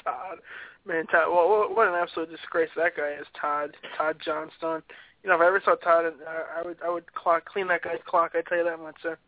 Todd, 0.03 0.39
man, 0.87 1.07
Todd. 1.07 1.29
Well, 1.31 1.49
what, 1.49 1.77
what 1.77 1.89
an 1.89 1.95
absolute 1.95 2.31
disgrace 2.31 2.71
that 2.77 2.97
guy 2.97 3.13
is, 3.21 3.27
Todd. 3.39 3.77
Todd 3.97 4.17
Johnstone. 4.25 4.83
You 5.23 5.29
know, 5.29 5.37
if 5.37 5.41
I 5.43 5.47
ever 5.47 5.61
saw 5.65 5.75
Todd, 5.77 6.07
uh, 6.07 6.11
I 6.59 6.63
would 6.65 6.79
I 6.85 6.91
would 6.91 7.13
clock 7.15 7.45
clean 7.45 7.69
that 7.69 7.83
guy's 7.83 7.99
clock. 8.07 8.33
I 8.35 8.41
tell 8.49 8.59
you 8.59 8.65
that 8.65 8.81
much, 8.81 8.97
sir. 9.03 9.19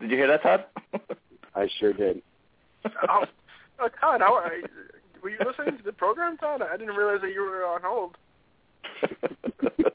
Did 0.00 0.10
you 0.10 0.16
hear 0.16 0.28
that, 0.28 0.42
Todd? 0.42 0.64
I 1.56 1.68
sure 1.80 1.92
did. 1.92 2.22
oh, 3.08 3.24
oh, 3.80 3.88
Todd, 4.00 4.20
how 4.20 4.34
are 4.34 4.54
you? 4.56 4.64
Were 5.22 5.30
you 5.30 5.38
listening 5.44 5.76
to 5.78 5.84
the 5.84 5.92
program, 5.92 6.36
Todd? 6.36 6.62
I 6.62 6.76
didn't 6.76 6.94
realize 6.94 7.20
that 7.22 7.32
you 7.32 7.42
were 7.42 7.64
on 7.66 7.80
hold. 7.82 8.16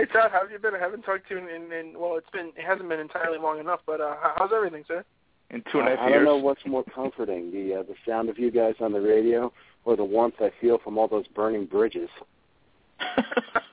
Hey, 0.00 0.06
Todd, 0.06 0.30
how 0.32 0.40
have 0.40 0.50
you 0.50 0.58
been? 0.58 0.74
I 0.74 0.78
haven't 0.78 1.02
talked 1.02 1.28
to 1.28 1.34
you 1.34 1.40
in, 1.40 1.48
in, 1.48 1.72
in 1.72 1.98
well, 1.98 2.16
it's 2.16 2.30
been 2.30 2.52
it 2.56 2.64
hasn't 2.64 2.88
been 2.88 3.00
entirely 3.00 3.38
long 3.38 3.58
enough, 3.58 3.80
but 3.86 4.00
uh, 4.00 4.14
how's 4.36 4.50
everything, 4.54 4.84
sir? 4.86 5.04
In 5.50 5.62
two 5.70 5.80
and 5.80 5.88
a 5.88 5.90
half 5.90 6.00
I 6.00 6.08
years. 6.08 6.18
don't 6.18 6.24
know 6.24 6.36
what's 6.36 6.64
more 6.64 6.84
comforting, 6.84 7.50
the 7.50 7.80
uh, 7.80 7.82
the 7.82 7.94
sound 8.06 8.28
of 8.28 8.38
you 8.38 8.50
guys 8.50 8.74
on 8.80 8.92
the 8.92 9.00
radio 9.00 9.52
or 9.84 9.96
the 9.96 10.04
warmth 10.04 10.36
I 10.40 10.52
feel 10.60 10.78
from 10.78 10.96
all 10.96 11.08
those 11.08 11.26
burning 11.28 11.66
bridges. 11.66 12.08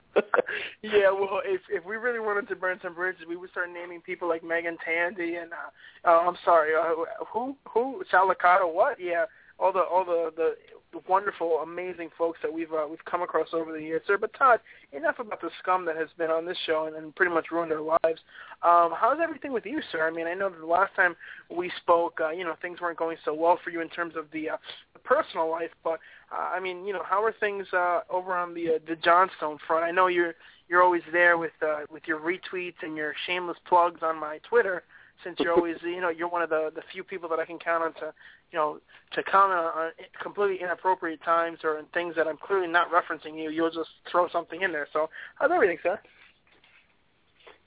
yeah, 0.81 1.11
well, 1.11 1.41
if 1.45 1.61
if 1.69 1.85
we 1.85 1.95
really 1.95 2.19
wanted 2.19 2.47
to 2.49 2.55
burn 2.55 2.79
some 2.81 2.93
bridges, 2.93 3.23
we 3.27 3.35
would 3.35 3.49
start 3.51 3.69
naming 3.73 4.01
people 4.01 4.27
like 4.27 4.43
Megan 4.43 4.77
Tandy 4.83 5.35
and 5.35 5.51
uh, 5.53 6.09
uh 6.09 6.27
I'm 6.27 6.37
sorry, 6.43 6.71
uh, 6.75 7.05
who 7.31 7.55
who 7.69 8.03
Salicata, 8.11 8.71
what? 8.71 8.99
Yeah, 8.99 9.25
all 9.59 9.71
the 9.71 9.81
all 9.81 10.05
the 10.05 10.31
the 10.35 10.55
wonderful, 11.07 11.59
amazing 11.63 12.09
folks 12.17 12.39
that 12.41 12.51
we've 12.51 12.71
uh, 12.71 12.85
we've 12.89 13.03
come 13.05 13.21
across 13.21 13.49
over 13.53 13.71
the 13.71 13.81
years, 13.81 14.01
sir. 14.07 14.17
But 14.17 14.33
Todd, 14.33 14.59
enough 14.91 15.19
about 15.19 15.41
the 15.41 15.49
scum 15.61 15.85
that 15.85 15.95
has 15.95 16.07
been 16.17 16.31
on 16.31 16.45
this 16.45 16.57
show 16.65 16.85
and, 16.85 16.95
and 16.95 17.15
pretty 17.15 17.33
much 17.33 17.47
ruined 17.51 17.71
our 17.71 17.81
lives. 17.81 18.19
Um, 18.63 18.93
how's 18.95 19.19
everything 19.21 19.53
with 19.53 19.65
you, 19.65 19.81
sir? 19.91 20.07
I 20.07 20.11
mean, 20.11 20.27
I 20.27 20.33
know 20.33 20.49
that 20.49 20.59
the 20.59 20.65
last 20.65 20.95
time 20.95 21.15
we 21.55 21.71
spoke, 21.81 22.19
uh, 22.21 22.29
you 22.29 22.43
know, 22.43 22.55
things 22.61 22.81
weren't 22.81 22.97
going 22.97 23.17
so 23.25 23.33
well 23.33 23.59
for 23.63 23.69
you 23.69 23.81
in 23.81 23.89
terms 23.89 24.15
of 24.15 24.25
the, 24.31 24.49
uh, 24.51 24.57
the 24.93 24.99
personal 24.99 25.49
life. 25.49 25.71
But 25.83 25.99
uh, 26.31 26.49
I 26.53 26.59
mean, 26.59 26.85
you 26.85 26.93
know, 26.93 27.03
how 27.03 27.23
are 27.23 27.33
things 27.39 27.67
uh, 27.73 28.01
over 28.09 28.35
on 28.35 28.53
the 28.53 28.75
uh, 28.75 28.79
the 28.87 28.95
Johnstone 28.95 29.57
front? 29.67 29.85
I 29.85 29.91
know 29.91 30.07
you're 30.07 30.35
you're 30.69 30.83
always 30.83 31.03
there 31.11 31.37
with 31.37 31.51
uh, 31.61 31.81
with 31.91 32.03
your 32.07 32.19
retweets 32.19 32.81
and 32.81 32.95
your 32.95 33.13
shameless 33.25 33.57
plugs 33.67 34.01
on 34.03 34.19
my 34.19 34.39
Twitter. 34.49 34.83
Since 35.23 35.37
you're 35.39 35.53
always, 35.57 35.77
you 35.81 36.01
know, 36.01 36.09
you're 36.09 36.27
one 36.27 36.41
of 36.41 36.49
the 36.49 36.71
the 36.73 36.81
few 36.91 37.03
people 37.03 37.29
that 37.29 37.39
I 37.39 37.45
can 37.45 37.59
count 37.59 37.83
on 37.83 37.93
to, 37.95 38.13
you 38.51 38.57
know, 38.57 38.79
to 39.13 39.23
comment 39.23 39.59
on 39.59 39.91
completely 40.21 40.61
inappropriate 40.61 41.21
times 41.23 41.59
or 41.63 41.79
in 41.79 41.85
things 41.93 42.15
that 42.15 42.27
I'm 42.27 42.37
clearly 42.37 42.67
not 42.67 42.87
referencing 42.91 43.41
you. 43.41 43.49
You'll 43.49 43.71
just 43.71 43.89
throw 44.11 44.29
something 44.29 44.61
in 44.61 44.71
there. 44.71 44.87
So, 44.93 45.09
how's 45.35 45.51
everything, 45.51 45.77
sir? 45.83 45.99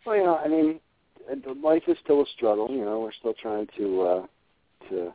Well, 0.04 0.16
you 0.16 0.24
know, 0.24 0.36
I 0.36 0.48
mean, 0.48 0.80
life 1.62 1.82
is 1.86 1.96
still 2.02 2.22
a 2.22 2.26
struggle. 2.36 2.68
You 2.70 2.84
know, 2.84 3.00
we're 3.00 3.12
still 3.12 3.34
trying 3.34 3.68
to 3.76 4.02
uh, 4.02 4.26
to 4.88 5.12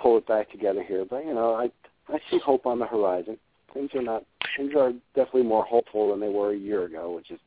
pull 0.00 0.18
it 0.18 0.26
back 0.26 0.50
together 0.50 0.82
here. 0.82 1.04
But 1.08 1.24
you 1.24 1.34
know, 1.34 1.54
I 1.54 1.70
I 2.12 2.18
see 2.30 2.38
hope 2.38 2.66
on 2.66 2.78
the 2.78 2.86
horizon. 2.86 3.38
Things 3.74 3.90
are 3.94 4.02
not 4.02 4.24
things 4.56 4.72
are 4.76 4.92
definitely 5.14 5.42
more 5.42 5.64
hopeful 5.64 6.10
than 6.10 6.20
they 6.20 6.28
were 6.28 6.52
a 6.52 6.56
year 6.56 6.84
ago, 6.84 7.14
which 7.14 7.30
is 7.30 7.40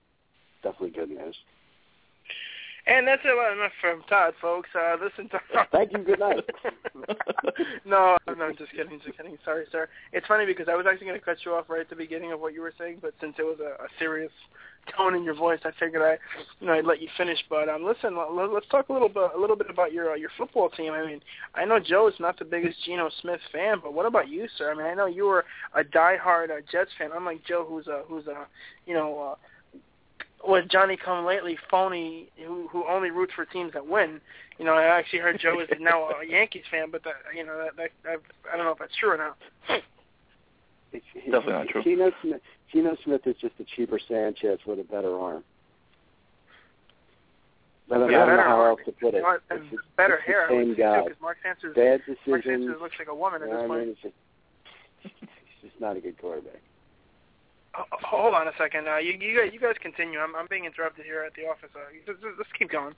definitely 0.63 0.91
good 0.91 1.09
news. 1.09 1.35
And 2.89 3.07
that's 3.07 3.21
about 3.21 3.53
enough 3.53 3.71
from 3.79 4.01
Todd, 4.09 4.33
folks. 4.41 4.69
Uh, 4.73 4.97
listen 4.99 5.29
to. 5.29 5.39
Thank 5.71 5.93
you. 5.93 5.99
Good 5.99 6.19
night. 6.19 6.43
no, 7.85 8.17
no, 8.27 8.51
just 8.57 8.71
kidding, 8.71 8.99
just 9.05 9.15
kidding. 9.15 9.37
Sorry, 9.45 9.65
sir. 9.71 9.87
It's 10.11 10.25
funny 10.25 10.47
because 10.47 10.67
I 10.67 10.75
was 10.75 10.87
actually 10.89 11.05
going 11.05 11.19
to 11.19 11.23
cut 11.23 11.37
you 11.45 11.53
off 11.53 11.69
right 11.69 11.81
at 11.81 11.89
the 11.91 11.95
beginning 11.95 12.31
of 12.31 12.39
what 12.39 12.55
you 12.55 12.61
were 12.61 12.73
saying, 12.79 12.97
but 12.99 13.13
since 13.21 13.35
it 13.37 13.43
was 13.43 13.59
a, 13.59 13.83
a 13.83 13.87
serious 13.99 14.31
tone 14.97 15.13
in 15.13 15.23
your 15.23 15.35
voice, 15.35 15.59
I 15.65 15.69
figured 15.79 16.01
I, 16.01 16.17
you 16.59 16.65
know, 16.65 16.73
I'd 16.73 16.85
let 16.85 16.99
you 16.99 17.09
finish. 17.15 17.37
But 17.47 17.69
um, 17.69 17.85
listen, 17.85 18.17
let, 18.17 18.51
let's 18.51 18.67
talk 18.69 18.89
a 18.89 18.93
little 18.93 19.09
bit, 19.09 19.29
a 19.35 19.39
little 19.39 19.55
bit 19.55 19.69
about 19.69 19.93
your 19.93 20.13
uh, 20.13 20.15
your 20.15 20.31
football 20.35 20.69
team. 20.69 20.91
I 20.91 21.05
mean, 21.05 21.21
I 21.53 21.65
know 21.65 21.79
Joe 21.79 22.07
is 22.07 22.15
not 22.19 22.39
the 22.39 22.45
biggest 22.45 22.83
Geno 22.85 23.11
Smith 23.21 23.41
fan, 23.51 23.77
but 23.83 23.93
what 23.93 24.07
about 24.07 24.29
you, 24.29 24.47
sir? 24.57 24.71
I 24.71 24.75
mean, 24.75 24.87
I 24.87 24.95
know 24.95 25.05
you 25.05 25.25
were 25.25 25.45
a 25.75 25.83
diehard 25.83 26.49
uh, 26.49 26.61
Jets 26.71 26.89
fan, 26.97 27.11
unlike 27.15 27.45
Joe, 27.47 27.67
who's 27.69 27.85
a 27.85 28.01
who's 28.07 28.25
a, 28.25 28.47
you 28.87 28.95
know. 28.95 29.33
Uh, 29.33 29.35
was 30.47 30.63
Johnny 30.71 30.97
come 30.97 31.25
lately 31.25 31.57
phony 31.69 32.29
who 32.45 32.67
who 32.69 32.85
only 32.87 33.11
roots 33.11 33.33
for 33.35 33.45
teams 33.45 33.73
that 33.73 33.85
win. 33.87 34.21
You 34.57 34.65
know, 34.65 34.73
I 34.73 34.83
actually 34.83 35.19
heard 35.19 35.39
Joe 35.39 35.59
is 35.59 35.69
now 35.79 36.09
a 36.09 36.25
Yankees 36.29 36.63
fan, 36.71 36.89
but 36.91 37.03
that 37.03 37.13
you 37.35 37.45
know 37.45 37.57
that, 37.57 37.75
that 37.77 37.91
I've, 38.11 38.21
I 38.51 38.55
don't 38.57 38.65
know 38.65 38.71
if 38.71 38.79
that's 38.79 38.95
true 38.95 39.11
or 39.11 39.17
not. 39.17 39.37
It's, 40.91 41.05
Definitely 41.15 41.53
not 41.53 41.67
true. 41.67 41.83
Geno 41.83 42.11
Smith, 42.21 42.41
Geno 42.73 42.97
Smith 43.03 43.21
is 43.27 43.35
just 43.39 43.53
a 43.59 43.63
cheaper 43.75 43.99
Sanchez 44.07 44.59
with 44.65 44.79
a 44.79 44.83
better 44.83 45.15
arm. 45.19 45.43
I 47.91 47.97
don't, 47.97 48.11
Yeah, 48.11 48.23
I 48.23 48.25
don't 48.25 48.29
know 48.29 48.37
better 48.37 48.43
how 48.49 48.59
arm. 48.61 48.69
else 48.71 48.79
to 48.85 48.91
put 48.93 49.13
it. 49.13 49.23
It's 49.51 49.69
just- 49.71 49.95
better 49.97 50.15
it's 50.15 50.25
hair, 50.25 50.45
I 50.45 50.49
same 50.49 50.75
guy. 50.75 51.03
because 51.03 51.21
Mark 51.21 51.37
Sanchez, 51.43 51.75
Bad 51.75 52.01
Mark. 52.27 52.43
Sanchez 52.43 52.75
looks 52.81 52.95
like 52.99 53.07
a 53.07 53.15
woman 53.15 53.41
at 53.43 53.49
this 53.49 53.55
what 53.55 53.63
I 53.63 53.67
point. 53.67 53.79
mean? 53.81 53.89
It's 53.89 54.01
just, 54.01 54.15
he's 55.61 55.69
just 55.69 55.79
not 55.81 55.97
a 55.97 55.99
good 55.99 56.17
quarterback. 56.19 56.61
Hold 57.73 58.33
on 58.33 58.47
a 58.47 58.51
second. 58.57 58.87
Uh, 58.87 58.97
you 58.97 59.13
you 59.13 59.37
guys, 59.39 59.51
you 59.53 59.59
guys 59.59 59.75
continue. 59.81 60.19
I'm 60.19 60.35
I'm 60.35 60.47
being 60.49 60.65
interrupted 60.65 61.05
here 61.05 61.23
at 61.23 61.33
the 61.35 61.43
office. 61.43 61.69
Uh, 61.75 61.79
just, 62.05 62.19
just 62.21 62.53
keep 62.57 62.71
going. 62.71 62.95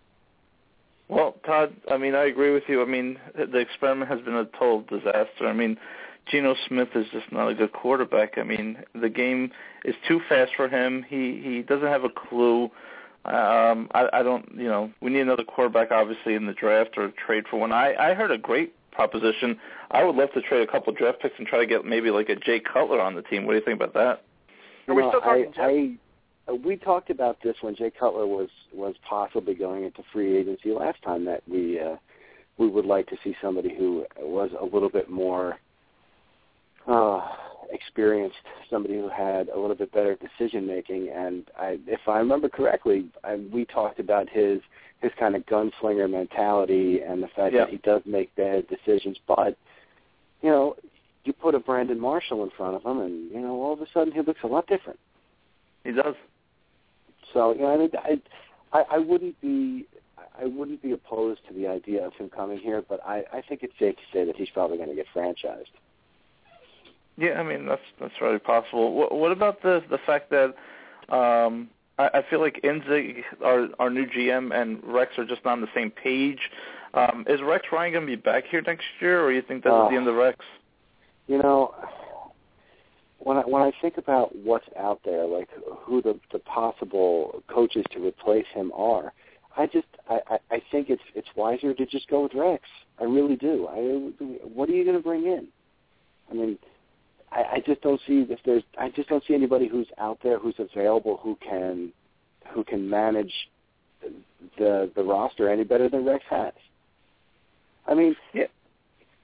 Well, 1.10 1.36
Todd, 1.46 1.76
I 1.90 1.98
mean, 1.98 2.16
I 2.16 2.24
agree 2.24 2.54
with 2.54 2.64
you. 2.70 2.82
I 2.82 2.86
mean, 2.86 3.20
the 3.36 3.58
experiment 3.58 4.10
has 4.10 4.22
been 4.22 4.36
a 4.36 4.46
total 4.46 4.82
disaster. 4.82 5.46
I 5.46 5.52
mean, 5.52 5.78
Geno 6.32 6.56
Smith 6.70 6.88
is 6.96 7.06
just 7.12 7.30
not 7.34 7.50
a 7.50 7.54
good 7.54 7.74
quarterback. 7.74 8.38
I 8.38 8.44
mean, 8.44 8.78
the 8.96 9.10
game 9.10 9.52
is 9.84 9.96
too 10.08 10.22
fast 10.30 10.54
for 10.56 10.70
him. 10.70 11.04
He 11.10 11.42
he 11.44 11.62
doesn't 11.64 11.88
have 11.88 12.06
a 12.06 12.10
clue. 12.10 12.72
Um, 13.26 13.90
I, 13.94 14.08
I 14.14 14.24
don't, 14.24 14.50
you 14.56 14.68
know, 14.70 14.90
we 15.02 15.12
need 15.12 15.20
another 15.20 15.44
quarterback, 15.44 15.92
obviously, 15.92 16.34
in 16.34 16.48
the 16.48 16.54
draft 16.54 16.98
or 16.98 17.12
trade 17.26 17.44
for 17.50 17.60
one. 17.60 17.74
I 17.74 17.94
I 17.96 18.14
heard 18.14 18.32
a 18.32 18.38
great 18.38 18.74
proposition. 18.92 19.60
I 19.92 20.04
would 20.04 20.16
love 20.16 20.32
to 20.34 20.42
trade 20.42 20.68
a 20.68 20.72
couple 20.72 20.94
draft 20.94 21.20
picks 21.22 21.36
and 21.38 21.46
try 21.46 21.60
to 21.60 21.66
get 21.66 21.84
maybe 21.84 22.10
like 22.10 22.30
a 22.30 22.36
Jay 22.36 22.62
Cutler 22.62 23.02
on 23.02 23.16
the 23.16 23.22
team. 23.22 23.46
What 23.46 23.54
do 23.54 23.60
you 23.60 23.66
think 23.66 23.82
about 23.82 23.94
that? 23.96 24.24
Are 24.92 24.96
we 24.96 25.02
know, 25.02 25.10
still 25.10 25.22
talking? 25.22 25.54
I, 25.58 26.52
I, 26.52 26.54
we 26.54 26.76
talked 26.76 27.10
about 27.10 27.38
this 27.44 27.56
when 27.62 27.76
Jay 27.76 27.92
Cutler 27.92 28.28
was 28.28 28.50
was 28.74 28.96
possibly 29.08 29.54
going 29.54 29.84
into 29.84 30.04
free 30.12 30.38
agency 30.38 30.72
last 30.72 31.02
time 31.04 31.26
that 31.26 31.44
we 31.48 31.80
uh, 31.80 31.96
we 32.58 32.68
would 32.68 32.86
like 32.86 33.08
to 33.08 33.18
see 33.24 33.36
somebody 33.42 33.76
who 33.76 34.06
was 34.20 34.52
a 34.60 34.64
little 34.66 34.90
bit 34.90 35.10
more 35.10 35.58
uh, 36.88 37.28
experienced, 37.72 38.36
somebody 38.70 38.96
who 38.96 39.10
had 39.10 39.50
a 39.50 39.60
little 39.60 39.76
bit 39.76 39.92
better 39.92 40.18
decision 40.18 40.68
making. 40.68 41.10
And 41.10 41.46
I, 41.58 41.80
if 41.88 42.02
I 42.08 42.18
remember 42.18 42.50
correctly, 42.50 43.06
I, 43.24 43.36
we 43.52 43.66
talked 43.66 44.00
about 44.00 44.30
his 44.30 44.60
his 45.02 45.12
kind 45.20 45.36
of 45.36 45.44
gunslinger 45.48 46.10
mentality 46.10 47.02
and 47.02 47.24
the 47.24 47.28
fact 47.30 47.54
Yeah. 47.56 47.62
that 47.62 47.70
he 47.70 47.78
does 47.78 48.04
make 48.06 48.36
bad 48.36 48.68
decisions, 48.68 49.18
but 49.28 49.58
you 50.44 50.50
know, 50.50 50.76
you 51.24 51.34
put 51.34 51.56
a 51.56 51.60
Brandon 51.60 52.00
Marshall 52.00 52.44
in 52.44 52.50
front 52.52 52.76
of 52.76 52.84
him, 52.84 53.00
and 53.00 53.32
you 53.32 53.40
know, 53.40 53.62
all 53.62 53.74
of 53.74 53.82
a 53.82 53.88
sudden 53.94 54.14
he 54.14 54.22
looks 54.22 54.42
a 54.44 54.48
lot 54.48 54.68
different. 54.68 55.00
He 55.84 55.92
does. 55.92 56.16
So 57.34 57.54
you 57.54 57.62
know, 57.62 57.74
I, 57.74 57.78
mean, 57.78 57.90
I, 57.98 58.78
I, 58.78 58.84
I 58.96 58.98
wouldn't 58.98 59.40
be, 59.42 59.86
I 60.40 60.46
wouldn't 60.46 60.82
be 60.82 60.92
opposed 60.92 61.42
to 61.48 61.54
the 61.54 61.68
idea 61.68 62.06
of 62.06 62.14
him 62.14 62.30
coming 62.30 62.58
here, 62.58 62.84
but 62.88 63.00
I, 63.06 63.24
I 63.32 63.42
think 63.48 63.64
it's 63.64 63.74
safe 63.80 63.96
to 63.96 64.02
say 64.14 64.26
that 64.26 64.36
he's 64.36 64.50
probably 64.50 64.78
going 64.78 64.90
to 64.90 64.96
get 64.96 65.06
franchised. 65.16 65.72
Yeah, 67.18 67.34
I 67.34 67.44
mean 67.44 67.66
that's 67.66 67.82
that's 68.00 68.14
very 68.20 68.40
possible. 68.40 68.94
What, 68.94 69.16
what 69.16 69.32
about 69.32 69.62
the 69.62 69.84
the 69.90 70.00
fact 70.00 70.32
that 70.32 70.56
um, 71.14 71.70
I, 72.00 72.10
I 72.16 72.24
feel 72.30 72.40
like 72.40 72.62
Idzik, 72.64 73.24
our 73.44 73.68
our 73.80 73.90
new 73.90 74.08
GM, 74.08 74.54
and 74.60 74.82
Rex 74.84 75.18
are 75.18 75.26
just 75.26 75.44
not 75.46 75.54
on 75.54 75.62
the 75.62 75.68
same 75.76 75.92
page. 75.92 76.40
Um, 76.94 77.26
is 77.30 77.42
Rex 77.42 77.68
Ryan 77.72 77.94
going 77.94 78.06
to 78.06 78.12
be 78.12 78.16
back 78.16 78.46
here 78.50 78.62
next 78.66 78.86
year, 79.00 79.24
or 79.24 79.32
you 79.32 79.42
think 79.42 79.64
that's 79.64 79.74
Uh, 79.74 79.90
the 79.90 79.96
end 79.96 80.08
of 80.08 80.16
Rex? 80.16 80.40
You 81.28 81.38
know, 81.38 81.74
when 83.20 83.38
I 83.38 83.42
when 83.42 83.62
I 83.62 83.72
think 83.82 83.98
about 83.98 84.36
what's 84.36 84.66
out 84.78 85.00
there, 85.06 85.26
like 85.26 85.50
who 85.82 86.02
the 86.02 86.20
the 86.32 86.40
possible 86.40 87.44
coaches 87.48 87.86
to 87.92 88.06
replace 88.06 88.48
him 88.54 88.72
are, 88.76 89.14
I 89.58 89.68
just 89.68 89.88
I 90.10 90.20
I, 90.30 90.38
I 90.52 90.62
think 90.72 90.90
it's 90.90 91.04
it's 91.16 91.28
wiser 91.36 91.74
to 91.74 91.86
just 91.86 92.10
go 92.10 92.24
with 92.24 92.34
Rex. 92.34 92.64
I 93.00 93.06
really 93.06 93.36
do. 93.36 93.68
I 93.68 93.78
what 94.48 94.70
are 94.70 94.74
you 94.74 94.84
going 94.84 94.98
to 94.98 95.04
bring 95.04 95.26
in? 95.26 95.48
I 96.30 96.34
mean, 96.34 96.58
I, 97.32 97.44
I 97.54 97.64
just 97.66 97.82
don't 97.82 98.02
see 98.08 98.26
if 98.30 98.40
there's 98.46 98.64
I 98.78 98.90
just 98.90 99.10
don't 99.10 99.24
see 99.28 99.34
anybody 99.34 99.68
who's 99.68 99.88
out 99.98 100.20
there 100.24 100.40
who's 100.40 100.56
available 100.58 101.20
who 101.22 101.38
can 101.48 101.92
who 102.54 102.64
can 102.64 102.90
manage 102.90 103.34
the 104.58 104.92
the 104.96 105.04
roster 105.04 105.50
any 105.50 105.64
better 105.64 105.90
than 105.90 106.06
Rex 106.06 106.24
has. 106.30 106.54
I 107.88 107.94
mean, 107.94 108.16
yeah. 108.34 108.46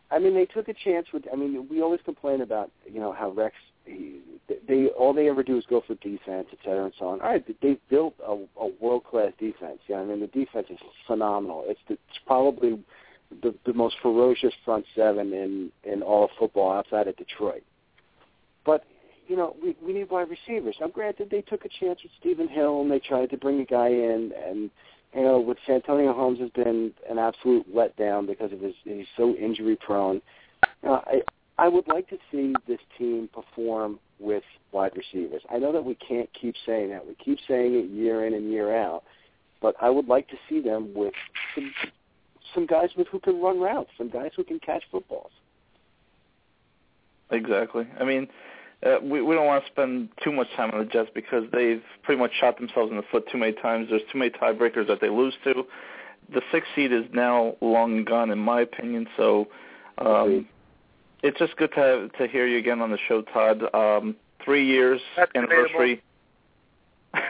I 0.09 0.19
mean, 0.19 0.33
they 0.33 0.45
took 0.45 0.67
a 0.69 0.73
chance 0.73 1.07
with. 1.13 1.23
I 1.31 1.35
mean, 1.35 1.67
we 1.69 1.81
always 1.81 1.99
complain 2.05 2.41
about 2.41 2.71
you 2.85 2.99
know 2.99 3.11
how 3.11 3.31
Rex. 3.31 3.55
He, 3.85 4.19
they 4.67 4.87
all 4.87 5.13
they 5.13 5.29
ever 5.29 5.43
do 5.43 5.57
is 5.57 5.65
go 5.69 5.81
for 5.85 5.95
defense, 5.95 6.47
et 6.51 6.59
cetera, 6.63 6.85
and 6.85 6.93
so 6.97 7.07
on. 7.07 7.21
All 7.21 7.29
right, 7.29 7.43
they've 7.61 7.79
built 7.89 8.13
a, 8.25 8.37
a 8.59 8.69
world 8.79 9.03
class 9.03 9.31
defense. 9.39 9.79
Yeah, 9.87 9.97
I 9.97 10.05
mean 10.05 10.19
the 10.19 10.27
defense 10.27 10.67
is 10.69 10.79
phenomenal. 11.05 11.63
It's 11.67 11.79
it's 11.89 12.19
probably 12.25 12.79
the 13.41 13.53
the 13.65 13.73
most 13.73 13.95
ferocious 14.01 14.53
front 14.63 14.85
seven 14.95 15.33
in 15.33 15.71
in 15.83 16.01
all 16.01 16.25
of 16.25 16.29
football 16.39 16.71
outside 16.71 17.07
of 17.07 17.17
Detroit. 17.17 17.63
But 18.65 18.85
you 19.27 19.35
know, 19.35 19.55
we 19.61 19.75
we 19.85 19.93
need 19.93 20.09
wide 20.09 20.27
receivers. 20.29 20.77
I'm 20.81 20.91
granted 20.91 21.29
they 21.29 21.41
took 21.41 21.65
a 21.65 21.69
chance 21.79 21.99
with 22.03 22.11
Stephen 22.19 22.47
Hill 22.47 22.81
and 22.81 22.89
they 22.89 22.99
tried 22.99 23.29
to 23.31 23.37
bring 23.37 23.59
a 23.59 23.65
guy 23.65 23.89
in 23.89 24.31
and 24.45 24.69
you 25.15 25.21
know, 25.21 25.39
with 25.39 25.57
Santonio 25.65 26.13
Holmes 26.13 26.39
has 26.39 26.49
been 26.51 26.93
an 27.09 27.17
absolute 27.17 27.65
letdown 27.73 28.27
because 28.27 28.51
of 28.51 28.59
his 28.59 28.73
he's 28.83 29.05
so 29.15 29.33
injury 29.35 29.75
prone. 29.75 30.21
Know, 30.83 31.01
I 31.05 31.21
I 31.57 31.67
would 31.67 31.87
like 31.87 32.07
to 32.09 32.17
see 32.31 32.53
this 32.67 32.79
team 32.97 33.29
perform 33.33 33.99
with 34.19 34.43
wide 34.71 34.91
receivers. 34.95 35.41
I 35.49 35.57
know 35.57 35.71
that 35.71 35.83
we 35.83 35.95
can't 35.95 36.29
keep 36.39 36.55
saying 36.65 36.89
that. 36.89 37.05
We 37.05 37.15
keep 37.15 37.39
saying 37.47 37.73
it 37.73 37.89
year 37.89 38.25
in 38.25 38.33
and 38.33 38.51
year 38.51 38.75
out, 38.75 39.03
but 39.61 39.75
I 39.81 39.89
would 39.89 40.07
like 40.07 40.27
to 40.29 40.37
see 40.47 40.61
them 40.61 40.93
with 40.93 41.13
some 41.55 41.73
some 42.53 42.65
guys 42.65 42.89
with 42.97 43.07
who 43.07 43.19
can 43.19 43.41
run 43.41 43.59
routes, 43.59 43.89
some 43.97 44.09
guys 44.09 44.31
who 44.35 44.43
can 44.43 44.59
catch 44.59 44.83
footballs. 44.91 45.31
Exactly. 47.29 47.87
I 47.99 48.03
mean, 48.03 48.27
uh, 48.85 48.97
we 49.01 49.21
we 49.21 49.33
don't 49.33 49.45
want 49.45 49.63
to 49.65 49.71
spend 49.71 50.09
too 50.23 50.31
much 50.31 50.47
time 50.55 50.69
on 50.71 50.79
the 50.79 50.85
Jets 50.85 51.09
because 51.13 51.45
they've 51.51 51.81
pretty 52.03 52.19
much 52.19 52.31
shot 52.39 52.57
themselves 52.59 52.91
in 52.91 52.97
the 52.97 53.03
foot 53.11 53.27
too 53.31 53.37
many 53.37 53.53
times. 53.53 53.87
There's 53.89 54.03
too 54.11 54.19
many 54.19 54.31
tiebreakers 54.31 54.87
that 54.87 55.01
they 55.01 55.09
lose 55.09 55.33
to. 55.45 55.65
The 56.33 56.41
sixth 56.51 56.69
seed 56.75 56.91
is 56.91 57.05
now 57.13 57.55
long 57.61 58.03
gone, 58.03 58.29
in 58.29 58.37
my 58.37 58.61
opinion. 58.61 59.07
So, 59.17 59.47
um, 59.97 60.47
it's 61.23 61.39
just 61.39 61.55
good 61.57 61.71
to 61.73 61.79
have, 61.79 62.11
to 62.13 62.27
hear 62.27 62.45
you 62.45 62.57
again 62.59 62.81
on 62.81 62.91
the 62.91 62.99
show, 63.07 63.21
Todd. 63.23 63.63
Um, 63.73 64.15
three 64.43 64.65
years 64.65 65.01
That's 65.15 65.31
anniversary. 65.33 66.03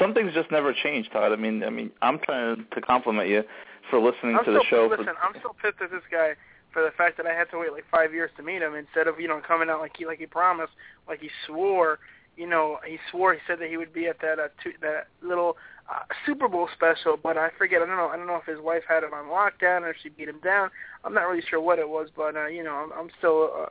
Some 0.00 0.14
things 0.14 0.32
just 0.34 0.50
never 0.50 0.72
change, 0.82 1.10
Todd. 1.10 1.32
I 1.32 1.36
mean, 1.36 1.62
I 1.62 1.70
mean, 1.70 1.92
I'm 2.00 2.18
trying 2.18 2.66
to 2.74 2.80
compliment 2.80 3.28
you 3.28 3.44
for 3.90 4.00
listening 4.00 4.36
I'm 4.36 4.44
to 4.46 4.52
the 4.52 4.62
still, 4.66 4.88
show. 4.88 4.96
Listen, 4.96 5.14
I'm 5.22 5.38
still 5.38 5.54
pissed 5.62 5.80
at 5.80 5.90
this 5.90 6.02
guy 6.10 6.34
for 6.72 6.82
the 6.82 6.90
fact 6.96 7.16
that 7.18 7.26
I 7.26 7.34
had 7.34 7.50
to 7.50 7.58
wait 7.58 7.72
like 7.72 7.84
five 7.90 8.12
years 8.12 8.30
to 8.36 8.42
meet 8.42 8.62
him 8.62 8.74
instead 8.74 9.08
of 9.08 9.20
you 9.20 9.28
know 9.28 9.40
coming 9.46 9.70
out 9.70 9.80
like 9.80 9.96
he 9.96 10.06
like 10.06 10.18
he 10.18 10.26
promised, 10.26 10.72
like 11.08 11.20
he 11.20 11.30
swore. 11.46 11.98
You 12.36 12.48
know, 12.48 12.78
he 12.86 12.98
swore 13.10 13.34
he 13.34 13.40
said 13.46 13.58
that 13.60 13.68
he 13.68 13.76
would 13.76 13.92
be 13.92 14.06
at 14.06 14.20
that 14.22 14.38
uh, 14.38 14.48
two, 14.62 14.72
that 14.80 15.08
little 15.22 15.58
uh, 15.90 16.00
Super 16.24 16.48
Bowl 16.48 16.68
special, 16.74 17.18
but 17.22 17.36
I 17.36 17.50
forget. 17.58 17.82
I 17.82 17.86
don't 17.86 17.96
know. 17.96 18.08
I 18.08 18.16
don't 18.16 18.26
know 18.26 18.36
if 18.36 18.46
his 18.46 18.58
wife 18.58 18.82
had 18.88 19.04
him 19.04 19.12
on 19.12 19.26
lockdown 19.26 19.82
or 19.82 19.90
if 19.90 19.96
she 20.02 20.08
beat 20.08 20.28
him 20.28 20.40
down. 20.42 20.70
I'm 21.04 21.12
not 21.12 21.28
really 21.28 21.42
sure 21.48 21.60
what 21.60 21.78
it 21.78 21.88
was, 21.88 22.08
but 22.16 22.36
uh, 22.36 22.46
you 22.46 22.64
know, 22.64 22.74
I'm, 22.74 22.92
I'm 22.92 23.10
still. 23.18 23.50
Uh, 23.54 23.66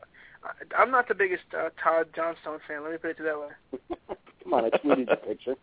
I'm 0.78 0.89
not 0.89 1.08
the 1.08 1.14
biggest 1.14 1.43
uh, 1.58 1.70
Todd 1.82 2.08
Johnstone 2.16 2.60
fan. 2.68 2.84
Let 2.84 2.91
me 2.91 2.97
put 2.97 3.12
it 3.12 3.18
that 3.20 3.39
way. 3.39 3.97
Come 4.43 4.54
on, 4.54 4.66
I 4.66 4.70
tweeted 4.70 5.08
the 5.10 5.16
picture. 5.16 5.56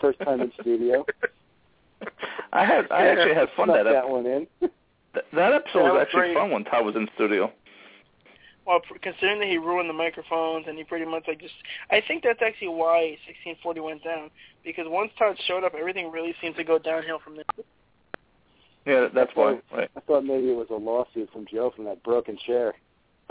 First 0.00 0.18
time 0.20 0.40
in 0.40 0.52
studio. 0.60 1.06
I 2.52 2.64
had 2.64 2.90
I 2.90 3.06
actually 3.08 3.34
had 3.34 3.48
fun 3.56 3.68
Snuck 3.68 3.84
that 3.84 3.92
that 3.92 4.08
one 4.08 4.26
in. 4.26 4.46
th- 5.16 5.26
that 5.32 5.52
episode 5.52 5.80
Yeah, 5.80 5.90
was 5.90 5.92
was 5.94 6.02
actually 6.02 6.20
great. 6.20 6.36
fun 6.36 6.50
when 6.50 6.64
Todd 6.64 6.84
was 6.84 6.94
in 6.96 7.08
studio. 7.14 7.52
Well, 8.66 8.80
considering 9.00 9.38
that 9.40 9.48
he 9.48 9.58
ruined 9.58 9.88
the 9.88 9.94
microphones 9.94 10.66
and 10.68 10.76
he 10.76 10.82
pretty 10.84 11.04
much 11.06 11.24
like 11.28 11.40
just, 11.40 11.54
I 11.90 12.02
think 12.06 12.22
that's 12.24 12.42
actually 12.42 12.68
why 12.68 13.16
1640 13.62 13.80
went 13.80 14.02
down 14.04 14.30
because 14.64 14.86
once 14.88 15.12
Todd 15.18 15.36
showed 15.46 15.62
up, 15.64 15.74
everything 15.78 16.10
really 16.10 16.34
seemed 16.42 16.56
to 16.56 16.64
go 16.64 16.76
downhill 16.78 17.20
from 17.22 17.36
there. 17.36 17.44
Yeah, 18.84 19.08
that's 19.14 19.30
I 19.36 19.40
why. 19.40 19.52
thought- 19.54 19.62
Right. 19.78 19.90
I 19.96 20.00
thought 20.00 20.24
maybe 20.24 20.50
it 20.50 20.56
was 20.56 20.66
a 20.70 20.74
lawsuit 20.74 21.30
from 21.32 21.46
Joe 21.46 21.70
from 21.76 21.84
that 21.84 22.02
broken 22.02 22.36
chair. 22.44 22.74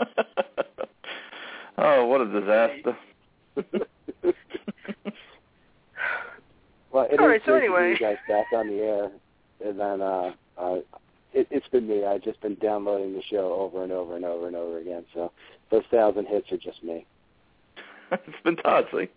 oh, 1.78 2.06
what 2.06 2.20
a 2.22 2.26
disaster. 2.40 2.96
Well, 6.92 7.04
it 7.10 7.14
is 7.14 7.18
All 7.20 7.28
right, 7.28 7.40
so 7.44 7.52
great 7.52 7.66
to 7.66 7.74
anyway. 7.74 7.90
you 7.90 7.98
guys 7.98 8.16
back 8.28 8.46
on 8.54 8.68
the 8.68 8.74
air, 8.80 9.10
and 9.64 9.78
then 9.78 10.00
uh, 10.00 10.32
uh, 10.56 10.76
it, 11.36 11.46
it's 11.50 11.68
been 11.68 11.86
me. 11.86 12.04
I've 12.04 12.22
just 12.22 12.40
been 12.40 12.56
downloading 12.56 13.12
the 13.12 13.22
show 13.30 13.52
over 13.52 13.82
and 13.82 13.92
over 13.92 14.16
and 14.16 14.24
over 14.24 14.46
and 14.46 14.56
over 14.56 14.78
again. 14.78 15.04
So 15.12 15.32
those 15.70 15.84
thousand 15.90 16.26
hits 16.26 16.50
are 16.50 16.56
just 16.56 16.82
me. 16.82 17.06
it's 18.12 18.42
been 18.44 18.56
Todd, 18.56 18.86
see? 18.92 19.08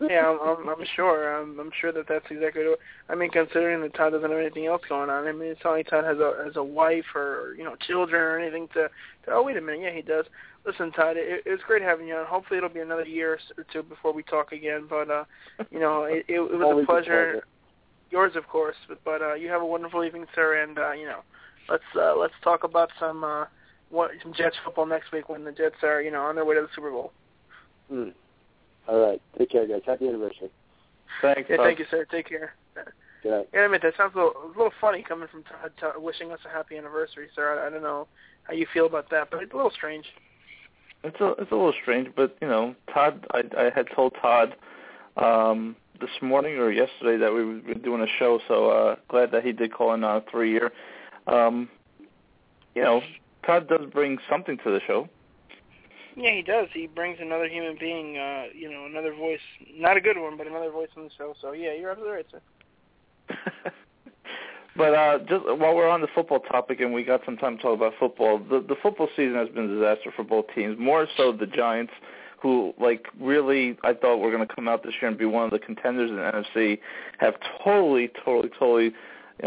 yeah, 0.00 0.26
I'm, 0.26 0.40
I'm, 0.40 0.68
I'm 0.68 0.86
sure. 0.96 1.40
I'm, 1.40 1.60
I'm 1.60 1.70
sure 1.78 1.92
that 1.92 2.08
that's 2.08 2.24
exactly 2.30 2.64
what. 2.66 2.78
I 3.08 3.14
mean, 3.14 3.30
considering 3.30 3.82
that 3.82 3.94
Todd 3.94 4.12
doesn't 4.12 4.30
have 4.30 4.38
anything 4.38 4.66
else 4.66 4.82
going 4.88 5.10
on. 5.10 5.26
I 5.26 5.32
mean, 5.32 5.48
it's 5.48 5.60
not 5.62 5.72
like 5.72 5.88
Todd 5.88 6.04
has 6.04 6.18
a 6.18 6.42
has 6.44 6.56
a 6.56 6.64
wife 6.64 7.04
or 7.14 7.54
you 7.56 7.64
know 7.64 7.76
children 7.86 8.20
or 8.20 8.38
anything 8.38 8.68
to. 8.68 8.88
to 9.26 9.32
oh, 9.32 9.42
wait 9.42 9.56
a 9.56 9.60
minute. 9.60 9.82
Yeah, 9.82 9.94
he 9.94 10.02
does. 10.02 10.24
Listen, 10.66 10.90
Todd, 10.92 11.16
it, 11.16 11.42
it 11.44 11.50
was 11.50 11.60
great 11.66 11.82
having 11.82 12.08
you 12.08 12.14
on. 12.14 12.26
Hopefully, 12.26 12.58
it'll 12.58 12.70
be 12.70 12.80
another 12.80 13.04
year 13.04 13.38
or 13.56 13.64
two 13.72 13.82
before 13.82 14.12
we 14.12 14.22
talk 14.22 14.52
again. 14.52 14.86
But 14.88 15.10
uh, 15.10 15.24
you 15.70 15.78
know, 15.78 16.04
it, 16.04 16.24
it, 16.28 16.40
it 16.40 16.40
was 16.40 16.82
a 16.82 16.86
pleasure. 16.86 16.86
pleasure. 16.86 17.44
Yours, 18.12 18.36
of 18.36 18.46
course. 18.46 18.76
But, 18.86 19.02
but 19.04 19.22
uh, 19.22 19.34
you 19.34 19.48
have 19.48 19.62
a 19.62 19.66
wonderful 19.66 20.04
evening, 20.04 20.26
sir. 20.34 20.62
And 20.62 20.78
uh, 20.78 20.92
you 20.92 21.06
know, 21.06 21.20
let's 21.68 21.82
uh, 21.96 22.14
let's 22.16 22.34
talk 22.44 22.62
about 22.62 22.90
some 23.00 23.24
uh, 23.24 23.46
what 23.90 24.10
some 24.22 24.34
Jets 24.34 24.56
football 24.62 24.86
next 24.86 25.10
week 25.12 25.28
when 25.30 25.44
the 25.44 25.52
Jets 25.52 25.76
are 25.82 26.02
you 26.02 26.10
know 26.10 26.20
on 26.22 26.34
their 26.34 26.44
way 26.44 26.54
to 26.54 26.60
the 26.60 26.68
Super 26.74 26.90
Bowl. 26.90 27.12
Hmm. 27.88 28.10
All 28.86 29.00
right. 29.00 29.20
Take 29.38 29.50
care, 29.50 29.66
guys. 29.66 29.80
Happy 29.86 30.08
anniversary. 30.08 30.50
Thanks, 31.20 31.48
Yeah, 31.48 31.58
thank 31.58 31.78
you, 31.78 31.84
sir. 31.90 32.04
Take 32.10 32.28
care. 32.28 32.54
Good 33.22 33.30
night. 33.30 33.48
Yeah, 33.54 33.60
I 33.60 33.64
admit 33.64 33.82
that 33.82 33.94
sounds 33.96 34.12
a 34.14 34.18
little, 34.18 34.32
a 34.44 34.48
little 34.48 34.72
funny 34.80 35.04
coming 35.06 35.28
from 35.28 35.44
Todd, 35.44 35.72
Todd 35.78 36.02
wishing 36.02 36.32
us 36.32 36.40
a 36.44 36.48
happy 36.48 36.76
anniversary, 36.76 37.28
sir. 37.34 37.60
I, 37.60 37.66
I 37.66 37.70
don't 37.70 37.82
know 37.82 38.08
how 38.42 38.54
you 38.54 38.66
feel 38.74 38.86
about 38.86 39.08
that, 39.10 39.28
but 39.30 39.42
it's 39.42 39.52
a 39.52 39.56
little 39.56 39.70
strange. 39.70 40.06
It's 41.04 41.20
a 41.20 41.30
it's 41.38 41.50
a 41.50 41.54
little 41.54 41.74
strange, 41.80 42.08
but 42.14 42.36
you 42.42 42.48
know, 42.48 42.74
Todd. 42.92 43.26
I 43.32 43.42
I 43.56 43.70
had 43.74 43.86
told 43.94 44.14
Todd 44.20 44.54
um 45.16 45.76
this 46.02 46.10
morning 46.20 46.58
or 46.58 46.70
yesterday 46.70 47.16
that 47.16 47.32
we 47.32 47.44
were 47.44 47.74
doing 47.74 48.02
a 48.02 48.06
show, 48.18 48.40
so 48.46 48.70
uh 48.70 48.96
glad 49.08 49.30
that 49.30 49.44
he 49.44 49.52
did 49.52 49.72
call 49.72 49.94
in 49.94 50.04
on 50.04 50.16
a 50.16 50.30
three 50.30 50.50
year. 50.50 50.70
Um, 51.26 51.68
you 52.74 52.82
know, 52.82 53.00
Todd 53.46 53.68
does 53.68 53.88
bring 53.90 54.18
something 54.28 54.58
to 54.58 54.70
the 54.70 54.80
show. 54.86 55.08
Yeah, 56.16 56.32
he 56.32 56.42
does. 56.42 56.68
He 56.74 56.86
brings 56.86 57.18
another 57.20 57.48
human 57.48 57.76
being, 57.80 58.18
uh, 58.18 58.44
you 58.54 58.70
know, 58.70 58.84
another 58.84 59.14
voice. 59.14 59.40
Not 59.74 59.96
a 59.96 60.00
good 60.00 60.18
one, 60.18 60.36
but 60.36 60.46
another 60.46 60.70
voice 60.70 60.90
on 60.96 61.04
the 61.04 61.10
show. 61.16 61.34
So 61.40 61.52
yeah, 61.52 61.72
you're 61.72 61.90
absolutely 61.90 62.16
right, 62.16 62.26
sir. 62.30 63.72
But 64.76 64.94
uh, 64.94 65.18
just 65.18 65.44
while 65.44 65.74
we're 65.74 65.88
on 65.88 66.00
the 66.00 66.08
football 66.14 66.40
topic 66.40 66.80
and 66.80 66.94
we 66.94 67.04
got 67.04 67.20
some 67.24 67.36
time 67.36 67.56
to 67.56 67.62
talk 67.62 67.74
about 67.74 67.92
football, 67.98 68.38
the 68.38 68.64
the 68.66 68.76
football 68.82 69.08
season 69.14 69.34
has 69.34 69.48
been 69.50 69.70
a 69.70 69.74
disaster 69.74 70.10
for 70.14 70.24
both 70.24 70.46
teams. 70.54 70.78
More 70.78 71.06
so 71.16 71.32
the 71.32 71.46
Giants, 71.46 71.92
who 72.42 72.74
like 72.78 73.06
really 73.20 73.78
I 73.84 73.94
thought 73.94 74.18
were 74.18 74.32
going 74.32 74.46
to 74.46 74.52
come 74.52 74.66
out 74.66 74.82
this 74.82 74.94
year 75.00 75.08
and 75.08 75.16
be 75.16 75.24
one 75.24 75.44
of 75.44 75.50
the 75.50 75.60
contenders 75.60 76.10
in 76.10 76.16
the 76.16 76.22
NFC, 76.22 76.80
have 77.18 77.34
totally, 77.62 78.10
totally, 78.24 78.50
totally 78.58 78.92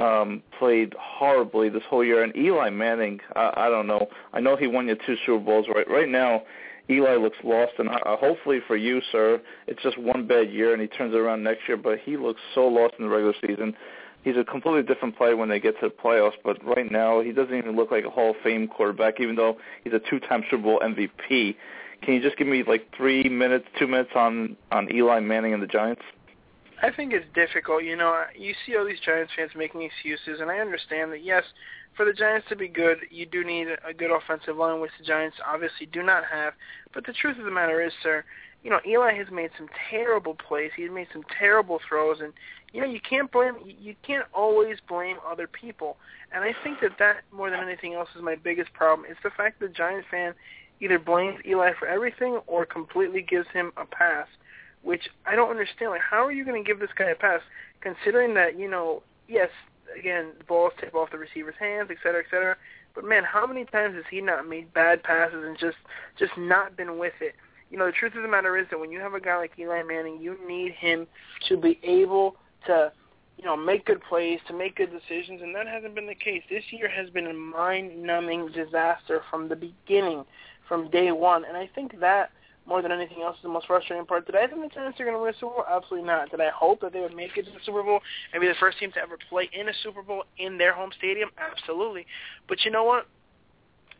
um, 0.01 0.41
played 0.57 0.95
horribly 0.97 1.69
this 1.69 1.83
whole 1.89 2.03
year. 2.03 2.23
And 2.23 2.35
Eli 2.35 2.69
Manning, 2.69 3.19
I, 3.35 3.51
I 3.57 3.69
don't 3.69 3.85
know. 3.85 4.07
I 4.33 4.39
know 4.39 4.55
he 4.55 4.67
won 4.67 4.87
you 4.87 4.95
two 5.05 5.17
Super 5.25 5.43
Bowls 5.43 5.65
right 5.73 5.89
right 5.89 6.09
now. 6.09 6.43
Eli 6.89 7.15
looks 7.15 7.37
lost, 7.43 7.73
and 7.79 7.89
uh, 7.89 8.15
hopefully 8.15 8.59
for 8.67 8.77
you, 8.77 9.01
sir, 9.11 9.41
it's 9.65 9.81
just 9.81 9.97
one 9.97 10.27
bad 10.27 10.51
year, 10.51 10.71
and 10.71 10.79
he 10.79 10.87
turns 10.87 11.15
it 11.15 11.17
around 11.17 11.43
next 11.43 11.67
year. 11.67 11.77
But 11.77 11.97
he 11.99 12.15
looks 12.15 12.39
so 12.53 12.67
lost 12.67 12.93
in 12.99 13.05
the 13.05 13.11
regular 13.11 13.33
season 13.45 13.75
he's 14.25 14.35
a 14.35 14.43
completely 14.43 14.81
different 14.83 15.15
player 15.15 15.37
when 15.37 15.47
they 15.47 15.59
get 15.59 15.79
to 15.79 15.87
the 15.87 15.93
playoffs. 15.93 16.33
But 16.43 16.57
right 16.65 16.91
now, 16.91 17.21
he 17.21 17.31
doesn't 17.31 17.55
even 17.55 17.77
look 17.77 17.91
like 17.91 18.03
a 18.03 18.09
Hall 18.09 18.31
of 18.31 18.35
Fame 18.43 18.67
quarterback, 18.67 19.21
even 19.21 19.35
though 19.35 19.57
he's 19.83 19.93
a 19.93 20.01
two-time 20.09 20.43
Super 20.49 20.63
Bowl 20.63 20.81
MVP. 20.83 21.55
Can 22.05 22.13
you 22.13 22.21
just 22.21 22.37
give 22.37 22.47
me 22.47 22.63
like 22.63 22.87
three 22.95 23.27
minutes, 23.27 23.65
two 23.79 23.87
minutes 23.87 24.11
on 24.15 24.55
on 24.71 24.93
Eli 24.93 25.19
Manning 25.19 25.53
and 25.53 25.63
the 25.63 25.67
Giants? 25.67 26.03
I 26.81 26.91
think 26.91 27.13
it's 27.13 27.25
difficult. 27.33 27.83
You 27.83 27.95
know, 27.95 28.23
you 28.37 28.53
see 28.65 28.75
all 28.75 28.85
these 28.85 28.99
Giants 28.99 29.33
fans 29.35 29.51
making 29.55 29.81
excuses, 29.81 30.39
and 30.39 30.51
I 30.51 30.59
understand 30.59 31.11
that. 31.13 31.23
Yes, 31.23 31.43
for 31.97 32.05
the 32.05 32.13
Giants 32.13 32.47
to 32.49 32.55
be 32.55 32.67
good, 32.67 32.97
you 33.09 33.25
do 33.25 33.43
need 33.43 33.67
a 33.87 33.93
good 33.93 34.11
offensive 34.11 34.55
line, 34.55 34.81
which 34.81 34.91
the 34.99 35.05
Giants 35.05 35.37
obviously 35.47 35.87
do 35.87 36.03
not 36.03 36.23
have. 36.31 36.53
But 36.93 37.05
the 37.07 37.13
truth 37.13 37.39
of 37.39 37.45
the 37.45 37.51
matter 37.51 37.81
is, 37.81 37.93
sir, 38.03 38.23
you 38.63 38.69
know, 38.69 38.79
Eli 38.85 39.13
has 39.15 39.27
made 39.31 39.49
some 39.57 39.69
terrible 39.89 40.35
plays. 40.35 40.71
He's 40.75 40.91
made 40.91 41.07
some 41.11 41.23
terrible 41.39 41.79
throws, 41.87 42.19
and 42.21 42.33
you 42.71 42.81
know, 42.81 42.87
you 42.87 42.99
can't 42.99 43.31
blame. 43.31 43.55
You 43.65 43.95
can't 44.05 44.25
always 44.31 44.77
blame 44.87 45.17
other 45.25 45.47
people. 45.47 45.97
And 46.31 46.43
I 46.43 46.53
think 46.63 46.81
that 46.81 46.99
that 46.99 47.23
more 47.31 47.49
than 47.49 47.61
anything 47.61 47.93
else 47.93 48.09
is 48.15 48.21
my 48.21 48.35
biggest 48.35 48.73
problem. 48.73 49.07
It's 49.09 49.19
the 49.23 49.31
fact 49.31 49.59
that 49.59 49.67
the 49.67 49.73
Giants 49.73 50.07
fan 50.11 50.35
either 50.79 50.99
blames 50.99 51.39
Eli 51.45 51.71
for 51.79 51.87
everything 51.87 52.39
or 52.47 52.65
completely 52.65 53.21
gives 53.21 53.47
him 53.53 53.71
a 53.77 53.85
pass, 53.85 54.27
which 54.83 55.09
I 55.25 55.35
don't 55.35 55.49
understand. 55.49 55.91
Like, 55.91 56.01
how 56.01 56.25
are 56.25 56.31
you 56.31 56.45
going 56.45 56.61
to 56.63 56.67
give 56.67 56.79
this 56.79 56.89
guy 56.97 57.09
a 57.11 57.15
pass, 57.15 57.41
considering 57.81 58.33
that 58.35 58.59
you 58.59 58.69
know, 58.69 59.03
yes, 59.27 59.49
again, 59.97 60.31
the 60.37 60.43
balls 60.43 60.73
tip 60.79 60.95
off 60.95 61.11
the 61.11 61.17
receiver's 61.17 61.55
hands, 61.59 61.89
et 61.91 61.97
cetera, 62.03 62.21
et 62.21 62.29
cetera. 62.29 62.55
But 62.93 63.03
man, 63.03 63.23
how 63.23 63.45
many 63.45 63.65
times 63.65 63.95
has 63.95 64.05
he 64.09 64.21
not 64.21 64.47
made 64.47 64.73
bad 64.73 65.03
passes 65.03 65.43
and 65.45 65.57
just 65.57 65.77
just 66.17 66.31
not 66.37 66.77
been 66.77 66.97
with 66.97 67.13
it? 67.21 67.35
You 67.69 67.77
know, 67.77 67.87
the 67.87 67.91
truth 67.91 68.15
of 68.15 68.21
the 68.21 68.27
matter 68.27 68.57
is 68.57 68.67
that 68.69 68.79
when 68.79 68.91
you 68.91 68.99
have 68.99 69.15
a 69.15 69.19
guy 69.19 69.37
like 69.37 69.51
Eli 69.59 69.83
Manning, 69.83 70.19
you 70.21 70.37
need 70.47 70.71
him 70.73 71.07
to 71.49 71.57
be 71.57 71.79
able 71.83 72.35
to, 72.67 72.91
you 73.37 73.43
know, 73.43 73.57
make 73.57 73.85
good 73.85 74.01
plays, 74.01 74.39
to 74.47 74.53
make 74.53 74.75
good 74.75 74.91
decisions, 74.91 75.41
and 75.41 75.53
that 75.55 75.67
hasn't 75.67 75.95
been 75.95 76.07
the 76.07 76.15
case. 76.15 76.43
This 76.49 76.63
year 76.69 76.87
has 76.87 77.09
been 77.09 77.27
a 77.27 77.33
mind-numbing 77.33 78.51
disaster 78.53 79.21
from 79.29 79.49
the 79.49 79.55
beginning, 79.55 80.23
from 80.67 80.89
day 80.89 81.11
one, 81.11 81.45
and 81.45 81.55
I 81.55 81.69
think 81.73 81.99
that 81.99 82.31
more 82.67 82.81
than 82.81 82.91
anything 82.91 83.21
else 83.21 83.37
is 83.37 83.43
the 83.43 83.49
most 83.49 83.67
frustrating 83.67 84.05
part. 84.05 84.25
Did 84.25 84.35
I 84.35 84.47
think 84.47 84.61
the 84.61 84.69
Giants 84.69 84.99
are 84.99 85.03
going 85.03 85.15
to 85.15 85.21
win 85.21 85.33
a 85.33 85.37
Super 85.37 85.53
Bowl? 85.53 85.65
Absolutely 85.69 86.07
not. 86.07 86.31
Did 86.31 86.41
I 86.41 86.49
hope 86.49 86.81
that 86.81 86.93
they 86.93 86.99
would 86.99 87.15
make 87.15 87.37
it 87.37 87.45
to 87.45 87.51
the 87.51 87.59
Super 87.63 87.83
Bowl 87.83 87.99
and 88.33 88.41
be 88.41 88.47
the 88.47 88.55
first 88.59 88.79
team 88.79 88.91
to 88.93 88.99
ever 88.99 89.17
play 89.29 89.49
in 89.53 89.69
a 89.69 89.73
Super 89.83 90.01
Bowl 90.01 90.23
in 90.37 90.57
their 90.57 90.73
home 90.73 90.89
stadium? 90.97 91.29
Absolutely. 91.37 92.07
But 92.47 92.65
you 92.65 92.71
know 92.71 92.83
what? 92.83 93.07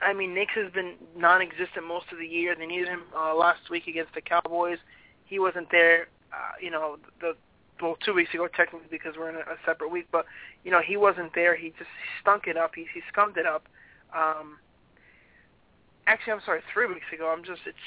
I 0.01 0.13
mean, 0.13 0.34
Nicks 0.34 0.53
has 0.55 0.72
been 0.74 0.95
non-existent 1.16 1.86
most 1.88 2.07
of 2.11 2.18
the 2.18 2.26
year. 2.26 2.55
They 2.55 2.66
needed 2.66 2.88
him 2.88 3.03
uh, 3.16 3.36
last 3.36 3.70
week 3.70 3.88
against 3.88 4.13
the 4.13 4.22
Cowboys. 4.22 4.80
He 5.26 5.39
wasn't 5.39 5.70
there. 5.72 6.07
Uh, 6.34 6.57
you 6.59 6.72
know, 6.72 6.97
the 7.22 7.36
well, 7.82 7.97
two 8.03 8.13
weeks 8.13 8.34
ago 8.34 8.47
technically 8.47 8.88
because 8.89 9.16
we're 9.18 9.30
in 9.30 9.36
a, 9.36 9.39
a 9.39 9.57
separate 9.66 9.89
week, 9.89 10.07
but 10.11 10.26
you 10.63 10.72
know 10.72 10.82
he 10.82 10.97
wasn't 10.97 11.34
there. 11.36 11.55
He 11.55 11.70
just 11.78 11.89
stunk 12.22 12.47
it 12.47 12.57
up. 12.57 12.72
He 12.76 12.86
he 12.93 13.01
scummed 13.11 13.38
it 13.38 13.45
up. 13.45 13.68
Um, 14.16 14.57
actually, 16.07 16.33
I'm 16.33 16.41
sorry, 16.45 16.61
three 16.73 16.87
weeks 16.87 17.05
ago. 17.13 17.33
I'm 17.35 17.43
just 17.43 17.61
it's 17.65 17.77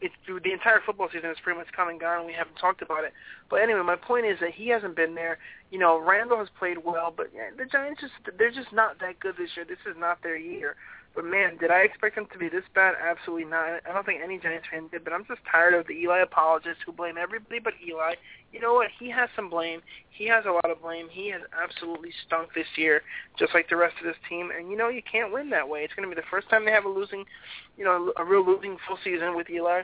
it's 0.00 0.14
the 0.26 0.52
entire 0.52 0.80
football 0.84 1.08
season 1.12 1.30
is 1.30 1.36
pretty 1.42 1.58
much 1.58 1.68
come 1.74 1.88
and 1.88 2.00
gone. 2.00 2.18
and 2.18 2.26
We 2.26 2.32
haven't 2.32 2.56
talked 2.56 2.82
about 2.82 3.04
it, 3.04 3.12
but 3.50 3.62
anyway, 3.62 3.82
my 3.82 3.96
point 3.96 4.26
is 4.26 4.38
that 4.40 4.52
he 4.54 4.68
hasn't 4.68 4.96
been 4.96 5.14
there. 5.14 5.38
You 5.70 5.78
know, 5.78 5.98
Randall 5.98 6.38
has 6.38 6.48
played 6.58 6.78
well, 6.84 7.12
but 7.14 7.30
the 7.56 7.64
Giants 7.64 8.00
just 8.00 8.14
they're 8.38 8.50
just 8.50 8.72
not 8.72 8.98
that 9.00 9.20
good 9.20 9.36
this 9.38 9.50
year. 9.56 9.64
This 9.64 9.82
is 9.86 9.96
not 9.98 10.22
their 10.22 10.36
year. 10.36 10.76
But 11.14 11.24
man, 11.24 11.56
did 11.58 11.70
I 11.70 11.80
expect 11.80 12.14
them 12.14 12.28
to 12.32 12.38
be 12.38 12.48
this 12.48 12.62
bad? 12.74 12.94
Absolutely 13.02 13.46
not. 13.46 13.80
I 13.88 13.92
don't 13.92 14.06
think 14.06 14.20
any 14.22 14.38
Giants 14.38 14.68
fan 14.70 14.88
did. 14.88 15.02
But 15.04 15.12
I'm 15.12 15.24
just 15.24 15.40
tired 15.50 15.74
of 15.74 15.86
the 15.86 15.94
Eli 15.94 16.18
apologists 16.18 16.82
who 16.84 16.92
blame 16.92 17.16
everybody 17.18 17.58
but 17.58 17.74
Eli. 17.84 18.14
You 18.52 18.60
know 18.60 18.74
what? 18.74 18.88
He 18.98 19.10
has 19.10 19.28
some 19.36 19.50
blame. 19.50 19.80
He 20.10 20.26
has 20.28 20.44
a 20.46 20.50
lot 20.50 20.70
of 20.70 20.80
blame. 20.80 21.08
He 21.10 21.30
has 21.30 21.42
absolutely 21.62 22.10
stunk 22.26 22.50
this 22.54 22.66
year, 22.76 23.02
just 23.38 23.52
like 23.54 23.68
the 23.68 23.76
rest 23.76 23.96
of 24.00 24.06
this 24.06 24.16
team. 24.28 24.50
And 24.56 24.70
you 24.70 24.76
know 24.76 24.88
you 24.88 25.02
can't 25.10 25.32
win 25.32 25.50
that 25.50 25.68
way. 25.68 25.80
It's 25.80 25.94
going 25.94 26.08
to 26.08 26.14
be 26.14 26.20
the 26.20 26.26
first 26.30 26.48
time 26.48 26.64
they 26.64 26.72
have 26.72 26.84
a 26.84 26.88
losing, 26.88 27.24
you 27.76 27.84
know, 27.84 28.12
a 28.16 28.24
real 28.24 28.44
losing 28.44 28.78
full 28.86 28.98
season 29.04 29.36
with 29.36 29.50
Eli. 29.50 29.82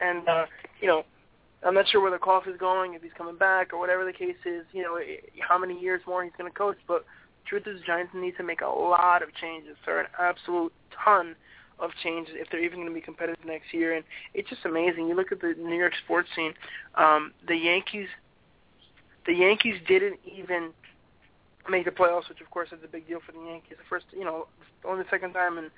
And 0.00 0.28
uh, 0.28 0.46
you 0.80 0.88
know, 0.88 1.04
I'm 1.64 1.74
not 1.74 1.88
sure 1.88 2.00
where 2.00 2.10
the 2.10 2.18
cough 2.18 2.46
is 2.46 2.56
going, 2.58 2.94
if 2.94 3.02
he's 3.02 3.12
coming 3.16 3.36
back 3.36 3.72
or 3.72 3.78
whatever 3.78 4.04
the 4.04 4.12
case 4.12 4.40
is. 4.44 4.64
You 4.72 4.82
know, 4.82 4.98
how 5.46 5.58
many 5.58 5.78
years 5.78 6.00
more 6.06 6.24
he's 6.24 6.32
going 6.36 6.50
to 6.50 6.56
coach, 6.56 6.78
but 6.88 7.04
truth 7.46 7.66
is, 7.66 7.80
Giants 7.86 8.12
need 8.14 8.36
to 8.36 8.42
make 8.42 8.60
a 8.60 8.68
lot 8.68 9.22
of 9.22 9.28
changes, 9.34 9.76
sir, 9.84 10.00
an 10.00 10.06
absolute 10.18 10.72
ton 11.04 11.36
of 11.80 11.90
changes 12.02 12.34
if 12.36 12.48
they're 12.50 12.62
even 12.62 12.78
going 12.78 12.88
to 12.88 12.94
be 12.94 13.00
competitive 13.00 13.44
next 13.44 13.72
year. 13.72 13.94
And 13.94 14.04
it's 14.34 14.48
just 14.48 14.64
amazing. 14.64 15.08
You 15.08 15.14
look 15.14 15.32
at 15.32 15.40
the 15.40 15.54
New 15.58 15.76
York 15.76 15.94
sports 16.04 16.28
scene. 16.36 16.54
Um, 16.94 17.32
the 17.46 17.56
Yankees, 17.56 18.08
the 19.26 19.34
Yankees 19.34 19.76
didn't 19.86 20.20
even 20.24 20.70
make 21.68 21.84
the 21.84 21.90
playoffs, 21.90 22.28
which 22.28 22.40
of 22.40 22.50
course 22.50 22.68
is 22.72 22.78
a 22.84 22.88
big 22.88 23.06
deal 23.06 23.20
for 23.24 23.32
the 23.32 23.40
Yankees. 23.40 23.76
The 23.78 23.84
first, 23.88 24.06
you 24.12 24.24
know, 24.24 24.46
only 24.84 25.04
the 25.04 25.10
second 25.10 25.32
time 25.32 25.58
in 25.58 25.70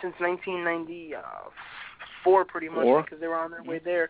since 0.00 0.14
1994, 0.18 2.44
pretty 2.46 2.68
much, 2.68 2.82
Four. 2.82 3.02
because 3.02 3.20
they 3.20 3.28
were 3.28 3.38
on 3.38 3.50
their 3.50 3.62
way 3.62 3.78
there. 3.78 4.08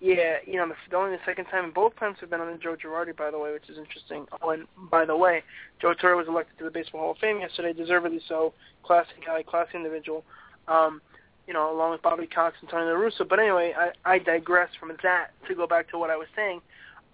Yeah, 0.00 0.38
you 0.46 0.56
know, 0.56 0.72
the, 0.90 0.96
only 0.96 1.16
the 1.16 1.22
second 1.26 1.44
time, 1.46 1.64
and 1.64 1.74
both 1.74 1.94
times 1.96 2.16
have 2.20 2.30
been 2.30 2.40
under 2.40 2.56
Joe 2.56 2.74
Girardi, 2.74 3.14
by 3.14 3.30
the 3.30 3.38
way, 3.38 3.52
which 3.52 3.68
is 3.68 3.76
interesting. 3.76 4.26
Oh, 4.40 4.50
and 4.50 4.66
by 4.90 5.04
the 5.04 5.14
way, 5.14 5.42
Joe 5.80 5.92
Torre 5.92 6.16
was 6.16 6.26
elected 6.26 6.56
to 6.58 6.64
the 6.64 6.70
Baseball 6.70 7.02
Hall 7.02 7.10
of 7.10 7.18
Fame 7.18 7.40
yesterday, 7.40 7.74
deservedly 7.74 8.22
so. 8.26 8.54
Classy 8.82 9.10
guy, 9.24 9.42
classy 9.42 9.76
individual. 9.76 10.24
Um, 10.70 11.02
you 11.46 11.54
know, 11.54 11.74
along 11.74 11.90
with 11.90 12.02
Bobby 12.02 12.28
Cox 12.28 12.56
and 12.60 12.70
Tony 12.70 12.84
La 12.84 12.92
Russa. 12.92 13.28
But 13.28 13.40
anyway, 13.40 13.74
I, 13.76 13.90
I 14.04 14.18
digress 14.20 14.68
from 14.78 14.92
that 15.02 15.32
to 15.48 15.54
go 15.54 15.66
back 15.66 15.90
to 15.90 15.98
what 15.98 16.08
I 16.08 16.16
was 16.16 16.28
saying. 16.36 16.60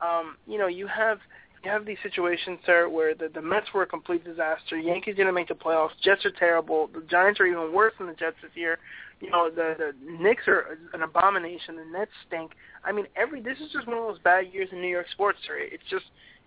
Um, 0.03 0.37
you 0.47 0.59
know, 0.59 0.67
you 0.67 0.87
have 0.87 1.21
you 1.65 1.71
have 1.71 1.87
these 1.87 1.99
situations, 2.03 2.59
sir, 2.67 2.89
where 2.89 3.15
the, 3.15 3.29
the 3.29 3.43
Mets 3.43 3.67
were 3.75 3.83
a 3.83 3.87
complete 3.87 4.25
disaster. 4.25 4.79
Yankees 4.79 5.17
didn't 5.17 5.35
make 5.35 5.49
the 5.49 5.55
playoffs. 5.55 5.99
Jets 6.03 6.25
are 6.25 6.31
terrible. 6.31 6.89
The 6.95 7.01
Giants 7.11 7.41
are 7.41 7.47
even 7.47 7.73
worse 7.73 7.95
than 7.99 8.07
the 8.07 8.15
Jets 8.15 8.37
this 8.43 8.53
year. 8.55 8.79
You 9.21 9.31
know, 9.31 9.51
the 9.51 9.75
the 9.79 9.95
Knicks 10.23 10.47
are 10.47 10.79
an 10.93 11.03
abomination. 11.03 11.77
The 11.77 11.99
Nets 11.99 12.13
stink. 12.27 12.53
I 12.85 12.93
mean, 12.93 13.07
every 13.17 13.41
this 13.41 13.59
is 13.59 13.73
just 13.73 13.87
one 13.87 13.97
of 13.97 14.05
those 14.05 14.19
bad 14.19 14.53
years 14.53 14.69
in 14.71 14.81
New 14.83 14.89
York 14.89 15.07
sports, 15.11 15.39
sir. 15.47 15.57
It's 15.59 15.83
just 15.89 16.05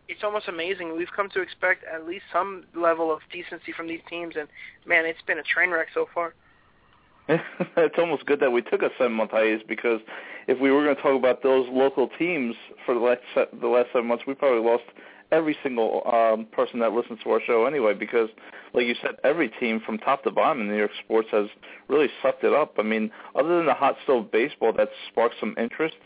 it's 0.08 0.24
almost 0.24 0.48
amazing. 0.48 0.96
We've 0.96 1.12
come 1.16 1.30
to 1.32 1.42
expect 1.42 1.84
at 1.86 2.08
least 2.08 2.26
some 2.32 2.66
level 2.76 3.12
of 3.12 3.20
decency 3.32 3.74
from 3.76 3.88
these 3.88 4.02
teams, 4.10 4.36
and 4.38 4.48
man, 4.86 5.06
it's 5.06 5.22
been 5.26 5.40
a 5.40 5.44
train 5.44 5.72
wreck 5.72 5.88
so 5.94 6.08
far. 6.14 6.34
it's 7.78 7.96
almost 7.98 8.26
good 8.26 8.40
that 8.40 8.52
we 8.52 8.62
took 8.62 8.82
a 8.82 8.90
seven 8.98 9.14
month 9.14 9.32
hiatus 9.32 9.62
because 9.68 10.02
if 10.48 10.60
we 10.60 10.72
were 10.72 10.84
going 10.84 10.96
to 10.96 11.02
talk 11.02 11.16
about 11.16 11.44
those 11.44 11.68
local 11.70 12.10
teams 12.18 12.56
for 12.86 12.96
the 12.96 13.00
last 13.00 13.22
se- 13.36 13.60
the 13.62 13.68
last 13.68 13.90
seven 13.94 14.08
months, 14.08 14.24
we 14.26 14.34
probably 14.34 14.68
lost 14.68 14.84
every 15.32 15.56
single 15.62 16.02
um, 16.12 16.48
person 16.52 16.80
that 16.80 16.92
listens 16.92 17.20
to 17.24 17.30
our 17.30 17.42
show 17.46 17.66
anyway. 17.66 17.94
Because, 17.94 18.30
like 18.74 18.88
you 18.88 18.96
said, 19.00 19.12
every 19.24 19.50
team 19.60 19.80
from 19.86 20.00
top 20.00 20.24
to 20.24 20.32
bottom 20.32 20.62
in 20.62 20.70
New 20.70 20.78
York 20.78 20.92
sports 21.04 21.28
has 21.32 21.48
really 21.88 22.08
sucked 22.24 22.44
it 22.44 22.54
up. 22.54 22.76
I 22.80 22.84
mean, 22.84 23.12
other 23.36 23.58
than 23.58 23.68
the 23.68 23.76
hot 23.76 23.98
stove 24.04 24.32
baseball 24.32 24.74
that 24.74 24.90
sparked 25.12 25.36
some 25.40 25.54
interest, 25.60 25.98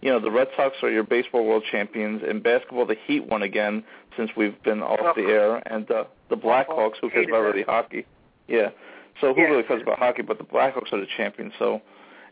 you 0.00 0.10
know, 0.10 0.18
the 0.18 0.32
Red 0.32 0.48
Sox 0.56 0.74
are 0.82 0.90
your 0.90 1.04
baseball 1.04 1.46
world 1.46 1.62
champions. 1.70 2.22
In 2.28 2.40
basketball, 2.40 2.86
the 2.86 2.96
Heat 3.06 3.24
won 3.28 3.42
again 3.42 3.84
since 4.16 4.30
we've 4.36 4.60
been 4.64 4.82
off 4.82 5.14
the 5.14 5.22
air, 5.22 5.62
and 5.72 5.88
uh, 5.92 6.04
the 6.28 6.36
Blackhawks, 6.36 6.94
who 7.00 7.08
cares 7.08 7.26
about 7.28 7.42
really 7.42 7.62
hockey? 7.62 8.04
Yeah. 8.48 8.70
So 9.20 9.34
who 9.34 9.42
Yeah. 9.42 9.48
really 9.48 9.62
cares 9.62 9.82
about 9.82 9.98
hockey? 9.98 10.22
But 10.22 10.38
the 10.38 10.44
Blackhawks 10.44 10.92
are 10.92 11.00
the 11.00 11.06
champions. 11.16 11.52
So 11.58 11.82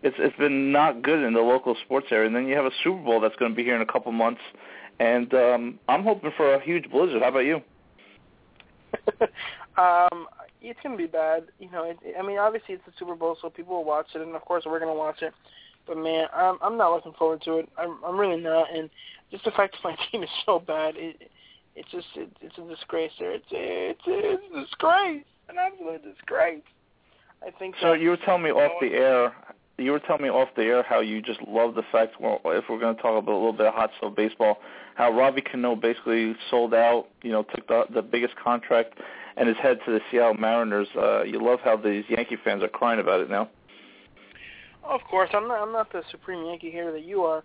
it's 0.03 0.17
it's 0.19 0.37
been 0.37 0.73
not 0.73 1.03
good 1.03 1.23
in 1.23 1.33
the 1.35 1.41
local 1.41 1.75
sports 1.85 2.07
area. 2.11 2.27
And 2.27 2.35
then 2.35 2.47
you 2.47 2.57
have 2.57 2.67
a 2.67 2.73
Super 2.83 3.03
Bowl 3.03 3.21
that's 3.21 3.37
going 3.37 3.53
to 3.53 3.57
be 3.57 3.65
here 3.65 3.77
in 3.77 3.83
a 3.83 3.87
couple 3.87 4.13
months, 4.13 4.41
and 4.99 5.33
um, 5.35 5.79
I'm 5.89 6.03
hoping 6.03 6.31
for 6.37 6.55
a 6.55 6.61
huge 6.61 6.91
blizzard. 6.91 7.23
How 7.23 7.29
about 7.29 7.41
you? 7.41 7.63
um, 9.79 10.27
it's 10.61 10.79
gonna 10.83 10.97
be 10.97 11.07
bad. 11.07 11.45
You 11.59 11.71
know, 11.71 11.85
it, 11.85 11.99
I 12.19 12.23
mean, 12.23 12.39
obviously 12.39 12.75
it's 12.75 12.85
the 12.87 12.93
Super 12.99 13.15
Bowl, 13.15 13.37
so 13.41 13.51
people 13.51 13.77
will 13.77 13.85
watch 13.85 14.09
it, 14.15 14.21
and 14.21 14.35
of 14.35 14.43
course 14.43 14.65
we're 14.67 14.81
gonna 14.81 14.95
watch 14.95 15.23
it. 15.23 15.33
But 15.87 15.97
man, 15.97 16.27
I'm 16.35 16.59
I'm 16.63 16.77
not 16.77 16.93
looking 16.93 17.13
forward 17.13 17.43
to 17.43 17.59
it. 17.59 17.69
I'm 17.79 17.99
I'm 18.05 18.19
really 18.19 18.41
not, 18.41 18.75
and 18.75 18.91
just 19.31 19.45
the 19.45 19.51
fact 19.53 19.75
that 19.75 19.89
my 19.89 19.97
team 20.11 20.23
is 20.23 20.31
so 20.45 20.59
bad, 20.59 20.95
it 20.97 21.31
it's 21.77 21.91
just 21.91 22.07
it, 22.17 22.31
it's 22.41 22.59
a 22.59 22.63
disgrace. 22.63 23.13
There, 23.19 23.33
it's 23.33 23.47
it's 23.51 24.01
it's 24.07 24.43
a 24.55 24.61
disgrace, 24.61 25.25
an 25.51 25.59
absolute 25.59 26.03
disgrace. 26.03 26.63
I 27.47 27.51
think 27.51 27.75
So 27.81 27.93
you 27.93 28.11
were 28.11 28.19
telling 28.19 28.43
me 28.43 28.51
off 28.51 28.73
the 28.81 28.93
air. 28.93 29.35
You 29.79 29.93
were 29.93 29.99
telling 30.01 30.23
me 30.23 30.29
off 30.29 30.49
the 30.57 30.63
air 30.63 30.83
how 30.83 31.01
you 31.01 31.23
just 31.23 31.41
love 31.49 31.75
the 31.75 31.83
fact. 31.91 32.21
Well, 32.21 32.41
if 32.45 32.65
we're 32.69 32.79
going 32.79 32.97
to 32.97 33.01
talk 33.01 33.19
about 33.19 33.33
a 33.33 33.35
little 33.35 33.55
bit 33.55 33.67
of 33.67 33.75
hot 33.75 33.91
stove 33.97 34.15
baseball, 34.15 34.59
how 34.95 35.11
Robbie 35.11 35.41
Cano 35.41 35.75
basically 35.75 36.35
sold 36.51 36.75
out. 36.75 37.07
You 37.23 37.33
know, 37.33 37.43
took 37.45 37.67
the 37.67 37.85
the 37.93 38.03
biggest 38.03 38.37
contract 38.37 38.99
and 39.37 39.49
is 39.49 39.57
head 39.57 39.79
to 39.87 39.93
the 39.93 40.01
Seattle 40.11 40.35
Mariners. 40.35 40.89
Uh, 40.95 41.23
you 41.23 41.43
love 41.43 41.61
how 41.65 41.77
these 41.77 42.05
Yankee 42.09 42.37
fans 42.45 42.63
are 42.63 42.69
crying 42.69 43.01
about 43.01 43.21
it 43.21 43.31
now. 43.31 43.49
Of 44.85 45.01
course, 45.09 45.31
I'm 45.33 45.49
not. 45.49 45.63
I'm 45.63 45.73
not 45.73 45.91
the 45.93 46.03
supreme 46.11 46.45
Yankee 46.45 46.71
hater 46.71 46.93
that 46.93 47.05
you 47.05 47.23
are. 47.23 47.43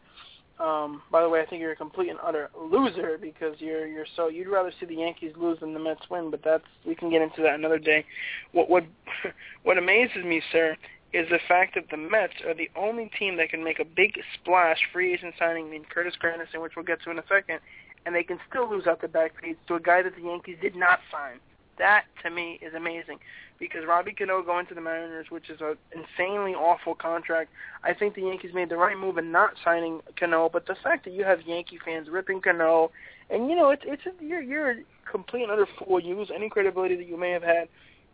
Um, 0.60 1.02
by 1.12 1.22
the 1.22 1.28
way, 1.28 1.42
I 1.42 1.46
think 1.46 1.62
you're 1.62 1.74
a 1.74 1.76
complete 1.76 2.10
and 2.10 2.20
utter 2.24 2.50
loser 2.58 3.18
because 3.20 3.56
you're 3.60 3.86
you're 3.88 4.06
so 4.16 4.30
you'd 4.30 4.48
rather 4.48 4.72
see 4.80 4.86
the 4.86 4.96
Yankees 4.96 5.34
lose 5.36 5.60
than 5.60 5.74
the 5.74 5.80
Mets 5.80 6.10
win. 6.10 6.32
But 6.32 6.44
that's 6.44 6.64
we 6.86 6.96
can 6.96 7.10
get 7.10 7.22
into 7.22 7.42
that 7.42 7.56
another 7.56 7.80
day. 7.80 8.06
What 8.54 8.70
what 8.70 8.86
what 9.64 9.78
amazes 9.78 10.24
me, 10.24 10.42
sir, 10.54 10.78
is 11.12 11.28
the 11.30 11.40
fact 11.48 11.76
that 11.76 11.90
the 11.92 11.98
Mets 11.98 12.34
are 12.46 12.54
the 12.54 12.70
only 12.76 13.12
team 13.20 13.36
that 13.38 13.50
can 13.50 13.64
make 13.64 13.80
a 13.80 13.86
big 13.86 14.20
splash 14.34 14.80
free 14.94 15.14
agent 15.14 15.36
signing 15.38 15.74
in 15.74 15.84
Curtis 15.84 16.14
Granderson, 16.22 16.62
which 16.62 16.74
we'll 16.78 16.86
get 16.86 17.02
to 17.04 17.12
in 17.12 17.20
a 17.20 17.24
second, 17.28 17.60
and 18.06 18.16
they 18.16 18.24
can 18.24 18.40
still 18.50 18.70
lose 18.70 18.88
out 18.88 19.02
the 19.02 19.08
back 19.10 19.42
page 19.42 19.58
to 19.68 19.76
a 19.76 19.80
guy 19.80 20.02
that 20.02 20.16
the 20.16 20.22
Yankees 20.22 20.58
did 20.62 20.76
not 20.76 21.00
sign. 21.12 21.40
That 21.78 22.06
to 22.24 22.30
me 22.30 22.60
is 22.62 22.74
amazing 22.74 23.20
because 23.60 23.86
Robbie 23.88 24.14
Cano 24.14 24.42
going 24.42 24.66
to 24.68 24.74
the 24.74 24.82
Mariners, 24.82 25.28
which 25.30 25.50
is 25.50 25.60
an 25.62 25.76
insanely 25.92 26.54
awful 26.54 26.96
contract. 26.96 27.52
I 27.84 27.94
think 27.94 28.16
the 28.16 28.22
Yankees 28.22 28.52
made 28.54 28.70
the 28.70 28.78
right 28.78 28.98
move 28.98 29.18
in 29.18 29.32
not 29.32 29.54
signing 29.64 30.02
Cano, 30.18 30.50
but 30.52 30.68
the 30.68 30.76
fact 30.84 31.06
that 31.06 31.14
you 31.14 31.24
have 31.24 31.42
Yankee 31.42 31.80
fans 31.84 32.08
ripping 32.10 32.42
Cano, 32.42 32.92
and 33.30 33.50
you 33.50 33.56
know 33.56 33.70
it's 33.70 33.84
it's 33.86 34.04
a, 34.06 34.24
you're 34.24 34.42
you're 34.42 34.72
a 34.72 34.76
complete 35.10 35.44
and 35.44 35.52
utter 35.52 35.68
fool. 35.80 36.00
You 36.00 36.18
lose 36.18 36.32
any 36.34 36.50
credibility 36.50 36.96
that 36.96 37.08
you 37.08 37.18
may 37.18 37.32
have 37.32 37.44
had 37.44 37.68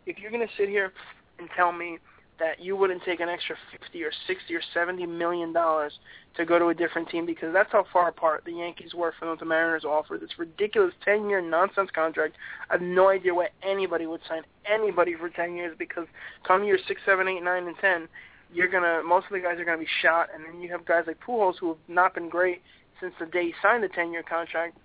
if 0.06 0.18
you're 0.18 0.30
going 0.30 0.46
to 0.46 0.54
sit 0.56 0.68
here 0.68 0.92
and 1.38 1.48
tell 1.56 1.72
me 1.72 1.98
that 2.42 2.60
you 2.60 2.74
wouldn't 2.76 3.04
take 3.04 3.20
an 3.20 3.28
extra 3.28 3.54
50 3.80 4.02
or 4.02 4.10
60 4.26 4.52
or 4.52 4.60
70 4.74 5.06
million 5.06 5.52
dollars 5.52 5.92
to 6.36 6.44
go 6.44 6.58
to 6.58 6.66
a 6.68 6.74
different 6.74 7.08
team 7.08 7.24
because 7.24 7.52
that's 7.52 7.70
how 7.70 7.86
far 7.92 8.08
apart 8.08 8.42
the 8.44 8.52
Yankees 8.52 8.94
were 8.94 9.14
from 9.16 9.28
what 9.28 9.38
the 9.38 9.44
Mariners 9.44 9.84
offered. 9.84 10.20
This 10.20 10.36
ridiculous 10.36 10.92
10-year 11.06 11.40
nonsense 11.40 11.90
contract. 11.94 12.34
I 12.68 12.74
have 12.74 12.82
no 12.82 13.10
idea 13.10 13.32
why 13.32 13.50
anybody 13.62 14.06
would 14.06 14.22
sign 14.28 14.42
anybody 14.66 15.14
for 15.14 15.28
10 15.28 15.54
years 15.54 15.76
because 15.78 16.08
come 16.44 16.64
year 16.64 16.78
6, 16.84 17.00
7, 17.06 17.28
8, 17.28 17.40
9, 17.44 17.66
and 17.68 17.76
10, 17.78 18.08
you're 18.52 18.68
gonna 18.68 19.02
most 19.06 19.26
of 19.26 19.32
the 19.32 19.40
guys 19.40 19.60
are 19.60 19.64
gonna 19.64 19.78
be 19.78 19.86
shot, 20.02 20.28
and 20.34 20.44
then 20.44 20.60
you 20.60 20.68
have 20.72 20.84
guys 20.84 21.04
like 21.06 21.20
Pujols 21.20 21.58
who 21.60 21.68
have 21.68 21.78
not 21.86 22.14
been 22.14 22.28
great 22.28 22.60
since 23.00 23.14
the 23.20 23.26
day 23.26 23.46
he 23.46 23.54
signed 23.62 23.84
the 23.84 23.88
10-year 23.88 24.24
contract. 24.24 24.76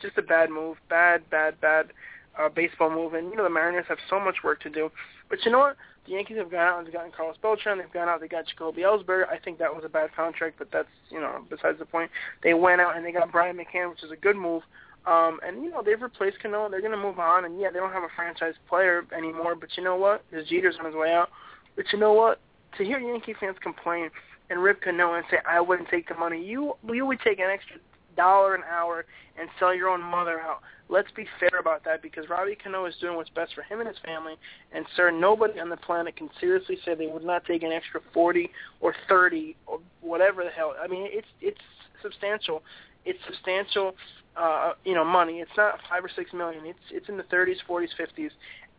Just 0.00 0.16
a 0.16 0.22
bad 0.22 0.48
move, 0.48 0.78
bad, 0.88 1.28
bad, 1.28 1.60
bad 1.60 1.92
uh, 2.38 2.48
baseball 2.48 2.90
move. 2.90 3.14
And 3.14 3.30
you 3.30 3.36
know 3.36 3.44
the 3.44 3.50
Mariners 3.50 3.86
have 3.88 3.98
so 4.08 4.18
much 4.18 4.36
work 4.42 4.60
to 4.62 4.70
do, 4.70 4.90
but 5.32 5.42
you 5.46 5.50
know 5.50 5.60
what? 5.60 5.76
The 6.04 6.12
Yankees 6.12 6.36
have 6.36 6.50
gone 6.50 6.60
out 6.60 6.76
and 6.76 6.86
they've 6.86 6.92
gotten 6.92 7.10
Carlos 7.10 7.38
Beltran. 7.40 7.78
They've 7.78 7.90
gone 7.90 8.06
out. 8.06 8.20
They 8.20 8.28
got 8.28 8.46
Jacoby 8.46 8.82
Ellsbury. 8.82 9.26
I 9.26 9.38
think 9.38 9.58
that 9.60 9.74
was 9.74 9.82
a 9.82 9.88
bad 9.88 10.14
contract, 10.14 10.56
but 10.58 10.68
that's 10.70 10.90
you 11.08 11.18
know 11.18 11.42
besides 11.48 11.78
the 11.78 11.86
point. 11.86 12.10
They 12.42 12.52
went 12.52 12.82
out 12.82 12.98
and 12.98 13.06
they 13.06 13.12
got 13.12 13.32
Brian 13.32 13.56
McCann, 13.56 13.88
which 13.88 14.02
is 14.02 14.10
a 14.10 14.16
good 14.16 14.36
move. 14.36 14.62
Um, 15.06 15.40
and 15.42 15.64
you 15.64 15.70
know 15.70 15.82
they've 15.82 16.00
replaced 16.00 16.42
Cano. 16.42 16.68
They're 16.68 16.82
going 16.82 16.92
to 16.92 16.98
move 16.98 17.18
on. 17.18 17.46
And 17.46 17.58
yeah, 17.58 17.70
they 17.70 17.78
don't 17.78 17.94
have 17.94 18.02
a 18.02 18.12
franchise 18.14 18.52
player 18.68 19.06
anymore. 19.16 19.54
But 19.54 19.70
you 19.74 19.82
know 19.82 19.96
what? 19.96 20.22
His 20.30 20.46
Jeter's 20.48 20.76
on 20.78 20.84
his 20.84 20.94
way 20.94 21.14
out. 21.14 21.30
But 21.76 21.86
you 21.94 21.98
know 21.98 22.12
what? 22.12 22.38
To 22.76 22.84
hear 22.84 22.98
Yankee 22.98 23.34
fans 23.40 23.56
complain 23.62 24.10
and 24.50 24.62
rip 24.62 24.82
Cano 24.82 25.14
and 25.14 25.24
say 25.30 25.38
I 25.48 25.62
wouldn't 25.62 25.88
take 25.88 26.08
the 26.08 26.14
money, 26.14 26.44
you 26.44 26.74
you 26.92 27.06
would 27.06 27.20
take 27.24 27.38
an 27.38 27.48
extra 27.50 27.76
dollar 28.16 28.54
an 28.54 28.62
hour 28.70 29.04
and 29.38 29.48
sell 29.58 29.74
your 29.74 29.88
own 29.88 30.02
mother 30.02 30.40
out. 30.40 30.60
Let's 30.88 31.10
be 31.12 31.26
fair 31.40 31.58
about 31.58 31.84
that 31.84 32.02
because 32.02 32.28
Robbie 32.28 32.56
Cano 32.62 32.84
is 32.84 32.94
doing 33.00 33.16
what's 33.16 33.30
best 33.30 33.54
for 33.54 33.62
him 33.62 33.80
and 33.80 33.88
his 33.88 33.96
family. 34.04 34.34
And 34.72 34.84
sir, 34.94 35.10
nobody 35.10 35.58
on 35.58 35.70
the 35.70 35.76
planet 35.76 36.16
can 36.16 36.28
seriously 36.38 36.78
say 36.84 36.94
they 36.94 37.06
would 37.06 37.24
not 37.24 37.44
take 37.44 37.62
an 37.62 37.72
extra 37.72 38.00
forty 38.12 38.50
or 38.80 38.94
thirty 39.08 39.56
or 39.66 39.80
whatever 40.00 40.44
the 40.44 40.50
hell. 40.50 40.74
I 40.82 40.88
mean, 40.88 41.06
it's 41.10 41.28
it's 41.40 41.60
substantial. 42.02 42.62
It's 43.04 43.18
substantial, 43.26 43.94
uh, 44.36 44.72
you 44.84 44.94
know, 44.94 45.04
money. 45.04 45.40
It's 45.40 45.50
not 45.56 45.78
five 45.88 46.04
or 46.04 46.10
six 46.14 46.32
million. 46.32 46.66
It's 46.66 46.78
it's 46.90 47.08
in 47.08 47.16
the 47.16 47.24
thirties, 47.24 47.58
forties, 47.66 47.90
fifties, 47.96 48.32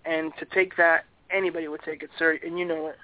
and 0.06 0.32
to 0.40 0.46
take 0.46 0.78
that, 0.78 1.06
anybody 1.32 1.68
would 1.68 1.82
take 1.84 2.04
it, 2.04 2.10
sir, 2.20 2.38
and 2.46 2.60
you 2.60 2.66
know 2.66 2.88
it. 2.88 2.96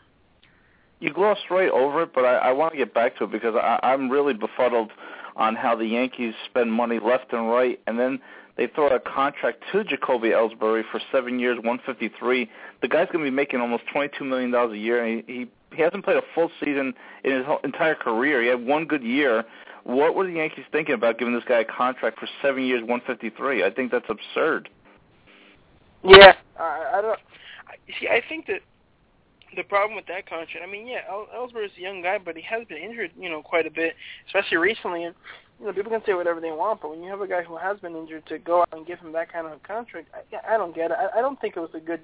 You 0.99 1.13
glossed 1.13 1.49
right 1.49 1.69
over 1.69 2.03
it, 2.03 2.13
but 2.13 2.25
I, 2.25 2.36
I 2.36 2.51
want 2.51 2.73
to 2.73 2.77
get 2.77 2.93
back 2.93 3.17
to 3.17 3.23
it 3.23 3.32
because 3.32 3.55
I, 3.55 3.80
I'm 3.84 4.09
really 4.09 4.34
befuddled 4.34 4.91
on 5.36 5.55
how 5.55 5.75
the 5.75 5.86
Yankees 5.86 6.34
spend 6.45 6.71
money 6.71 6.99
left 6.99 7.34
and 7.34 7.49
right, 7.49 7.80
and 7.88 7.99
then 7.99 8.19
they 8.57 8.67
throw 8.67 8.88
a 8.88 8.99
contract 8.99 9.63
to 9.71 9.84
Jacoby 9.84 10.30
Ellsbury 10.30 10.84
for 10.91 10.99
seven 11.11 11.39
years, 11.39 11.57
153. 11.57 12.49
The 12.82 12.88
guy's 12.88 13.07
going 13.07 13.23
to 13.23 13.32
be 13.32 13.36
making 13.36 13.61
almost 13.61 13.84
22 13.91 14.23
million 14.25 14.51
dollars 14.51 14.73
a 14.73 14.77
year, 14.77 15.03
and 15.03 15.23
he, 15.25 15.34
he 15.34 15.47
he 15.75 15.82
hasn't 15.82 16.03
played 16.03 16.17
a 16.17 16.23
full 16.34 16.49
season 16.59 16.93
in 17.23 17.32
his 17.32 17.45
whole, 17.45 17.59
entire 17.63 17.95
career. 17.95 18.41
He 18.41 18.47
had 18.47 18.65
one 18.65 18.86
good 18.86 19.03
year. 19.03 19.45
What 19.84 20.15
were 20.15 20.25
the 20.25 20.34
Yankees 20.34 20.65
thinking 20.71 20.95
about 20.95 21.19
giving 21.19 21.34
this 21.34 21.43
guy 21.47 21.59
a 21.59 21.65
contract 21.65 22.19
for 22.19 22.27
seven 22.41 22.63
years, 22.63 22.82
153? 22.82 23.63
I 23.63 23.69
think 23.69 23.91
that's 23.91 24.09
absurd. 24.09 24.69
Yeah, 26.03 26.34
I, 26.59 26.91
I 26.95 27.01
don't. 27.01 27.19
See, 27.99 28.07
I 28.07 28.21
think 28.27 28.47
that 28.47 28.61
the 29.55 29.63
problem 29.63 29.95
with 29.95 30.05
that 30.07 30.29
contract, 30.29 30.63
I 30.63 30.69
mean, 30.69 30.87
yeah, 30.87 31.01
El- 31.09 31.27
Ellsbury's 31.33 31.71
a 31.77 31.81
young 31.81 32.01
guy, 32.01 32.17
but 32.17 32.35
he 32.35 32.41
has 32.43 32.67
been 32.67 32.77
injured, 32.77 33.11
you 33.19 33.29
know, 33.29 33.41
quite 33.41 33.65
a 33.65 33.71
bit, 33.71 33.95
especially 34.27 34.57
recently. 34.57 35.05
And 35.05 35.15
you 35.59 35.65
know, 35.65 35.73
people 35.73 35.91
can 35.91 36.01
say 36.05 36.13
whatever 36.13 36.39
they 36.39 36.51
want, 36.51 36.81
but 36.81 36.91
when 36.91 37.03
you 37.03 37.09
have 37.09 37.21
a 37.21 37.27
guy 37.27 37.43
who 37.43 37.57
has 37.57 37.79
been 37.79 37.95
injured 37.95 38.25
to 38.27 38.37
go 38.37 38.61
out 38.61 38.69
and 38.71 38.85
give 38.85 38.99
him 38.99 39.11
that 39.13 39.31
kind 39.31 39.47
of 39.47 39.61
contract, 39.63 40.07
I, 40.13 40.55
I 40.55 40.57
don't 40.57 40.75
get 40.75 40.91
it. 40.91 40.97
I, 40.97 41.19
I 41.19 41.21
don't 41.21 41.39
think 41.41 41.57
it 41.57 41.59
was 41.59 41.71
a 41.73 41.79
good. 41.79 42.01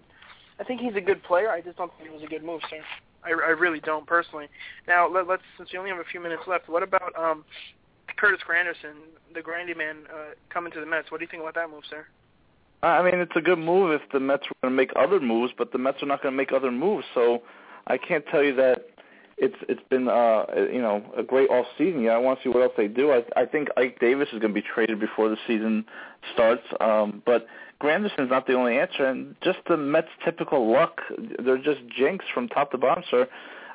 I 0.60 0.64
think 0.64 0.82
he's 0.82 0.96
a 0.96 1.02
good 1.02 1.22
player. 1.24 1.50
I 1.50 1.62
just 1.62 1.78
don't 1.78 1.92
think 1.98 2.10
it 2.10 2.14
was 2.14 2.24
a 2.24 2.28
good 2.28 2.44
move, 2.44 2.62
sir. 2.70 2.82
I, 3.24 3.30
I 3.30 3.52
really 3.52 3.80
don't 3.80 4.06
personally. 4.06 4.48
Now, 4.88 5.10
let, 5.10 5.28
let's 5.28 5.44
since 5.58 5.72
we 5.72 5.80
only 5.80 5.92
have 5.92 6.00
a 6.00 6.10
few 6.12 6.20
minutes 6.20 6.44
left, 6.48 6.70
what 6.70 6.84
about 6.84 7.14
um, 7.18 7.44
Curtis 8.18 8.42
Granderson, 8.48 8.96
the 9.34 9.42
Grandy 9.42 9.74
man, 9.74 9.98
uh, 10.14 10.34
coming 10.50 10.72
to 10.74 10.80
the 10.80 10.86
Mets? 10.86 11.12
What 11.12 11.20
do 11.20 11.26
you 11.26 11.30
think 11.30 11.42
about 11.42 11.56
that 11.56 11.70
move, 11.70 11.84
sir? 11.90 12.06
I 12.86 13.04
mean, 13.04 13.20
it's 13.20 13.36
a 13.36 13.42
good 13.42 13.60
move 13.60 13.92
if 13.92 14.02
the 14.12 14.20
Mets 14.20 14.44
were 14.44 14.56
going 14.62 14.74
to 14.74 14.78
make 14.78 14.92
other 14.96 15.20
moves, 15.20 15.54
but 15.58 15.72
the 15.72 15.78
Mets 15.78 16.02
are 16.04 16.06
not 16.06 16.22
going 16.22 16.34
to 16.34 16.38
make 16.38 16.52
other 16.52 16.72
moves. 16.72 17.06
So 17.14 17.42
I 17.88 17.98
can't 17.98 18.26
tell 18.28 18.44
you 18.44 18.56
that 18.56 18.88
it's 19.38 19.56
it's 19.68 19.82
been 19.90 20.08
uh 20.08 20.46
you 20.72 20.82
know 20.82 21.04
a 21.18 21.24
great 21.24 21.50
off 21.50 21.66
season. 21.78 22.02
Yeah, 22.02 22.12
I 22.12 22.18
want 22.18 22.40
to 22.40 22.44
see 22.44 22.50
what 22.50 22.64
else 22.64 22.74
they 22.78 22.88
do. 22.88 23.12
I 23.12 23.24
I 23.36 23.46
think 23.46 23.68
Ike 23.76 24.00
Davis 24.00 24.30
is 24.32 24.40
going 24.40 24.54
to 24.54 24.62
be 24.62 24.66
traded 24.66 25.00
before 25.00 25.30
the 25.30 25.38
season 25.46 25.86
starts. 26.34 26.64
Um, 26.80 27.22
but 27.26 27.46
Granderson's 27.80 28.30
not 28.30 28.48
the 28.48 28.54
only 28.54 28.78
answer, 28.78 29.06
and 29.06 29.36
just 29.44 29.60
the 29.68 29.76
Mets' 29.76 30.08
typical 30.24 30.72
luck. 30.72 31.02
They're 31.44 31.58
just 31.58 31.82
jinx 31.98 32.24
from 32.34 32.48
top 32.48 32.72
to 32.72 32.78
bottom, 32.78 33.04
sir. 33.12 33.28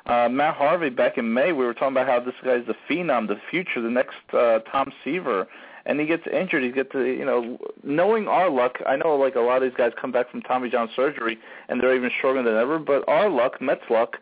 Uh, 0.07 0.27
Matt 0.29 0.55
Harvey 0.55 0.89
back 0.89 1.19
in 1.19 1.31
May, 1.31 1.51
we 1.51 1.63
were 1.63 1.75
talking 1.75 1.95
about 1.95 2.07
how 2.07 2.19
this 2.19 2.33
guy's 2.43 2.65
the 2.65 2.73
phenom, 2.89 3.27
the 3.27 3.39
future, 3.51 3.81
the 3.81 3.89
next 3.89 4.15
uh, 4.33 4.59
Tom 4.71 4.91
Seaver 5.03 5.47
and 5.85 5.99
he 5.99 6.05
gets 6.05 6.23
injured. 6.31 6.63
He 6.63 6.71
gets 6.71 6.91
to, 6.91 7.03
you 7.03 7.25
know, 7.25 7.57
knowing 7.83 8.27
our 8.27 8.49
luck. 8.49 8.77
I 8.85 8.95
know 8.95 9.15
like 9.15 9.35
a 9.35 9.39
lot 9.39 9.63
of 9.63 9.69
these 9.69 9.77
guys 9.77 9.91
come 9.99 10.11
back 10.11 10.29
from 10.29 10.41
Tommy 10.41 10.69
John 10.69 10.89
surgery 10.95 11.37
and 11.69 11.81
they're 11.81 11.95
even 11.95 12.11
stronger 12.17 12.43
than 12.43 12.55
ever. 12.55 12.79
But 12.79 13.07
our 13.07 13.29
luck, 13.29 13.61
Mets 13.61 13.81
luck, 13.89 14.17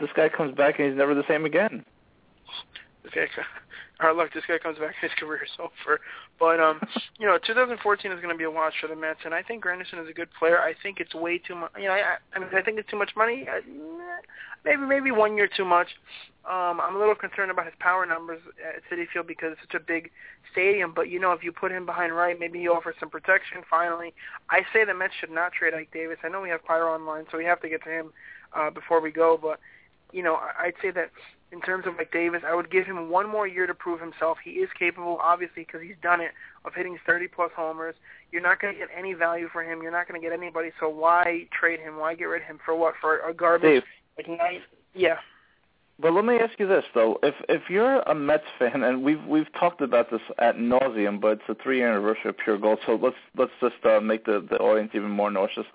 this 0.00 0.10
guy 0.14 0.28
comes 0.28 0.54
back 0.54 0.78
and 0.78 0.88
he's 0.88 0.96
never 0.96 1.14
the 1.14 1.24
same 1.28 1.44
again. 1.44 1.84
Okay, 3.06 3.26
our 4.00 4.14
luck, 4.14 4.32
this 4.32 4.44
guy 4.46 4.58
comes 4.58 4.78
back 4.78 4.94
and 5.00 5.10
his 5.10 5.18
career 5.18 5.42
is 5.42 5.50
over. 5.58 6.00
But 6.38 6.60
um, 6.60 6.80
you 7.18 7.26
know, 7.26 7.38
2014 7.44 8.12
is 8.12 8.20
going 8.20 8.34
to 8.34 8.38
be 8.38 8.44
a 8.44 8.50
watch 8.50 8.74
for 8.80 8.86
the 8.86 8.96
Mets, 8.96 9.20
and 9.24 9.34
I 9.34 9.42
think 9.42 9.64
Granderson 9.64 10.02
is 10.02 10.08
a 10.08 10.12
good 10.12 10.28
player. 10.38 10.60
I 10.60 10.74
think 10.82 11.00
it's 11.00 11.14
way 11.14 11.38
too 11.38 11.56
much. 11.56 11.72
You 11.76 11.86
know, 11.86 11.92
I, 11.92 12.16
I 12.34 12.38
mean, 12.38 12.48
I 12.54 12.62
think 12.62 12.78
it's 12.78 12.90
too 12.90 12.98
much 12.98 13.10
money. 13.16 13.46
Maybe 14.64 14.82
maybe 14.82 15.10
one 15.10 15.36
year 15.36 15.48
too 15.54 15.64
much. 15.64 15.88
Um, 16.48 16.80
I'm 16.80 16.96
a 16.96 16.98
little 16.98 17.14
concerned 17.14 17.50
about 17.50 17.66
his 17.66 17.74
power 17.80 18.06
numbers 18.06 18.40
at 18.64 18.82
Citi 18.90 19.04
Field 19.12 19.26
because 19.26 19.52
it's 19.52 19.60
such 19.72 19.80
a 19.80 19.84
big 19.84 20.10
stadium. 20.52 20.92
But 20.94 21.10
you 21.10 21.18
know, 21.18 21.32
if 21.32 21.42
you 21.42 21.52
put 21.52 21.72
him 21.72 21.84
behind 21.84 22.14
right, 22.14 22.38
maybe 22.38 22.60
he 22.60 22.68
offers 22.68 22.94
some 23.00 23.10
protection. 23.10 23.62
Finally, 23.68 24.14
I 24.50 24.60
say 24.72 24.84
the 24.84 24.94
Mets 24.94 25.14
should 25.20 25.30
not 25.30 25.52
trade 25.52 25.74
Ike 25.74 25.90
Davis. 25.92 26.18
I 26.22 26.28
know 26.28 26.40
we 26.40 26.50
have 26.50 26.64
Pyro 26.64 26.94
online, 26.94 27.24
so 27.30 27.38
we 27.38 27.44
have 27.44 27.60
to 27.62 27.68
get 27.68 27.82
to 27.84 27.90
him 27.90 28.12
uh, 28.54 28.70
before 28.70 29.00
we 29.00 29.10
go. 29.10 29.38
But 29.40 29.58
you 30.12 30.22
know, 30.22 30.38
I'd 30.58 30.74
say 30.80 30.90
that 30.92 31.10
in 31.50 31.60
terms 31.62 31.86
of 31.86 31.98
Ike 31.98 32.12
Davis, 32.12 32.42
I 32.46 32.54
would 32.54 32.70
give 32.70 32.84
him 32.84 33.10
one 33.10 33.28
more 33.28 33.46
year 33.46 33.66
to 33.66 33.74
prove 33.74 34.00
himself. 34.00 34.38
He 34.44 34.52
is 34.52 34.68
capable, 34.78 35.18
obviously, 35.22 35.64
because 35.64 35.80
he's 35.82 35.96
done 36.02 36.20
it, 36.20 36.32
of 36.64 36.74
hitting 36.74 36.98
30 37.06 37.28
plus 37.28 37.50
homers. 37.56 37.94
You're 38.32 38.42
not 38.42 38.60
going 38.60 38.74
to 38.74 38.78
get 38.78 38.88
any 38.96 39.14
value 39.14 39.48
for 39.52 39.62
him. 39.62 39.82
You're 39.82 39.92
not 39.92 40.06
going 40.08 40.20
to 40.20 40.26
get 40.26 40.36
anybody. 40.36 40.70
So 40.78 40.88
why 40.88 41.48
trade 41.58 41.80
him? 41.80 41.96
Why 41.96 42.14
get 42.14 42.24
rid 42.24 42.42
of 42.42 42.48
him 42.48 42.58
for 42.64 42.74
what? 42.74 42.94
For 43.00 43.20
a 43.20 43.32
garbage? 43.32 43.82
Dave. 43.82 43.82
Like 44.18 44.28
nine? 44.28 44.60
Yeah. 44.94 45.16
But 46.00 46.12
let 46.12 46.24
me 46.24 46.36
ask 46.36 46.58
you 46.60 46.68
this 46.68 46.84
though: 46.94 47.18
if 47.24 47.34
if 47.48 47.62
you're 47.68 48.00
a 48.00 48.14
Mets 48.14 48.44
fan, 48.58 48.84
and 48.84 49.02
we've 49.02 49.24
we've 49.24 49.52
talked 49.58 49.80
about 49.80 50.10
this 50.12 50.20
at 50.38 50.56
nauseum, 50.56 51.20
but 51.20 51.32
it's 51.32 51.42
the 51.48 51.56
three 51.60 51.78
year 51.78 51.90
anniversary 51.90 52.30
of 52.30 52.38
Pure 52.38 52.58
Gold, 52.58 52.78
so 52.86 52.94
let's 53.02 53.16
let's 53.36 53.50
just 53.60 53.84
uh, 53.84 54.00
make 54.00 54.24
the 54.24 54.46
the 54.48 54.58
audience 54.58 54.92
even 54.94 55.10
more 55.10 55.30
nauseous. 55.30 55.66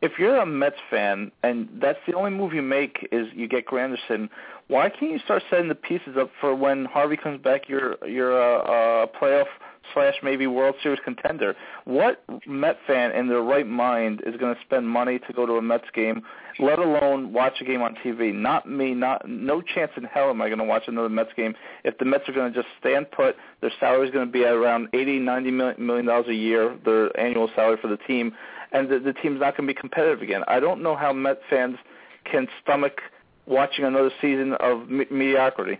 If 0.00 0.12
you're 0.18 0.36
a 0.36 0.46
Mets 0.46 0.76
fan 0.90 1.32
and 1.42 1.68
that's 1.80 1.98
the 2.06 2.14
only 2.14 2.30
move 2.30 2.52
you 2.52 2.62
make 2.62 3.08
is 3.10 3.26
you 3.34 3.48
get 3.48 3.66
Granderson, 3.66 4.28
why 4.68 4.90
can't 4.90 5.10
you 5.10 5.18
start 5.24 5.42
setting 5.50 5.68
the 5.68 5.74
pieces 5.74 6.16
up 6.18 6.30
for 6.40 6.54
when 6.54 6.84
Harvey 6.84 7.16
comes 7.16 7.42
back? 7.42 7.68
You're 7.68 7.96
you're 8.06 8.38
a, 8.38 8.58
uh, 8.58 8.70
a 8.70 9.02
uh, 9.02 9.06
playoff 9.20 9.46
slash 9.94 10.14
maybe 10.22 10.46
World 10.46 10.76
Series 10.82 11.00
contender. 11.04 11.56
What 11.84 12.22
Met 12.46 12.78
fan 12.86 13.12
in 13.12 13.28
their 13.28 13.42
right 13.42 13.66
mind 13.66 14.22
is 14.26 14.36
going 14.36 14.54
to 14.54 14.60
spend 14.60 14.88
money 14.88 15.18
to 15.20 15.32
go 15.32 15.46
to 15.46 15.54
a 15.54 15.62
Mets 15.62 15.86
game, 15.94 16.22
let 16.58 16.78
alone 16.78 17.32
watch 17.32 17.54
a 17.60 17.64
game 17.64 17.82
on 17.82 17.96
TV? 18.04 18.34
Not 18.34 18.68
me. 18.68 18.94
Not 18.94 19.28
no 19.28 19.62
chance 19.62 19.90
in 19.96 20.04
hell 20.04 20.30
am 20.30 20.42
I 20.42 20.48
going 20.48 20.58
to 20.58 20.64
watch 20.64 20.84
another 20.86 21.08
Mets 21.08 21.30
game 21.36 21.54
if 21.84 21.96
the 21.98 22.04
Mets 22.04 22.28
are 22.28 22.32
going 22.32 22.52
to 22.52 22.62
just 22.62 22.72
stand 22.78 23.10
put. 23.10 23.36
Their 23.60 23.72
salary 23.80 24.06
is 24.06 24.12
going 24.12 24.26
to 24.26 24.32
be 24.32 24.44
at 24.44 24.52
around 24.52 24.88
eighty, 24.92 25.18
ninety 25.18 25.50
million 25.50 26.06
dollars 26.06 26.26
a 26.28 26.34
year. 26.34 26.76
Their 26.84 27.18
annual 27.18 27.50
salary 27.56 27.78
for 27.80 27.88
the 27.88 27.96
team, 27.96 28.34
and 28.72 28.88
the, 28.88 28.98
the 28.98 29.12
team's 29.12 29.40
not 29.40 29.56
going 29.56 29.66
to 29.68 29.74
be 29.74 29.78
competitive 29.78 30.22
again. 30.22 30.42
I 30.48 30.60
don't 30.60 30.82
know 30.82 30.96
how 30.96 31.12
Met 31.12 31.40
fans 31.48 31.76
can 32.24 32.48
stomach 32.62 33.00
watching 33.46 33.84
another 33.84 34.10
season 34.20 34.54
of 34.54 34.88
me- 34.88 35.06
mediocrity. 35.10 35.78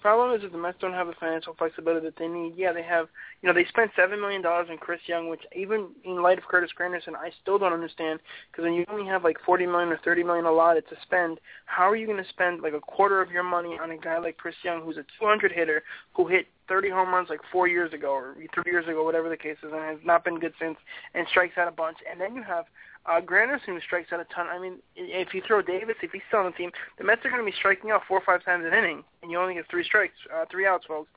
Problem 0.00 0.34
is 0.34 0.42
that 0.42 0.52
the 0.52 0.58
Mets 0.58 0.78
don't 0.80 0.94
have 0.94 1.06
the 1.06 1.12
financial 1.20 1.54
flexibility 1.54 2.06
that 2.06 2.16
they 2.16 2.26
need. 2.26 2.54
Yeah, 2.56 2.72
they 2.72 2.82
have. 2.82 3.08
You 3.42 3.48
know, 3.48 3.54
they 3.54 3.66
spent 3.66 3.90
seven 3.94 4.20
million 4.20 4.40
dollars 4.40 4.68
on 4.70 4.78
Chris 4.78 5.00
Young, 5.06 5.28
which 5.28 5.42
even 5.54 5.88
in 6.04 6.22
light 6.22 6.38
of 6.38 6.44
Curtis 6.44 6.70
Granderson, 6.78 7.14
I 7.14 7.30
still 7.42 7.58
don't 7.58 7.72
understand. 7.72 8.20
Because 8.50 8.64
when 8.64 8.74
you 8.74 8.84
only 8.90 9.06
have 9.06 9.24
like 9.24 9.36
forty 9.44 9.66
million 9.66 9.90
or 9.90 9.98
thirty 10.02 10.22
million 10.22 10.46
allotted 10.46 10.88
to 10.88 10.96
spend, 11.02 11.38
how 11.66 11.88
are 11.88 11.96
you 11.96 12.06
going 12.06 12.22
to 12.22 12.28
spend 12.30 12.62
like 12.62 12.72
a 12.72 12.80
quarter 12.80 13.20
of 13.20 13.30
your 13.30 13.42
money 13.42 13.78
on 13.82 13.90
a 13.90 13.98
guy 13.98 14.18
like 14.18 14.38
Chris 14.38 14.54
Young, 14.62 14.82
who's 14.82 14.96
a 14.96 15.04
200 15.18 15.52
hitter, 15.52 15.82
who 16.14 16.26
hit 16.26 16.46
30 16.68 16.90
home 16.90 17.08
runs 17.12 17.28
like 17.28 17.40
four 17.50 17.68
years 17.68 17.92
ago 17.92 18.12
or 18.12 18.36
three 18.54 18.72
years 18.72 18.86
ago, 18.86 19.04
whatever 19.04 19.28
the 19.28 19.36
case 19.36 19.56
is, 19.62 19.72
and 19.72 19.82
has 19.82 19.98
not 20.04 20.24
been 20.24 20.38
good 20.38 20.54
since, 20.60 20.78
and 21.14 21.26
strikes 21.28 21.58
out 21.58 21.68
a 21.68 21.72
bunch. 21.72 21.98
And 22.10 22.20
then 22.20 22.34
you 22.34 22.42
have 22.42 22.64
uh, 23.10 23.20
Granderson 23.20 23.74
who 23.74 23.80
strikes 23.80 24.12
out 24.12 24.20
a 24.20 24.26
ton. 24.34 24.46
I 24.46 24.58
mean, 24.58 24.76
if 24.94 25.34
you 25.34 25.42
throw 25.46 25.60
Davis, 25.62 25.96
if 26.02 26.12
he's 26.12 26.22
still 26.28 26.40
on 26.40 26.46
the 26.46 26.52
team, 26.52 26.70
the 26.98 27.04
Mets 27.04 27.24
are 27.24 27.30
going 27.30 27.44
to 27.44 27.50
be 27.50 27.56
striking 27.58 27.90
out 27.90 28.02
four 28.06 28.18
or 28.18 28.24
five 28.24 28.44
times 28.44 28.64
an 28.64 28.72
inning, 28.72 29.02
and 29.22 29.30
you 29.30 29.38
only 29.38 29.54
get 29.54 29.68
three 29.68 29.84
strikes, 29.84 30.14
uh, 30.34 30.44
three 30.50 30.66
outs, 30.66 30.86
folks. 30.86 31.10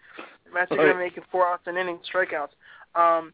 The 0.45 0.53
Mets 0.53 0.71
are 0.71 0.77
going 0.77 0.89
to 0.89 0.95
be 0.95 0.99
making 0.99 1.23
four 1.31 1.47
outs 1.47 1.63
an 1.67 1.77
inning 1.77 1.99
strikeouts. 2.11 2.53
Um, 2.95 3.33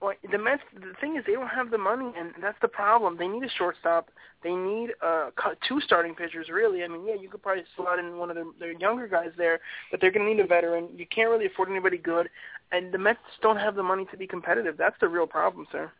Well, 0.00 0.14
the 0.30 0.38
Mets. 0.38 0.62
The 0.74 0.92
thing 1.00 1.16
is, 1.16 1.24
they 1.26 1.32
don't 1.32 1.48
have 1.48 1.70
the 1.70 1.78
money, 1.78 2.12
and 2.18 2.32
that's 2.42 2.58
the 2.60 2.68
problem. 2.68 3.16
They 3.16 3.28
need 3.28 3.42
a 3.44 3.48
shortstop. 3.48 4.10
They 4.42 4.54
need 4.54 4.90
uh, 5.02 5.30
two 5.66 5.80
starting 5.80 6.14
pitchers. 6.14 6.48
Really, 6.50 6.84
I 6.84 6.88
mean, 6.88 7.06
yeah, 7.06 7.14
you 7.14 7.28
could 7.30 7.42
probably 7.42 7.64
slot 7.76 7.98
in 7.98 8.18
one 8.18 8.28
of 8.30 8.36
their, 8.36 8.44
their 8.60 8.72
younger 8.72 9.08
guys 9.08 9.30
there, 9.38 9.60
but 9.90 10.00
they're 10.00 10.10
going 10.10 10.26
to 10.26 10.32
need 10.34 10.44
a 10.44 10.46
veteran. 10.46 10.88
You 10.96 11.06
can't 11.06 11.30
really 11.30 11.46
afford 11.46 11.70
anybody 11.70 11.98
good, 11.98 12.28
and 12.72 12.92
the 12.92 12.98
Mets 12.98 13.20
don't 13.40 13.56
have 13.56 13.74
the 13.74 13.82
money 13.82 14.06
to 14.10 14.16
be 14.16 14.26
competitive. 14.26 14.76
That's 14.76 14.96
the 15.00 15.08
real 15.08 15.26
problem, 15.26 15.66
sir. 15.72 15.90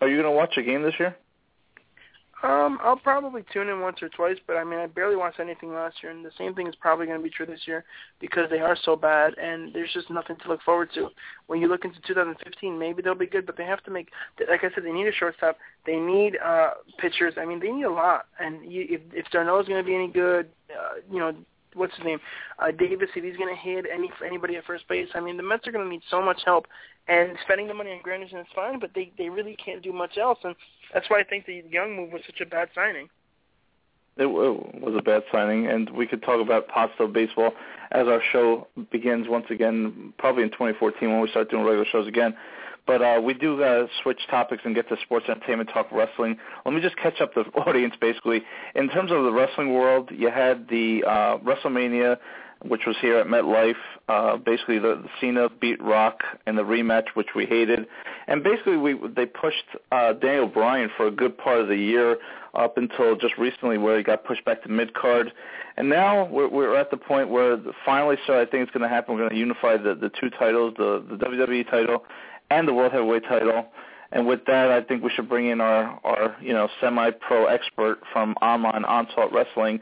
Are 0.00 0.08
you 0.08 0.16
going 0.16 0.32
to 0.32 0.36
watch 0.36 0.56
a 0.56 0.62
game 0.62 0.82
this 0.82 0.94
year? 0.98 1.16
Um, 2.42 2.78
I'll 2.82 2.96
probably 2.96 3.44
tune 3.52 3.68
in 3.68 3.80
once 3.80 3.98
or 4.00 4.08
twice, 4.08 4.38
but 4.46 4.56
I 4.56 4.64
mean, 4.64 4.78
I 4.78 4.86
barely 4.86 5.16
watched 5.16 5.40
anything 5.40 5.74
last 5.74 5.96
year, 6.02 6.10
and 6.10 6.24
the 6.24 6.30
same 6.38 6.54
thing 6.54 6.66
is 6.66 6.74
probably 6.74 7.04
going 7.04 7.18
to 7.18 7.22
be 7.22 7.28
true 7.28 7.44
this 7.44 7.66
year 7.66 7.84
because 8.18 8.48
they 8.48 8.60
are 8.60 8.76
so 8.82 8.96
bad, 8.96 9.36
and 9.36 9.74
there's 9.74 9.92
just 9.92 10.08
nothing 10.08 10.36
to 10.36 10.48
look 10.48 10.62
forward 10.62 10.88
to. 10.94 11.08
When 11.48 11.60
you 11.60 11.68
look 11.68 11.84
into 11.84 12.00
2015, 12.06 12.78
maybe 12.78 13.02
they'll 13.02 13.14
be 13.14 13.26
good, 13.26 13.44
but 13.44 13.58
they 13.58 13.64
have 13.64 13.82
to 13.84 13.90
make, 13.90 14.08
like 14.48 14.64
I 14.64 14.74
said, 14.74 14.84
they 14.84 14.92
need 14.92 15.06
a 15.06 15.12
shortstop. 15.12 15.58
They 15.84 15.96
need 15.96 16.38
uh 16.42 16.70
pitchers. 16.98 17.34
I 17.36 17.44
mean, 17.44 17.60
they 17.60 17.72
need 17.72 17.84
a 17.84 17.92
lot, 17.92 18.24
and 18.38 18.72
you, 18.72 18.86
if 18.88 19.02
if 19.12 19.26
d'Arnaud's 19.30 19.68
going 19.68 19.82
to 19.82 19.86
be 19.86 19.94
any 19.94 20.08
good, 20.08 20.48
uh, 20.70 21.00
you 21.12 21.18
know, 21.18 21.34
what's 21.74 21.94
his 21.96 22.04
name, 22.04 22.18
uh, 22.58 22.70
Davis, 22.70 23.08
if 23.14 23.24
he's 23.24 23.36
going 23.36 23.54
to 23.54 23.60
hit 23.60 23.86
any 23.92 24.10
anybody 24.24 24.56
at 24.56 24.64
first 24.64 24.86
base, 24.88 25.08
I 25.14 25.20
mean, 25.20 25.36
the 25.36 25.42
Mets 25.42 25.66
are 25.66 25.72
going 25.72 25.84
to 25.84 25.90
need 25.90 26.02
so 26.10 26.22
much 26.22 26.42
help. 26.44 26.66
And 27.08 27.36
spending 27.44 27.66
the 27.66 27.74
money 27.74 27.90
on 27.90 28.00
Granderson 28.02 28.40
is 28.40 28.46
fine, 28.54 28.78
but 28.78 28.90
they 28.94 29.12
they 29.18 29.28
really 29.28 29.56
can't 29.56 29.82
do 29.82 29.92
much 29.92 30.18
else, 30.18 30.38
and 30.44 30.54
that's 30.92 31.08
why 31.08 31.20
I 31.20 31.24
think 31.24 31.46
the 31.46 31.62
Young 31.68 31.96
move 31.96 32.12
was 32.12 32.22
such 32.26 32.40
a 32.40 32.46
bad 32.46 32.68
signing. 32.74 33.08
It 34.16 34.26
was 34.26 34.94
a 34.98 35.02
bad 35.02 35.22
signing, 35.32 35.66
and 35.66 35.88
we 35.90 36.06
could 36.06 36.22
talk 36.22 36.42
about 36.42 36.68
positive 36.68 37.12
baseball 37.12 37.52
as 37.92 38.06
our 38.06 38.20
show 38.32 38.66
begins 38.90 39.28
once 39.28 39.46
again, 39.50 40.12
probably 40.18 40.42
in 40.42 40.50
2014 40.50 41.08
when 41.10 41.20
we 41.20 41.30
start 41.30 41.50
doing 41.50 41.64
regular 41.64 41.86
shows 41.90 42.06
again. 42.06 42.34
But 42.90 43.02
uh, 43.02 43.20
we 43.22 43.34
do 43.34 43.62
uh, 43.62 43.86
switch 44.02 44.18
topics 44.28 44.62
and 44.64 44.74
get 44.74 44.88
to 44.88 44.96
sports 45.04 45.26
entertainment, 45.28 45.70
talk 45.72 45.86
wrestling. 45.92 46.36
Let 46.64 46.74
me 46.74 46.80
just 46.80 46.96
catch 46.96 47.20
up 47.20 47.34
the 47.34 47.42
audience, 47.64 47.94
basically. 48.00 48.42
In 48.74 48.88
terms 48.88 49.12
of 49.12 49.22
the 49.22 49.30
wrestling 49.30 49.74
world, 49.74 50.10
you 50.10 50.28
had 50.28 50.66
the 50.68 51.04
uh, 51.06 51.38
WrestleMania, 51.38 52.16
which 52.64 52.86
was 52.88 52.96
here 53.00 53.18
at 53.18 53.28
MetLife. 53.28 53.74
Uh, 54.08 54.38
basically, 54.38 54.80
the, 54.80 54.96
the 55.04 55.08
Cena 55.20 55.48
beat 55.60 55.80
Rock 55.80 56.24
in 56.48 56.56
the 56.56 56.64
rematch, 56.64 57.10
which 57.14 57.28
we 57.36 57.46
hated. 57.46 57.86
And 58.26 58.42
basically, 58.42 58.76
we 58.76 58.98
they 59.14 59.24
pushed 59.24 59.66
uh, 59.92 60.14
Daniel 60.14 60.48
Bryan 60.48 60.90
for 60.96 61.06
a 61.06 61.12
good 61.12 61.38
part 61.38 61.60
of 61.60 61.68
the 61.68 61.76
year 61.76 62.16
up 62.54 62.76
until 62.76 63.14
just 63.14 63.38
recently, 63.38 63.78
where 63.78 63.98
he 63.98 64.02
got 64.02 64.24
pushed 64.24 64.44
back 64.44 64.64
to 64.64 64.68
mid 64.68 64.94
card. 64.94 65.32
And 65.76 65.88
now 65.88 66.24
we're, 66.24 66.48
we're 66.48 66.76
at 66.76 66.90
the 66.90 66.96
point 66.96 67.28
where 67.28 67.56
finally, 67.86 68.16
so 68.26 68.32
I 68.32 68.46
think 68.46 68.64
it's 68.64 68.72
going 68.72 68.82
to 68.82 68.88
happen. 68.88 69.14
We're 69.14 69.20
going 69.20 69.30
to 69.30 69.36
unify 69.36 69.76
the, 69.76 69.94
the 69.94 70.10
two 70.20 70.28
titles, 70.28 70.74
the, 70.76 71.04
the 71.08 71.14
WWE 71.14 71.70
title 71.70 72.04
and 72.50 72.66
the 72.68 72.74
World 72.74 72.92
Heavyweight 72.92 73.24
title. 73.24 73.66
And 74.12 74.26
with 74.26 74.44
that, 74.46 74.70
I 74.70 74.82
think 74.82 75.02
we 75.04 75.10
should 75.14 75.28
bring 75.28 75.48
in 75.48 75.60
our, 75.60 76.00
our 76.04 76.36
you 76.40 76.52
know, 76.52 76.68
semi-pro 76.80 77.46
expert 77.46 78.00
from 78.12 78.34
online 78.42 78.84
Onslaught 78.84 79.32
Wrestling, 79.32 79.80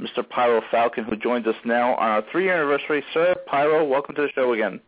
Mr. 0.00 0.26
Pyro 0.26 0.62
Falcon, 0.70 1.04
who 1.04 1.16
joins 1.16 1.46
us 1.46 1.54
now 1.64 1.94
on 1.96 2.08
our 2.08 2.22
three-year 2.32 2.54
anniversary. 2.54 3.04
Sir, 3.12 3.34
Pyro, 3.46 3.84
welcome 3.84 4.14
to 4.14 4.22
the 4.22 4.28
show 4.34 4.52
again. 4.54 4.80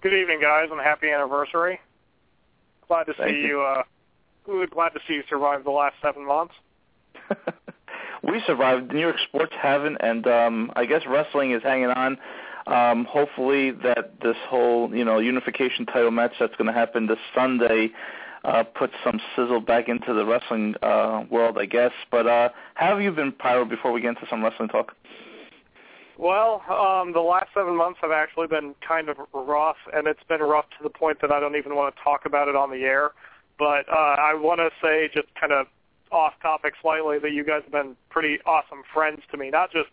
Good 0.00 0.14
evening, 0.14 0.40
guys, 0.40 0.68
and 0.70 0.80
happy 0.80 1.10
anniversary. 1.10 1.80
Glad 2.86 3.04
to 3.04 3.14
Thank 3.14 3.30
see 3.30 3.40
you. 3.40 3.46
you. 3.48 3.60
Uh, 3.60 3.82
really 4.46 4.66
glad 4.66 4.90
to 4.90 5.00
see 5.06 5.14
you 5.14 5.22
survive 5.28 5.64
the 5.64 5.70
last 5.70 5.96
seven 6.00 6.24
months. 6.24 6.54
we 8.22 8.42
survived. 8.46 8.92
New 8.92 9.00
York 9.00 9.16
sports 9.28 9.52
haven't, 9.60 9.98
and 10.00 10.26
um, 10.26 10.72
I 10.76 10.86
guess 10.86 11.02
wrestling 11.06 11.52
is 11.52 11.62
hanging 11.62 11.90
on. 11.90 12.16
Um, 12.68 13.06
hopefully, 13.06 13.70
that 13.70 14.20
this 14.22 14.36
whole 14.48 14.94
you 14.94 15.04
know 15.04 15.18
unification 15.18 15.86
title 15.86 16.10
match 16.10 16.32
that's 16.38 16.54
going 16.56 16.66
to 16.66 16.72
happen 16.72 17.06
this 17.06 17.18
Sunday 17.34 17.90
uh, 18.44 18.62
puts 18.62 18.92
some 19.02 19.20
sizzle 19.34 19.60
back 19.60 19.88
into 19.88 20.12
the 20.12 20.24
wrestling 20.24 20.74
uh, 20.82 21.24
world, 21.30 21.56
I 21.58 21.64
guess. 21.64 21.92
But 22.10 22.26
uh, 22.26 22.50
how 22.74 22.88
have 22.88 23.00
you 23.00 23.10
been, 23.10 23.32
Pyro? 23.32 23.64
Before 23.64 23.90
we 23.92 24.00
get 24.00 24.10
into 24.10 24.26
some 24.28 24.44
wrestling 24.44 24.68
talk. 24.68 24.94
Well, 26.18 26.62
um, 26.68 27.12
the 27.12 27.20
last 27.20 27.48
seven 27.54 27.76
months 27.76 28.00
have 28.02 28.10
actually 28.10 28.48
been 28.48 28.74
kind 28.86 29.08
of 29.08 29.16
rough, 29.32 29.76
and 29.94 30.06
it's 30.08 30.22
been 30.28 30.40
rough 30.40 30.66
to 30.76 30.82
the 30.82 30.90
point 30.90 31.20
that 31.20 31.30
I 31.30 31.38
don't 31.38 31.56
even 31.56 31.76
want 31.76 31.94
to 31.94 32.02
talk 32.02 32.26
about 32.26 32.48
it 32.48 32.56
on 32.56 32.70
the 32.70 32.82
air. 32.82 33.12
But 33.56 33.88
uh, 33.88 34.16
I 34.18 34.34
want 34.34 34.58
to 34.58 34.70
say, 34.82 35.08
just 35.14 35.28
kind 35.40 35.52
of 35.52 35.66
off 36.10 36.34
topic 36.42 36.74
slightly, 36.82 37.18
that 37.20 37.32
you 37.32 37.44
guys 37.44 37.62
have 37.62 37.72
been 37.72 37.96
pretty 38.10 38.38
awesome 38.46 38.82
friends 38.92 39.20
to 39.30 39.36
me. 39.36 39.50
Not 39.50 39.70
just 39.70 39.88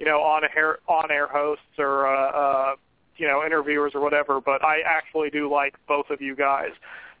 you 0.00 0.06
know 0.06 0.20
on 0.22 0.42
air 0.56 0.78
on 0.88 1.10
air 1.12 1.28
hosts 1.28 1.78
or 1.78 2.08
uh, 2.08 2.30
uh, 2.30 2.74
you 3.18 3.28
know 3.28 3.44
interviewers 3.44 3.92
or 3.94 4.00
whatever, 4.00 4.40
but 4.40 4.64
I 4.64 4.80
actually 4.84 5.30
do 5.30 5.48
like 5.48 5.74
both 5.86 6.10
of 6.10 6.20
you 6.20 6.34
guys, 6.34 6.70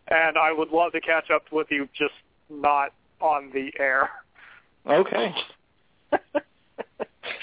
and 0.08 0.36
I 0.36 0.50
would 0.50 0.70
love 0.70 0.92
to 0.92 1.00
catch 1.00 1.30
up 1.30 1.44
with 1.52 1.68
you, 1.70 1.88
just 1.96 2.14
not 2.48 2.92
on 3.20 3.50
the 3.52 3.70
air. 3.78 4.10
Okay. 4.86 5.34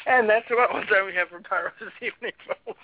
and 0.08 0.28
that's 0.28 0.48
about 0.52 0.72
all 0.72 0.82
time 0.84 1.06
we 1.06 1.14
have 1.14 1.30
for 1.30 1.40
Pyro 1.40 1.72
this 1.80 1.90
evening, 2.02 2.34
folks. 2.66 2.80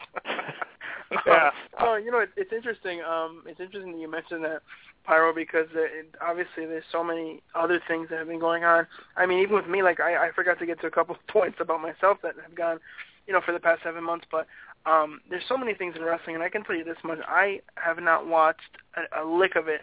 Yeah. 1.28 1.52
Oh, 1.80 1.96
you 1.96 2.12
know, 2.12 2.20
it, 2.20 2.30
it's 2.36 2.54
interesting. 2.54 3.02
Um, 3.02 3.44
it's 3.46 3.60
interesting 3.60 3.94
that 3.94 4.00
you 4.00 4.10
mentioned 4.10 4.44
that 4.44 4.62
Pyro 5.04 5.34
because 5.34 5.68
it, 5.74 6.14
obviously 6.22 6.66
there's 6.66 6.84
so 6.92 7.04
many 7.04 7.42
other 7.56 7.82
things 7.88 8.08
that 8.10 8.20
have 8.20 8.28
been 8.28 8.40
going 8.40 8.64
on. 8.64 8.88
I 9.18 9.26
mean, 9.26 9.40
even 9.40 9.56
with 9.56 9.68
me, 9.68 9.84
like 9.84 10.00
I, 10.00 10.28
I 10.28 10.32
forgot 10.32 10.60
to 10.60 10.66
get 10.66 10.80
to 10.82 10.88
a 10.88 10.92
couple 10.92 11.16
of 11.16 11.28
points 11.34 11.58
about 11.60 11.82
myself 11.82 12.18
that 12.24 12.36
have 12.42 12.56
gone, 12.56 12.80
you 13.28 13.34
know, 13.34 13.42
for 13.46 13.52
the 13.52 13.60
past 13.60 13.84
seven 13.84 14.04
months. 14.04 14.26
But 14.32 14.48
um, 14.86 15.22
there's 15.30 15.44
so 15.48 15.58
many 15.58 15.74
things 15.74 15.96
in 15.96 16.04
wrestling, 16.04 16.36
and 16.36 16.44
I 16.44 16.50
can 16.50 16.64
tell 16.64 16.76
you 16.76 16.84
this 16.84 16.98
much: 17.04 17.20
I 17.28 17.62
have 17.76 18.00
not 18.00 18.28
watched 18.28 18.78
a, 18.96 19.24
a 19.24 19.26
lick 19.26 19.56
of 19.56 19.68
it 19.68 19.82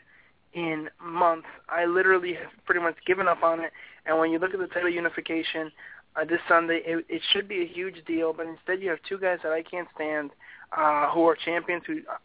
in 0.53 0.89
months. 1.03 1.47
I 1.69 1.85
literally 1.85 2.35
have 2.35 2.51
pretty 2.65 2.81
much 2.81 2.97
given 3.07 3.29
up 3.29 3.43
on 3.43 3.61
it. 3.61 3.73
And 4.07 4.19
when 4.19 4.31
you 4.31 4.39
look 4.39 4.55
at 4.55 4.61
the 4.61 4.67
title 4.67 4.91
unification 4.91 5.71
uh, 6.17 6.25
this 6.25 6.41
Sunday, 6.49 6.81
it, 6.85 7.05
it 7.09 7.23
should 7.33 7.49
be 7.49 7.63
a 7.63 7.67
huge 7.67 8.05
deal. 8.07 8.33
But 8.33 8.47
instead, 8.47 8.83
you 8.83 8.91
have 8.91 8.99
two 9.09 9.19
guys 9.19 9.39
that 9.43 9.53
I 9.53 9.63
can't 9.63 9.89
stand, 9.95 10.31
uh, 10.77 11.11
who 11.11 11.25
are 11.27 11.37
champions 11.37 11.83
who 11.87 11.99
uh, 12.11 12.17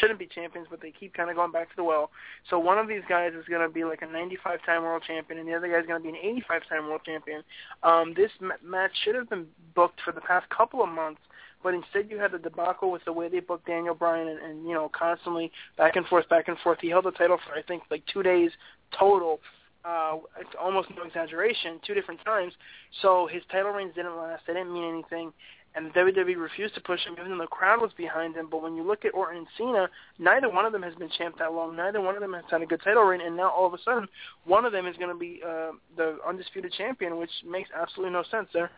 shouldn't 0.00 0.18
be 0.18 0.26
champions, 0.26 0.66
but 0.70 0.80
they 0.80 0.92
keep 0.92 1.14
kind 1.14 1.30
of 1.30 1.36
going 1.36 1.52
back 1.52 1.68
to 1.70 1.76
the 1.76 1.84
well. 1.84 2.10
So 2.50 2.58
one 2.58 2.78
of 2.78 2.88
these 2.88 3.02
guys 3.08 3.32
is 3.38 3.44
going 3.48 3.66
to 3.66 3.72
be 3.72 3.84
like 3.84 4.02
a 4.02 4.06
95-time 4.06 4.82
world 4.82 5.02
champion, 5.06 5.38
and 5.38 5.48
the 5.48 5.54
other 5.54 5.68
guy 5.68 5.78
is 5.78 5.86
going 5.86 6.02
to 6.02 6.12
be 6.12 6.16
an 6.16 6.42
85-time 6.50 6.88
world 6.88 7.02
champion. 7.04 7.42
Um, 7.82 8.14
this 8.16 8.30
m- 8.40 8.52
match 8.64 8.92
should 9.04 9.14
have 9.14 9.28
been 9.28 9.46
booked 9.74 10.00
for 10.04 10.12
the 10.12 10.20
past 10.20 10.48
couple 10.50 10.82
of 10.82 10.88
months, 10.88 11.20
but 11.62 11.74
instead 11.74 12.10
you 12.10 12.18
had 12.18 12.32
the 12.32 12.38
debacle 12.38 12.90
with 12.90 13.04
the 13.04 13.12
way 13.12 13.28
they 13.28 13.40
booked 13.40 13.66
Daniel 13.66 13.94
Bryan, 13.94 14.28
and, 14.28 14.38
and 14.38 14.66
you 14.66 14.74
know 14.74 14.88
constantly 14.88 15.50
back 15.76 15.96
and 15.96 16.06
forth, 16.06 16.28
back 16.28 16.48
and 16.48 16.58
forth. 16.58 16.78
He 16.80 16.88
held 16.88 17.04
the 17.04 17.10
title 17.12 17.38
for 17.46 17.54
I 17.54 17.62
think 17.62 17.82
like 17.90 18.04
two 18.12 18.22
days 18.22 18.50
total. 18.98 19.40
Uh, 19.84 20.18
it's 20.38 20.50
almost 20.60 20.88
no 20.96 21.04
exaggeration, 21.04 21.80
two 21.86 21.94
different 21.94 22.22
times. 22.24 22.52
So 23.00 23.28
his 23.30 23.42
title 23.50 23.70
reigns 23.70 23.94
didn't 23.94 24.16
last. 24.16 24.42
They 24.46 24.52
didn't 24.52 24.72
mean 24.72 24.84
anything 24.84 25.32
and 25.74 25.92
WWE 25.94 26.36
refused 26.36 26.74
to 26.74 26.80
push 26.80 27.04
him 27.04 27.14
even 27.18 27.32
though 27.32 27.44
the 27.44 27.46
crowd 27.46 27.80
was 27.80 27.92
behind 27.96 28.34
him. 28.34 28.48
But 28.50 28.62
when 28.62 28.74
you 28.74 28.82
look 28.82 29.04
at 29.04 29.14
Orton 29.14 29.38
and 29.38 29.46
Cena, 29.56 29.88
neither 30.18 30.48
one 30.48 30.64
of 30.64 30.72
them 30.72 30.82
has 30.82 30.94
been 30.94 31.10
champ 31.16 31.36
that 31.38 31.52
long. 31.52 31.76
Neither 31.76 32.00
one 32.00 32.14
of 32.14 32.20
them 32.20 32.32
has 32.32 32.44
had 32.50 32.62
a 32.62 32.66
good 32.66 32.80
title 32.82 33.04
reign, 33.04 33.20
and 33.20 33.36
now 33.36 33.50
all 33.50 33.66
of 33.66 33.74
a 33.74 33.78
sudden, 33.84 34.08
one 34.44 34.64
of 34.64 34.72
them 34.72 34.86
is 34.86 34.96
going 34.96 35.12
to 35.12 35.18
be 35.18 35.40
uh, 35.46 35.72
the 35.96 36.18
undisputed 36.26 36.72
champion, 36.72 37.18
which 37.18 37.30
makes 37.46 37.70
absolutely 37.74 38.12
no 38.12 38.24
sense 38.30 38.48
there. 38.52 38.70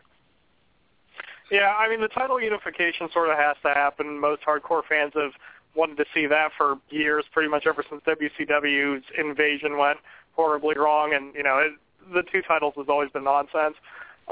Yeah, 1.50 1.74
I 1.76 1.88
mean 1.88 2.00
the 2.00 2.08
title 2.08 2.40
unification 2.40 3.08
sort 3.12 3.28
of 3.28 3.36
has 3.36 3.56
to 3.62 3.70
happen. 3.70 4.20
Most 4.20 4.42
hardcore 4.42 4.82
fans 4.88 5.12
have 5.14 5.32
wanted 5.74 5.96
to 5.96 6.04
see 6.14 6.26
that 6.26 6.50
for 6.56 6.76
years, 6.90 7.24
pretty 7.32 7.48
much 7.48 7.66
ever 7.66 7.84
since 7.88 8.02
WCW's 8.06 9.04
invasion 9.18 9.76
went 9.76 9.98
horribly 10.32 10.76
wrong, 10.78 11.12
and 11.12 11.34
you 11.34 11.42
know 11.42 11.58
it, 11.58 11.72
the 12.14 12.22
two 12.30 12.42
titles 12.42 12.74
has 12.76 12.86
always 12.88 13.10
been 13.10 13.24
nonsense. 13.24 13.74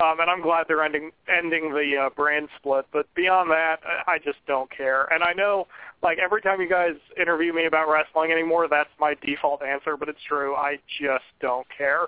Um, 0.00 0.20
and 0.20 0.30
I'm 0.30 0.42
glad 0.42 0.66
they're 0.68 0.84
ending 0.84 1.10
ending 1.28 1.72
the 1.72 2.06
uh, 2.06 2.10
brand 2.10 2.48
split. 2.56 2.86
But 2.92 3.12
beyond 3.14 3.50
that, 3.50 3.78
I 4.06 4.18
just 4.18 4.38
don't 4.46 4.70
care. 4.70 5.12
And 5.12 5.24
I 5.24 5.32
know, 5.32 5.66
like 6.02 6.18
every 6.18 6.40
time 6.40 6.60
you 6.60 6.68
guys 6.68 6.94
interview 7.20 7.52
me 7.52 7.66
about 7.66 7.88
wrestling 7.90 8.30
anymore, 8.30 8.68
that's 8.68 8.90
my 9.00 9.14
default 9.24 9.62
answer. 9.62 9.96
But 9.96 10.08
it's 10.08 10.22
true. 10.26 10.54
I 10.54 10.76
just 11.00 11.24
don't 11.40 11.66
care. 11.76 12.06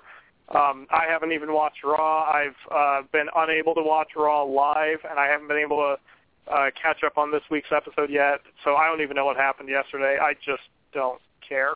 Um, 0.49 0.87
I 0.89 1.05
haven't 1.09 1.31
even 1.31 1.53
watched 1.53 1.83
Raw. 1.83 2.29
I've 2.29 2.55
uh, 2.73 3.01
been 3.11 3.27
unable 3.35 3.73
to 3.75 3.81
watch 3.81 4.09
Raw 4.15 4.43
live, 4.43 4.99
and 5.09 5.17
I 5.19 5.27
haven't 5.27 5.47
been 5.47 5.57
able 5.57 5.77
to 5.77 6.53
uh, 6.53 6.71
catch 6.81 7.03
up 7.05 7.17
on 7.17 7.31
this 7.31 7.43
week's 7.49 7.71
episode 7.75 8.09
yet. 8.09 8.39
So 8.63 8.75
I 8.75 8.87
don't 8.87 9.01
even 9.01 9.15
know 9.15 9.25
what 9.25 9.37
happened 9.37 9.69
yesterday. 9.69 10.17
I 10.21 10.33
just 10.33 10.63
don't 10.93 11.21
care. 11.47 11.75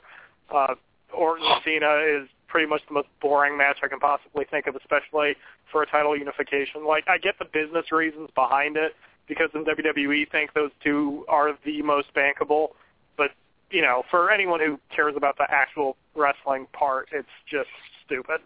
Uh, 0.54 0.76
Orton 1.14 1.48
Cena 1.64 2.00
is 2.00 2.28
pretty 2.56 2.70
much 2.70 2.80
the 2.88 2.94
most 2.94 3.10
boring 3.22 3.58
match 3.58 3.80
I 3.84 3.90
can 3.90 4.00
possibly 4.00 4.46
think 4.50 4.66
of, 4.66 4.78
especially 4.78 5.36
for 5.70 5.84
a 5.84 5.86
title 5.86 6.18
unification. 6.18 6.86
Like 6.88 7.04
I 7.06 7.18
get 7.18 7.38
the 7.38 7.44
business 7.44 7.92
reasons 7.92 8.30
behind 8.34 8.78
it 8.78 8.94
because 9.28 9.50
in 9.54 9.66
WWE 9.66 10.32
think 10.32 10.54
those 10.54 10.72
two 10.82 11.26
are 11.28 11.52
the 11.66 11.82
most 11.82 12.14
bankable, 12.16 12.70
but 13.18 13.32
you 13.72 13.82
know, 13.82 14.04
for 14.10 14.32
anyone 14.32 14.62
who 14.62 14.80
cares 14.96 15.16
about 15.18 15.36
the 15.38 15.44
actual 15.50 15.98
wrestling 16.16 16.66
part, 16.72 17.10
it's 17.12 17.28
just 17.46 17.68
stupid. 18.06 18.40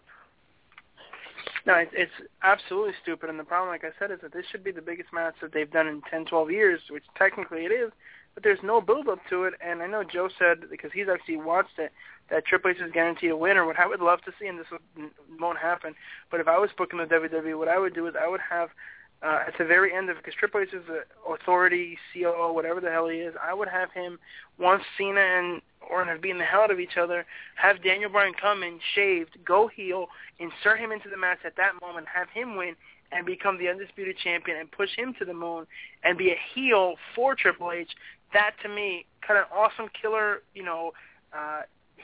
No, 1.64 1.74
it, 1.74 1.90
it's 1.92 2.10
absolutely 2.42 2.94
stupid. 3.04 3.30
And 3.30 3.38
the 3.38 3.44
problem, 3.44 3.68
like 3.68 3.84
I 3.84 3.96
said, 3.96 4.10
is 4.10 4.18
that 4.22 4.32
this 4.32 4.44
should 4.50 4.64
be 4.64 4.72
the 4.72 4.82
biggest 4.82 5.12
match 5.12 5.34
that 5.40 5.52
they've 5.52 5.70
done 5.70 5.86
in 5.86 6.02
10, 6.10 6.24
12 6.24 6.50
years, 6.50 6.80
which 6.90 7.04
technically 7.16 7.60
it 7.64 7.70
is. 7.70 7.92
But 8.34 8.42
there's 8.42 8.58
no 8.62 8.80
build 8.80 9.08
up 9.08 9.18
to 9.30 9.44
it. 9.44 9.54
And 9.60 9.82
I 9.82 9.86
know 9.86 10.04
Joe 10.04 10.28
said 10.38 10.70
because 10.70 10.90
he's 10.92 11.08
actually 11.12 11.36
watched 11.36 11.78
it 11.78 11.92
that 12.30 12.46
Triple 12.46 12.70
H 12.70 12.78
is 12.78 12.92
guaranteed 12.92 13.30
a 13.30 13.36
winner. 13.36 13.66
What 13.66 13.78
I 13.78 13.86
would 13.86 14.00
love 14.00 14.20
to 14.22 14.32
see, 14.40 14.46
and 14.46 14.58
this 14.58 14.66
won't 15.38 15.58
happen, 15.58 15.94
but 16.30 16.40
if 16.40 16.48
I 16.48 16.58
was 16.58 16.70
booking 16.76 16.98
the 16.98 17.06
WWE, 17.06 17.58
what 17.58 17.68
I 17.68 17.78
would 17.78 17.94
do 17.94 18.06
is 18.06 18.14
I 18.20 18.28
would 18.28 18.40
have 18.40 18.70
uh, 19.22 19.40
at 19.46 19.54
the 19.58 19.64
very 19.64 19.94
end 19.94 20.08
of 20.08 20.16
because 20.16 20.34
Triple 20.34 20.60
H 20.60 20.72
is 20.72 20.82
the 20.86 21.02
authority, 21.30 21.98
COO, 22.14 22.52
whatever 22.52 22.80
the 22.80 22.90
hell 22.90 23.08
he 23.08 23.18
is. 23.18 23.34
I 23.42 23.52
would 23.52 23.68
have 23.68 23.92
him 23.92 24.18
once 24.58 24.82
Cena 24.96 25.20
and 25.20 25.62
Orton 25.90 26.08
have 26.08 26.22
beaten 26.22 26.38
the 26.38 26.44
hell 26.44 26.62
out 26.62 26.70
of 26.70 26.80
each 26.80 26.96
other, 26.96 27.26
have 27.56 27.82
Daniel 27.82 28.10
Bryan 28.10 28.32
come 28.40 28.62
in 28.62 28.78
shaved, 28.94 29.36
go 29.44 29.68
heel, 29.68 30.06
insert 30.38 30.78
him 30.78 30.92
into 30.92 31.08
the 31.08 31.16
match 31.16 31.38
at 31.44 31.56
that 31.56 31.72
moment, 31.80 32.06
have 32.14 32.28
him 32.30 32.56
win, 32.56 32.76
and 33.12 33.26
become 33.26 33.58
the 33.58 33.68
undisputed 33.68 34.16
champion 34.22 34.56
and 34.56 34.70
push 34.70 34.90
him 34.96 35.14
to 35.18 35.24
the 35.24 35.34
moon 35.34 35.66
and 36.04 36.16
be 36.16 36.30
a 36.30 36.36
heel 36.54 36.94
for 37.14 37.34
Triple 37.34 37.72
H. 37.72 37.90
That 38.32 38.52
to 38.62 38.68
me, 38.68 39.06
kind 39.26 39.38
of 39.38 39.46
awesome 39.52 39.88
killer, 40.00 40.42
you 40.54 40.62
know, 40.62 40.92
uh, 41.32 41.62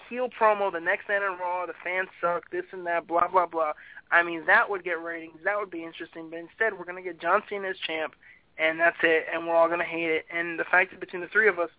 heel 0.09 0.29
promo. 0.29 0.73
The 0.73 0.81
next 0.81 1.09
night 1.09 1.23
on 1.23 1.39
Raw, 1.39 1.67
the 1.67 1.75
fans 1.85 2.09
suck, 2.21 2.51
this 2.51 2.65
and 2.73 2.87
that, 2.87 3.07
blah 3.07 3.29
blah 3.29 3.47
blah. 3.47 3.73
I 4.11 4.23
mean, 4.23 4.47
that 4.47 4.71
would 4.71 4.85
get 4.85 5.03
ratings. 5.03 5.39
That 5.45 5.59
would 5.59 5.71
be 5.71 5.85
interesting. 5.85 6.31
But 6.31 6.39
instead, 6.39 6.79
we're 6.79 6.85
going 6.85 7.03
to 7.03 7.09
get 7.09 7.21
John 7.21 7.43
Cena 7.49 7.69
as 7.69 7.77
champ, 7.79 8.15
and 8.59 8.79
that's 8.79 8.99
it. 9.03 9.27
And 9.33 9.47
we're 9.47 9.55
all 9.55 9.67
going 9.67 9.81
to 9.81 9.85
hate 9.85 10.11
it. 10.11 10.27
And 10.31 10.59
the 10.59 10.65
fact 10.65 10.93
that 10.93 11.01
between 11.01 11.23
the 11.23 11.29
three 11.29 11.49
of 11.49 11.59
us, 11.59 11.71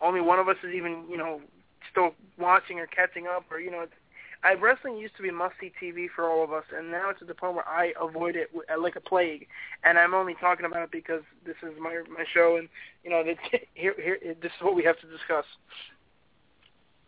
only 0.00 0.20
one 0.20 0.38
of 0.38 0.48
us 0.48 0.56
is 0.62 0.74
even, 0.74 1.04
you 1.08 1.16
know, 1.16 1.40
still 1.90 2.14
watching 2.38 2.78
or 2.78 2.86
catching 2.86 3.26
up, 3.26 3.44
or 3.50 3.60
you 3.60 3.70
know, 3.70 3.86
I 4.44 4.54
wrestling 4.54 4.96
used 4.96 5.16
to 5.16 5.22
be 5.22 5.30
must 5.30 5.54
see 5.60 5.72
TV 5.80 6.08
for 6.14 6.28
all 6.28 6.42
of 6.42 6.52
us, 6.52 6.64
and 6.76 6.90
now 6.90 7.10
it's 7.10 7.22
at 7.22 7.28
the 7.28 7.34
point 7.34 7.54
where 7.54 7.68
I 7.68 7.92
avoid 8.00 8.34
it 8.34 8.50
like 8.78 8.96
a 8.96 9.00
plague. 9.00 9.46
And 9.84 9.98
I'm 9.98 10.14
only 10.14 10.34
talking 10.40 10.66
about 10.66 10.82
it 10.82 10.90
because 10.90 11.22
this 11.46 11.56
is 11.62 11.72
my 11.80 12.02
my 12.10 12.24
show, 12.34 12.56
and 12.56 12.68
you 13.04 13.10
know, 13.10 13.22
that 13.24 13.36
here 13.74 13.94
here 13.96 14.18
this 14.40 14.50
is 14.50 14.62
what 14.62 14.74
we 14.74 14.82
have 14.84 14.98
to 15.00 15.06
discuss. 15.06 15.44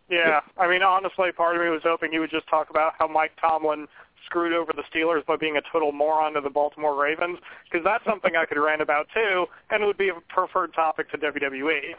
Yeah, 0.09 0.41
I 0.59 0.69
mean, 0.69 0.83
honestly, 0.83 1.33
part 1.33 1.57
of 1.57 1.63
me 1.63 1.71
was 1.71 1.81
hoping 1.83 2.13
you 2.13 2.21
would 2.21 2.31
just 2.31 2.47
talk 2.49 2.69
about 2.71 2.93
how 2.99 3.09
Mike 3.09 3.33
Tomlin 3.41 3.89
screwed 4.27 4.53
over 4.53 4.73
the 4.73 4.83
Steelers 4.95 5.25
by 5.25 5.37
being 5.37 5.57
a 5.57 5.63
total 5.73 5.93
moron 5.93 6.35
to 6.35 6.41
the 6.41 6.51
Baltimore 6.51 6.95
Ravens, 6.95 7.39
because 7.65 7.85
that's 7.85 8.05
something 8.05 8.37
I 8.37 8.45
could 8.45 8.59
rant 8.59 8.83
about 8.83 9.07
too, 9.15 9.47
and 9.71 9.83
it 9.83 9.87
would 9.87 9.99
be 9.99 10.11
a 10.11 10.15
preferred 10.29 10.75
topic 10.75 11.11
to 11.11 11.19
WWE. 11.19 11.95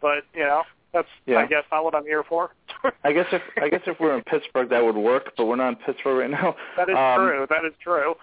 But 0.00 0.24
you 0.34 0.40
know, 0.40 0.62
that's 0.92 1.08
Yeah. 1.26 1.38
I 1.38 1.46
guess 1.46 1.64
not 1.70 1.84
what 1.84 1.94
I'm 1.94 2.04
here 2.04 2.24
for. 2.28 2.50
I 3.04 3.12
guess 3.12 3.26
if 3.32 3.42
I 3.62 3.68
guess 3.68 3.82
if 3.86 3.98
we're 4.00 4.16
in 4.16 4.22
Pittsburgh, 4.24 4.68
that 4.70 4.82
would 4.84 4.96
work, 4.96 5.32
but 5.36 5.46
we're 5.46 5.56
not 5.56 5.68
in 5.70 5.76
Pittsburgh 5.76 6.18
right 6.18 6.30
now. 6.30 6.56
That 6.76 6.88
is 6.88 6.96
Um, 6.96 7.16
true. 7.26 7.46
That 7.48 7.64
is 7.64 7.72
true. 7.82 8.14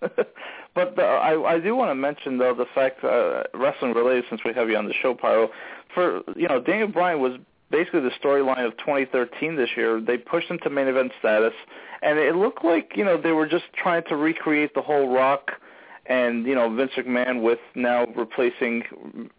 but 0.74 0.96
the, 0.96 1.02
I 1.02 1.54
I 1.54 1.58
do 1.60 1.76
want 1.76 1.90
to 1.90 1.94
mention 1.94 2.38
though 2.38 2.54
the 2.54 2.66
fact 2.74 3.04
uh, 3.04 3.44
wrestling 3.54 3.92
related 3.94 4.24
since 4.28 4.40
we 4.44 4.52
have 4.54 4.68
you 4.68 4.76
on 4.76 4.86
the 4.86 4.94
show, 4.94 5.14
Pyro. 5.14 5.50
For 5.94 6.22
you 6.36 6.48
know, 6.48 6.60
Daniel 6.60 6.88
Bryan 6.88 7.20
was 7.20 7.34
basically 7.70 8.00
the 8.00 8.10
storyline 8.22 8.66
of 8.66 8.76
2013 8.78 9.56
this 9.56 9.70
year. 9.76 10.00
They 10.00 10.18
pushed 10.18 10.48
him 10.48 10.58
to 10.64 10.70
main 10.70 10.88
event 10.88 11.12
status, 11.20 11.54
and 12.02 12.18
it 12.18 12.34
looked 12.34 12.64
like 12.64 12.92
you 12.96 13.04
know 13.04 13.16
they 13.20 13.32
were 13.32 13.46
just 13.46 13.64
trying 13.74 14.02
to 14.08 14.16
recreate 14.16 14.74
the 14.74 14.82
whole 14.82 15.08
Rock 15.14 15.52
and 16.12 16.46
you 16.46 16.54
know 16.54 16.68
Vince 16.74 16.92
McMahon 16.96 17.42
with 17.42 17.58
now 17.74 18.06
replacing 18.14 18.82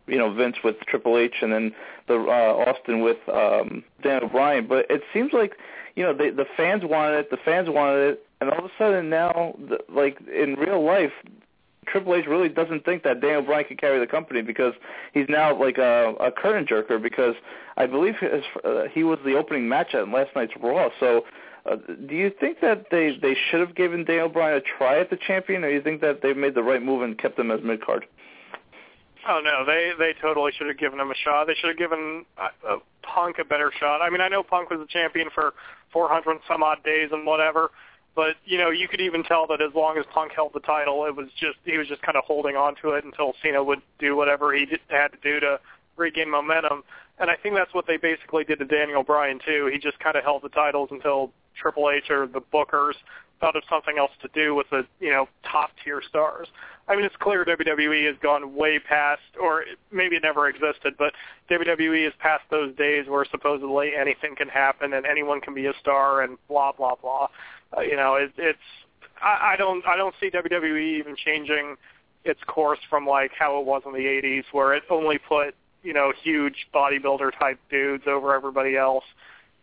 you 0.08 0.18
know 0.18 0.34
Vince 0.34 0.58
with 0.64 0.76
Triple 0.88 1.18
H 1.18 1.36
and 1.42 1.54
then 1.54 1.76
the 2.08 2.16
uh, 2.16 2.72
Austin 2.72 3.02
with 3.02 3.18
um, 3.32 3.84
Daniel 4.02 4.30
Bryan. 4.30 4.66
But 4.68 4.88
it 4.90 5.02
seems 5.14 5.32
like 5.34 5.54
you 5.96 6.04
know 6.04 6.14
they, 6.14 6.32
the 6.32 6.46
fans 6.58 6.84
wanted 6.84 7.20
it, 7.20 7.30
the 7.30 7.38
fans 7.46 7.70
wanted 7.70 8.14
it, 8.14 8.26
and 8.42 8.50
all 8.50 8.60
of 8.60 8.66
a 8.66 8.72
sudden 8.78 9.10
now, 9.10 9.56
the, 9.70 9.80
like 9.94 10.18
in 10.22 10.56
real 10.56 10.84
life, 10.84 11.12
Triple 11.86 12.16
H 12.16 12.26
really 12.28 12.50
doesn't 12.50 12.86
think 12.86 13.04
that 13.04 13.22
Daniel 13.22 13.44
Bryan 13.44 13.66
can 13.66 13.78
carry 13.78 14.00
the 14.00 14.08
company 14.08 14.42
because 14.42 14.74
he's 15.14 15.28
now 15.30 15.58
like 15.58 15.78
a, 15.78 16.16
a 16.20 16.32
curtain 16.32 16.66
jerker 16.66 17.02
because 17.02 17.36
I 17.78 17.86
believe 17.86 18.16
his, 18.20 18.44
uh, 18.64 18.86
he 18.92 19.04
was 19.04 19.20
the 19.24 19.36
opening 19.36 19.70
match 19.70 19.94
at 19.94 20.08
last 20.10 20.32
night's 20.36 20.54
Raw. 20.62 20.90
So, 21.00 21.26
uh, 21.70 21.78
do 22.08 22.16
you 22.16 22.32
think 22.40 22.60
that 22.62 22.88
they 22.92 23.18
they 23.22 23.36
should 23.50 23.62
have 23.62 23.76
given 23.76 24.04
Daniel 24.04 24.30
Bryan 24.30 24.58
a 24.58 24.62
try 24.62 25.00
at 25.00 25.10
the 25.10 25.18
champion, 25.18 25.64
or 25.64 25.70
do 25.70 25.76
you 25.76 25.82
think 25.82 26.02
that 26.02 26.22
they 26.22 26.34
made 26.34 26.56
the 26.56 26.64
right 26.64 26.82
move 26.82 27.02
and 27.02 27.18
kept 27.18 27.40
him 27.40 27.52
as 27.52 27.62
mid 27.64 27.84
card? 27.84 28.06
Oh 29.28 29.40
no, 29.42 29.64
they 29.66 29.92
they 29.98 30.14
totally 30.22 30.52
should 30.58 30.68
have 30.68 30.78
given 30.78 31.00
him 31.00 31.10
a 31.10 31.16
shot. 31.16 31.48
They 31.48 31.56
should 31.56 31.70
have 31.70 31.78
given 31.78 32.26
uh, 32.38 32.50
uh, 32.68 32.76
Punk 33.02 33.38
a 33.40 33.46
better 33.46 33.72
shot. 33.80 34.02
I 34.02 34.10
mean, 34.10 34.20
I 34.20 34.28
know 34.28 34.44
Punk 34.44 34.70
was 34.70 34.82
a 34.82 34.88
champion 34.88 35.30
for 35.34 35.54
400 35.94 36.40
some 36.48 36.64
odd 36.64 36.84
days 36.84 37.10
and 37.14 37.26
whatever, 37.26 37.72
but 38.16 38.36
you 38.44 38.58
know, 38.58 38.70
you 38.70 38.90
could 38.90 39.00
even 39.00 39.24
tell 39.24 39.48
that 39.48 39.62
as 39.62 39.74
long 39.74 39.98
as 39.98 40.06
Punk 40.14 40.34
held 40.34 40.52
the 40.54 40.60
title, 40.60 41.06
it 41.06 41.16
was 41.16 41.28
just 41.40 41.58
he 41.64 41.78
was 41.78 41.88
just 41.88 42.02
kind 42.02 42.18
of 42.18 42.26
holding 42.26 42.58
on 42.58 42.76
to 42.82 42.90
it 42.92 43.06
until 43.06 43.34
Cena 43.42 43.64
would 43.64 43.82
do 44.00 44.18
whatever 44.18 44.54
he 44.54 44.66
did, 44.66 44.82
had 44.90 45.14
to 45.14 45.18
do 45.24 45.40
to 45.40 45.60
regain 45.96 46.30
momentum. 46.30 46.84
And 47.20 47.30
I 47.30 47.36
think 47.36 47.56
that's 47.56 47.74
what 47.74 47.86
they 47.88 47.98
basically 47.98 48.44
did 48.44 48.60
to 48.60 48.66
Daniel 48.66 49.04
Bryan 49.04 49.40
too. 49.46 49.70
He 49.72 49.80
just 49.80 50.00
kind 50.00 50.16
of 50.16 50.24
held 50.24 50.42
the 50.42 50.50
titles 50.50 50.90
until 50.92 51.32
Triple 51.56 51.90
H 51.90 52.10
or 52.10 52.28
the 52.28 52.42
Bookers 52.42 52.94
thought 53.40 53.56
of 53.56 53.64
something 53.70 53.98
else 53.98 54.12
to 54.22 54.30
do 54.34 54.56
with 54.56 54.70
the 54.70 54.86
you 55.00 55.10
know 55.10 55.28
top 55.50 55.72
tier 55.84 56.02
stars. 56.08 56.48
I 56.88 56.96
mean, 56.96 57.06
it's 57.06 57.16
clear 57.20 57.46
WWE 57.46 58.08
has 58.08 58.16
gone 58.22 58.56
way 58.56 58.80
past, 58.80 59.22
or 59.42 59.66
maybe 59.92 60.16
it 60.16 60.24
never 60.24 60.50
existed, 60.50 60.96
but 60.98 61.14
WWE 61.50 62.08
is 62.08 62.14
past 62.20 62.44
those 62.50 62.76
days 62.76 63.08
where 63.08 63.26
supposedly 63.30 63.92
anything 64.00 64.36
can 64.36 64.50
happen 64.50 64.94
and 64.94 65.06
anyone 65.06 65.40
can 65.40 65.54
be 65.54 65.66
a 65.66 65.74
star 65.80 66.22
and 66.22 66.38
blah 66.48 66.72
blah 66.72 66.96
blah. 66.96 67.28
Uh, 67.78 67.82
you 67.82 67.96
know, 67.96 68.16
it, 68.16 68.32
it's 68.38 68.60
I, 69.22 69.54
I 69.54 69.56
don't 69.58 69.86
I 69.86 69.98
don't 69.98 70.16
see 70.20 70.30
WWE 70.30 71.00
even 71.00 71.16
changing 71.16 71.76
its 72.26 72.40
course 72.48 72.80
from 72.90 73.06
like 73.06 73.32
how 73.38 73.60
it 73.60 73.66
was 73.66 73.82
in 73.86 73.92
the 73.92 74.00
80s, 74.00 74.44
where 74.52 74.74
it 74.74 74.84
only 74.90 75.18
put 75.18 75.56
you 75.84 75.94
know 75.94 76.12
huge 76.24 76.68
bodybuilder 76.74 77.38
type 77.38 77.60
dudes 77.70 78.04
over 78.08 78.34
everybody 78.34 78.76
else. 78.78 79.04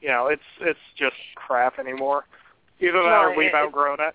You 0.01 0.09
know, 0.09 0.27
it's 0.29 0.43
it's 0.61 0.79
just 0.97 1.17
crap 1.35 1.79
anymore. 1.79 2.25
Either 2.81 2.93
that 3.03 3.09
No, 3.09 3.23
or 3.31 3.37
we've 3.37 3.49
it- 3.49 3.55
outgrown 3.55 3.99
it. 4.01 4.15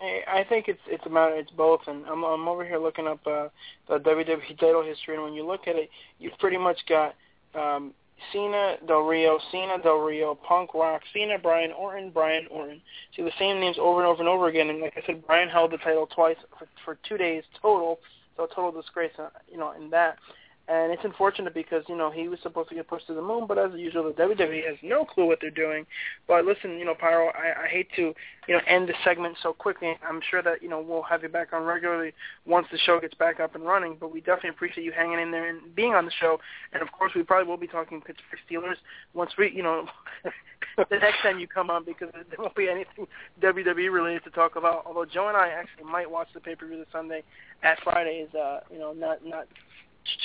I 0.00 0.22
I 0.40 0.44
think 0.48 0.68
it's 0.68 0.80
it's 0.86 1.06
about 1.06 1.32
it's 1.32 1.50
both, 1.52 1.80
and 1.86 2.04
I'm 2.06 2.22
I'm 2.24 2.48
over 2.48 2.64
here 2.64 2.78
looking 2.78 3.06
up 3.06 3.26
uh, 3.26 3.48
the 3.88 3.98
WWE 3.98 4.58
title 4.58 4.82
history, 4.84 5.14
and 5.14 5.22
when 5.24 5.34
you 5.34 5.46
look 5.46 5.66
at 5.66 5.76
it, 5.76 5.90
you've 6.18 6.38
pretty 6.38 6.58
much 6.58 6.78
got 6.88 7.14
um, 7.54 7.92
Cena 8.32 8.76
Del 8.86 9.00
Rio, 9.02 9.38
Cena 9.50 9.78
Del 9.82 9.98
Rio, 9.98 10.34
Punk 10.34 10.74
Rock, 10.74 11.02
Cena 11.12 11.38
Bryan 11.38 11.72
Orton, 11.72 12.10
Bryan 12.10 12.46
Orton. 12.50 12.80
See 13.16 13.22
the 13.22 13.32
same 13.38 13.60
names 13.60 13.76
over 13.80 14.00
and 14.00 14.08
over 14.08 14.20
and 14.20 14.28
over 14.28 14.48
again, 14.48 14.68
and 14.70 14.80
like 14.80 14.94
I 14.96 15.02
said, 15.06 15.26
Bryan 15.26 15.48
held 15.48 15.70
the 15.72 15.78
title 15.78 16.06
twice 16.06 16.36
for 16.58 16.66
for 16.84 16.98
two 17.08 17.16
days 17.16 17.42
total, 17.60 17.98
so 18.36 18.46
total 18.46 18.72
disgrace, 18.80 19.12
uh, 19.18 19.28
you 19.50 19.58
know, 19.58 19.72
in 19.72 19.90
that. 19.90 20.18
And 20.66 20.92
it's 20.92 21.04
unfortunate 21.04 21.52
because 21.52 21.84
you 21.88 21.96
know 21.96 22.10
he 22.10 22.26
was 22.28 22.38
supposed 22.42 22.70
to 22.70 22.74
get 22.74 22.88
pushed 22.88 23.06
to 23.08 23.14
the 23.14 23.20
moon, 23.20 23.44
but 23.46 23.58
as 23.58 23.72
usual, 23.76 24.04
the 24.04 24.12
WWE 24.12 24.66
has 24.66 24.76
no 24.82 25.04
clue 25.04 25.26
what 25.26 25.38
they're 25.38 25.50
doing. 25.50 25.84
But 26.26 26.46
listen, 26.46 26.78
you 26.78 26.86
know, 26.86 26.94
Pyro, 26.94 27.28
I, 27.28 27.64
I 27.64 27.68
hate 27.68 27.88
to 27.96 28.14
you 28.48 28.54
know 28.54 28.60
end 28.66 28.88
the 28.88 28.94
segment 29.04 29.36
so 29.42 29.52
quickly. 29.52 29.92
I'm 30.08 30.22
sure 30.30 30.42
that 30.42 30.62
you 30.62 30.70
know 30.70 30.80
we'll 30.80 31.02
have 31.02 31.22
you 31.22 31.28
back 31.28 31.52
on 31.52 31.64
regularly 31.64 32.14
once 32.46 32.66
the 32.72 32.78
show 32.78 32.98
gets 32.98 33.14
back 33.14 33.40
up 33.40 33.54
and 33.54 33.64
running. 33.64 33.98
But 34.00 34.10
we 34.10 34.20
definitely 34.20 34.50
appreciate 34.50 34.84
you 34.84 34.92
hanging 34.92 35.20
in 35.20 35.30
there 35.30 35.50
and 35.50 35.74
being 35.74 35.94
on 35.94 36.06
the 36.06 36.12
show. 36.18 36.38
And 36.72 36.82
of 36.82 36.90
course, 36.92 37.12
we 37.14 37.22
probably 37.24 37.46
will 37.46 37.58
be 37.58 37.66
talking 37.66 38.00
Pittsburgh 38.00 38.40
Steelers 38.50 38.76
once 39.12 39.32
we 39.36 39.50
you 39.50 39.62
know 39.62 39.86
the 40.78 40.96
next 40.96 41.20
time 41.22 41.38
you 41.38 41.46
come 41.46 41.68
on 41.68 41.84
because 41.84 42.08
there 42.12 42.38
won't 42.38 42.56
be 42.56 42.70
anything 42.70 43.06
WWE 43.42 43.92
related 43.92 44.24
to 44.24 44.30
talk 44.30 44.56
about. 44.56 44.84
Although 44.86 45.04
Joe 45.04 45.28
and 45.28 45.36
I 45.36 45.48
actually 45.48 45.84
might 45.84 46.10
watch 46.10 46.28
the 46.32 46.40
pay 46.40 46.54
per 46.54 46.66
view 46.66 46.78
this 46.78 46.86
Sunday 46.90 47.22
at 47.62 47.82
Friday 47.82 48.26
is 48.26 48.34
uh 48.34 48.60
you 48.72 48.78
know 48.78 48.94
not 48.94 49.18
not 49.26 49.46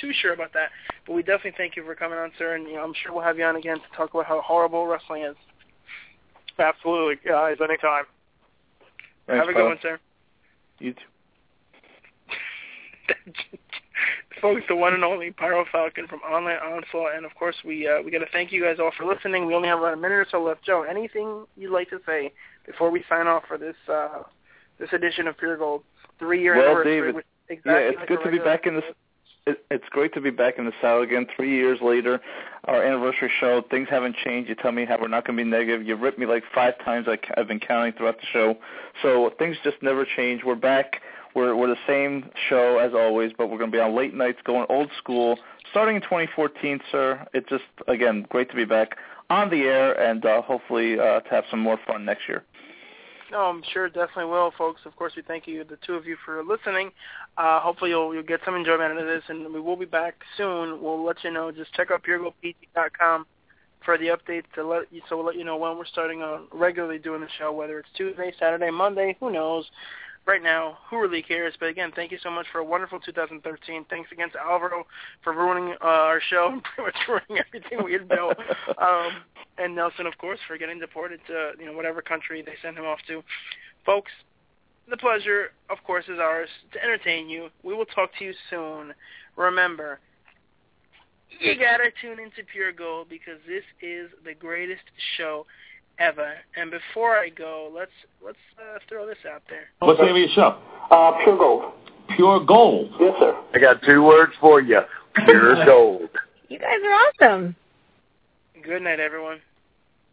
too 0.00 0.12
sure 0.20 0.32
about 0.32 0.52
that. 0.54 0.70
But 1.06 1.14
we 1.14 1.22
definitely 1.22 1.54
thank 1.56 1.76
you 1.76 1.84
for 1.84 1.94
coming 1.94 2.18
on, 2.18 2.30
sir, 2.38 2.54
and 2.54 2.66
you 2.66 2.74
know, 2.74 2.84
I'm 2.84 2.94
sure 3.02 3.12
we'll 3.12 3.24
have 3.24 3.38
you 3.38 3.44
on 3.44 3.56
again 3.56 3.76
to 3.76 3.96
talk 3.96 4.10
about 4.14 4.26
how 4.26 4.40
horrible 4.40 4.86
wrestling 4.86 5.22
is. 5.22 5.36
Absolutely, 6.58 7.16
guys, 7.26 7.56
anytime. 7.62 8.04
Thanks, 9.26 9.40
have 9.40 9.48
a 9.48 9.52
good 9.52 9.54
Pyro. 9.54 9.68
one, 9.68 9.78
sir. 9.82 9.98
You 10.78 10.92
too. 10.94 11.00
Folks, 14.40 14.62
the 14.68 14.76
one 14.76 14.94
and 14.94 15.04
only 15.04 15.30
Pyro 15.32 15.64
Falcon 15.70 16.06
from 16.08 16.20
Online 16.20 16.56
Onslaught, 16.56 17.14
and 17.14 17.26
of 17.26 17.34
course 17.34 17.56
we 17.64 17.86
uh, 17.86 18.00
we 18.02 18.10
got 18.10 18.20
to 18.20 18.26
thank 18.32 18.52
you 18.52 18.62
guys 18.62 18.76
all 18.80 18.90
for 18.96 19.04
listening. 19.04 19.46
We 19.46 19.54
only 19.54 19.68
have 19.68 19.80
about 19.80 19.92
a 19.92 19.96
minute 19.96 20.14
or 20.14 20.26
so 20.30 20.42
left. 20.42 20.64
Joe, 20.64 20.82
anything 20.88 21.44
you'd 21.56 21.72
like 21.72 21.90
to 21.90 21.98
say 22.06 22.32
before 22.66 22.90
we 22.90 23.04
sign 23.08 23.26
off 23.26 23.42
for 23.46 23.58
this 23.58 23.76
uh, 23.92 24.22
this 24.78 24.88
edition 24.92 25.26
of 25.26 25.36
Pure 25.36 25.58
Gold 25.58 25.82
three 26.18 26.40
year 26.40 26.56
Well, 26.56 26.66
anniversary? 26.66 27.00
David, 27.00 27.14
which 27.16 27.26
yeah, 27.50 27.58
it's 27.66 27.98
like 27.98 28.08
good 28.08 28.20
a 28.20 28.24
to 28.24 28.30
be 28.30 28.38
back 28.38 28.66
in 28.66 28.76
this. 28.76 28.84
It, 29.50 29.64
it's 29.70 29.84
great 29.90 30.14
to 30.14 30.20
be 30.20 30.30
back 30.30 30.58
in 30.58 30.64
the 30.64 30.72
saddle 30.80 31.02
again. 31.02 31.26
Three 31.34 31.54
years 31.54 31.78
later, 31.82 32.20
our 32.64 32.82
anniversary 32.82 33.30
show. 33.40 33.62
Things 33.70 33.88
haven't 33.90 34.16
changed. 34.24 34.48
You 34.48 34.54
tell 34.54 34.72
me 34.72 34.84
how 34.84 34.98
we're 35.00 35.08
not 35.08 35.26
going 35.26 35.36
to 35.36 35.44
be 35.44 35.48
negative. 35.48 35.86
You 35.86 35.96
ripped 35.96 36.18
me 36.18 36.26
like 36.26 36.44
five 36.54 36.74
times. 36.84 37.06
I, 37.08 37.18
I've 37.38 37.48
been 37.48 37.60
counting 37.60 37.92
throughout 37.92 38.18
the 38.18 38.26
show. 38.32 38.56
So 39.02 39.32
things 39.38 39.56
just 39.64 39.82
never 39.82 40.06
change. 40.16 40.42
We're 40.44 40.54
back. 40.54 41.02
We're 41.34 41.54
we're 41.54 41.68
the 41.68 41.76
same 41.86 42.28
show 42.48 42.78
as 42.78 42.92
always, 42.94 43.32
but 43.36 43.50
we're 43.50 43.58
going 43.58 43.70
to 43.70 43.76
be 43.76 43.80
on 43.80 43.94
late 43.94 44.14
nights, 44.14 44.38
going 44.44 44.66
old 44.68 44.90
school, 44.98 45.38
starting 45.70 45.96
in 45.96 46.02
2014, 46.02 46.80
sir. 46.90 47.24
It's 47.32 47.48
just 47.48 47.64
again 47.86 48.26
great 48.28 48.50
to 48.50 48.56
be 48.56 48.64
back 48.64 48.96
on 49.30 49.48
the 49.48 49.62
air 49.62 49.92
and 49.92 50.24
uh, 50.24 50.42
hopefully 50.42 50.98
uh, 50.98 51.20
to 51.20 51.30
have 51.30 51.44
some 51.50 51.60
more 51.60 51.78
fun 51.86 52.04
next 52.04 52.28
year. 52.28 52.44
No, 53.30 53.42
I'm 53.42 53.62
sure 53.72 53.86
it 53.86 53.94
definitely 53.94 54.24
will, 54.24 54.52
folks. 54.58 54.80
Of 54.84 54.96
course, 54.96 55.12
we 55.16 55.22
thank 55.22 55.46
you, 55.46 55.62
the 55.62 55.78
two 55.86 55.94
of 55.94 56.04
you, 56.04 56.16
for 56.24 56.42
listening. 56.42 56.90
Uh, 57.38 57.60
hopefully, 57.60 57.90
you'll 57.90 58.12
you'll 58.12 58.24
get 58.24 58.40
some 58.44 58.56
enjoyment 58.56 58.92
out 58.92 58.98
of 58.98 59.06
this, 59.06 59.22
and 59.28 59.52
we 59.54 59.60
will 59.60 59.76
be 59.76 59.84
back 59.84 60.16
soon. 60.36 60.82
We'll 60.82 61.04
let 61.04 61.22
you 61.22 61.30
know. 61.30 61.52
Just 61.52 61.72
check 61.74 61.90
out 61.92 62.02
puregoldpt.com 62.02 63.26
for 63.84 63.96
the 63.96 64.08
updates 64.08 64.44
to 64.54 64.66
let 64.66 64.92
you, 64.92 65.00
so 65.08 65.16
we'll 65.16 65.26
let 65.26 65.36
you 65.36 65.44
know 65.44 65.56
when 65.56 65.78
we're 65.78 65.86
starting 65.86 66.22
on 66.22 66.48
regularly 66.52 66.98
doing 66.98 67.20
the 67.20 67.28
show, 67.38 67.52
whether 67.52 67.78
it's 67.78 67.88
Tuesday, 67.96 68.32
Saturday, 68.38 68.70
Monday, 68.70 69.16
who 69.20 69.30
knows. 69.32 69.64
Right 70.26 70.42
now, 70.42 70.78
who 70.88 71.00
really 71.00 71.22
cares? 71.22 71.54
But 71.58 71.70
again, 71.70 71.92
thank 71.96 72.12
you 72.12 72.18
so 72.22 72.30
much 72.30 72.46
for 72.52 72.58
a 72.58 72.64
wonderful 72.64 73.00
2013. 73.00 73.86
Thanks 73.88 74.12
again 74.12 74.30
to 74.32 74.38
Alvaro 74.38 74.84
for 75.24 75.32
ruining 75.32 75.74
uh, 75.82 75.86
our 75.86 76.20
show 76.20 76.50
and 76.52 76.62
pretty 76.76 76.92
much 76.92 77.08
ruining 77.08 77.44
everything 77.46 77.84
we 77.84 77.94
had 77.94 78.08
built. 78.08 78.36
um, 78.78 79.12
and 79.58 79.74
Nelson, 79.74 80.06
of 80.06 80.16
course, 80.18 80.38
for 80.46 80.56
getting 80.56 80.78
deported 80.78 81.20
to 81.26 81.52
you 81.58 81.66
know 81.66 81.72
whatever 81.72 82.02
country 82.02 82.42
they 82.42 82.54
sent 82.62 82.76
him 82.76 82.84
off 82.84 82.98
to. 83.08 83.22
Folks, 83.84 84.12
the 84.88 84.96
pleasure, 84.96 85.52
of 85.68 85.78
course, 85.84 86.04
is 86.08 86.18
ours 86.18 86.48
to 86.72 86.82
entertain 86.82 87.28
you. 87.28 87.48
We 87.62 87.74
will 87.74 87.86
talk 87.86 88.10
to 88.18 88.24
you 88.24 88.34
soon. 88.50 88.92
Remember, 89.36 90.00
you 91.38 91.54
gotta 91.54 91.90
tune 92.00 92.18
into 92.18 92.42
Pure 92.52 92.72
Gold 92.72 93.08
because 93.08 93.38
this 93.46 93.64
is 93.80 94.10
the 94.24 94.34
greatest 94.34 94.82
show 95.16 95.46
ever. 96.00 96.32
And 96.56 96.70
before 96.70 97.16
I 97.16 97.28
go, 97.28 97.70
let's 97.74 97.90
let's 98.24 98.38
uh, 98.58 98.78
throw 98.88 99.06
this 99.06 99.18
out 99.32 99.42
there. 99.48 99.68
What's 99.78 100.00
the 100.00 100.06
name 100.06 100.16
of 100.16 100.20
your 100.20 100.28
show? 100.34 100.58
Uh, 100.90 101.22
Pure 101.22 101.36
Gold. 101.36 101.72
Pure 102.16 102.44
Gold. 102.46 102.90
Yes, 102.98 103.14
sir. 103.20 103.36
I 103.54 103.58
got 103.58 103.82
two 103.82 104.02
words 104.02 104.32
for 104.40 104.60
you. 104.60 104.80
Pure 105.24 105.64
gold. 105.66 106.08
You 106.48 106.58
guys 106.58 106.78
are 106.84 107.28
awesome. 107.28 107.54
Good 108.64 108.82
night, 108.82 108.98
everyone. 108.98 109.40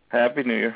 Happy 0.10 0.44
New 0.44 0.54
Year. 0.54 0.76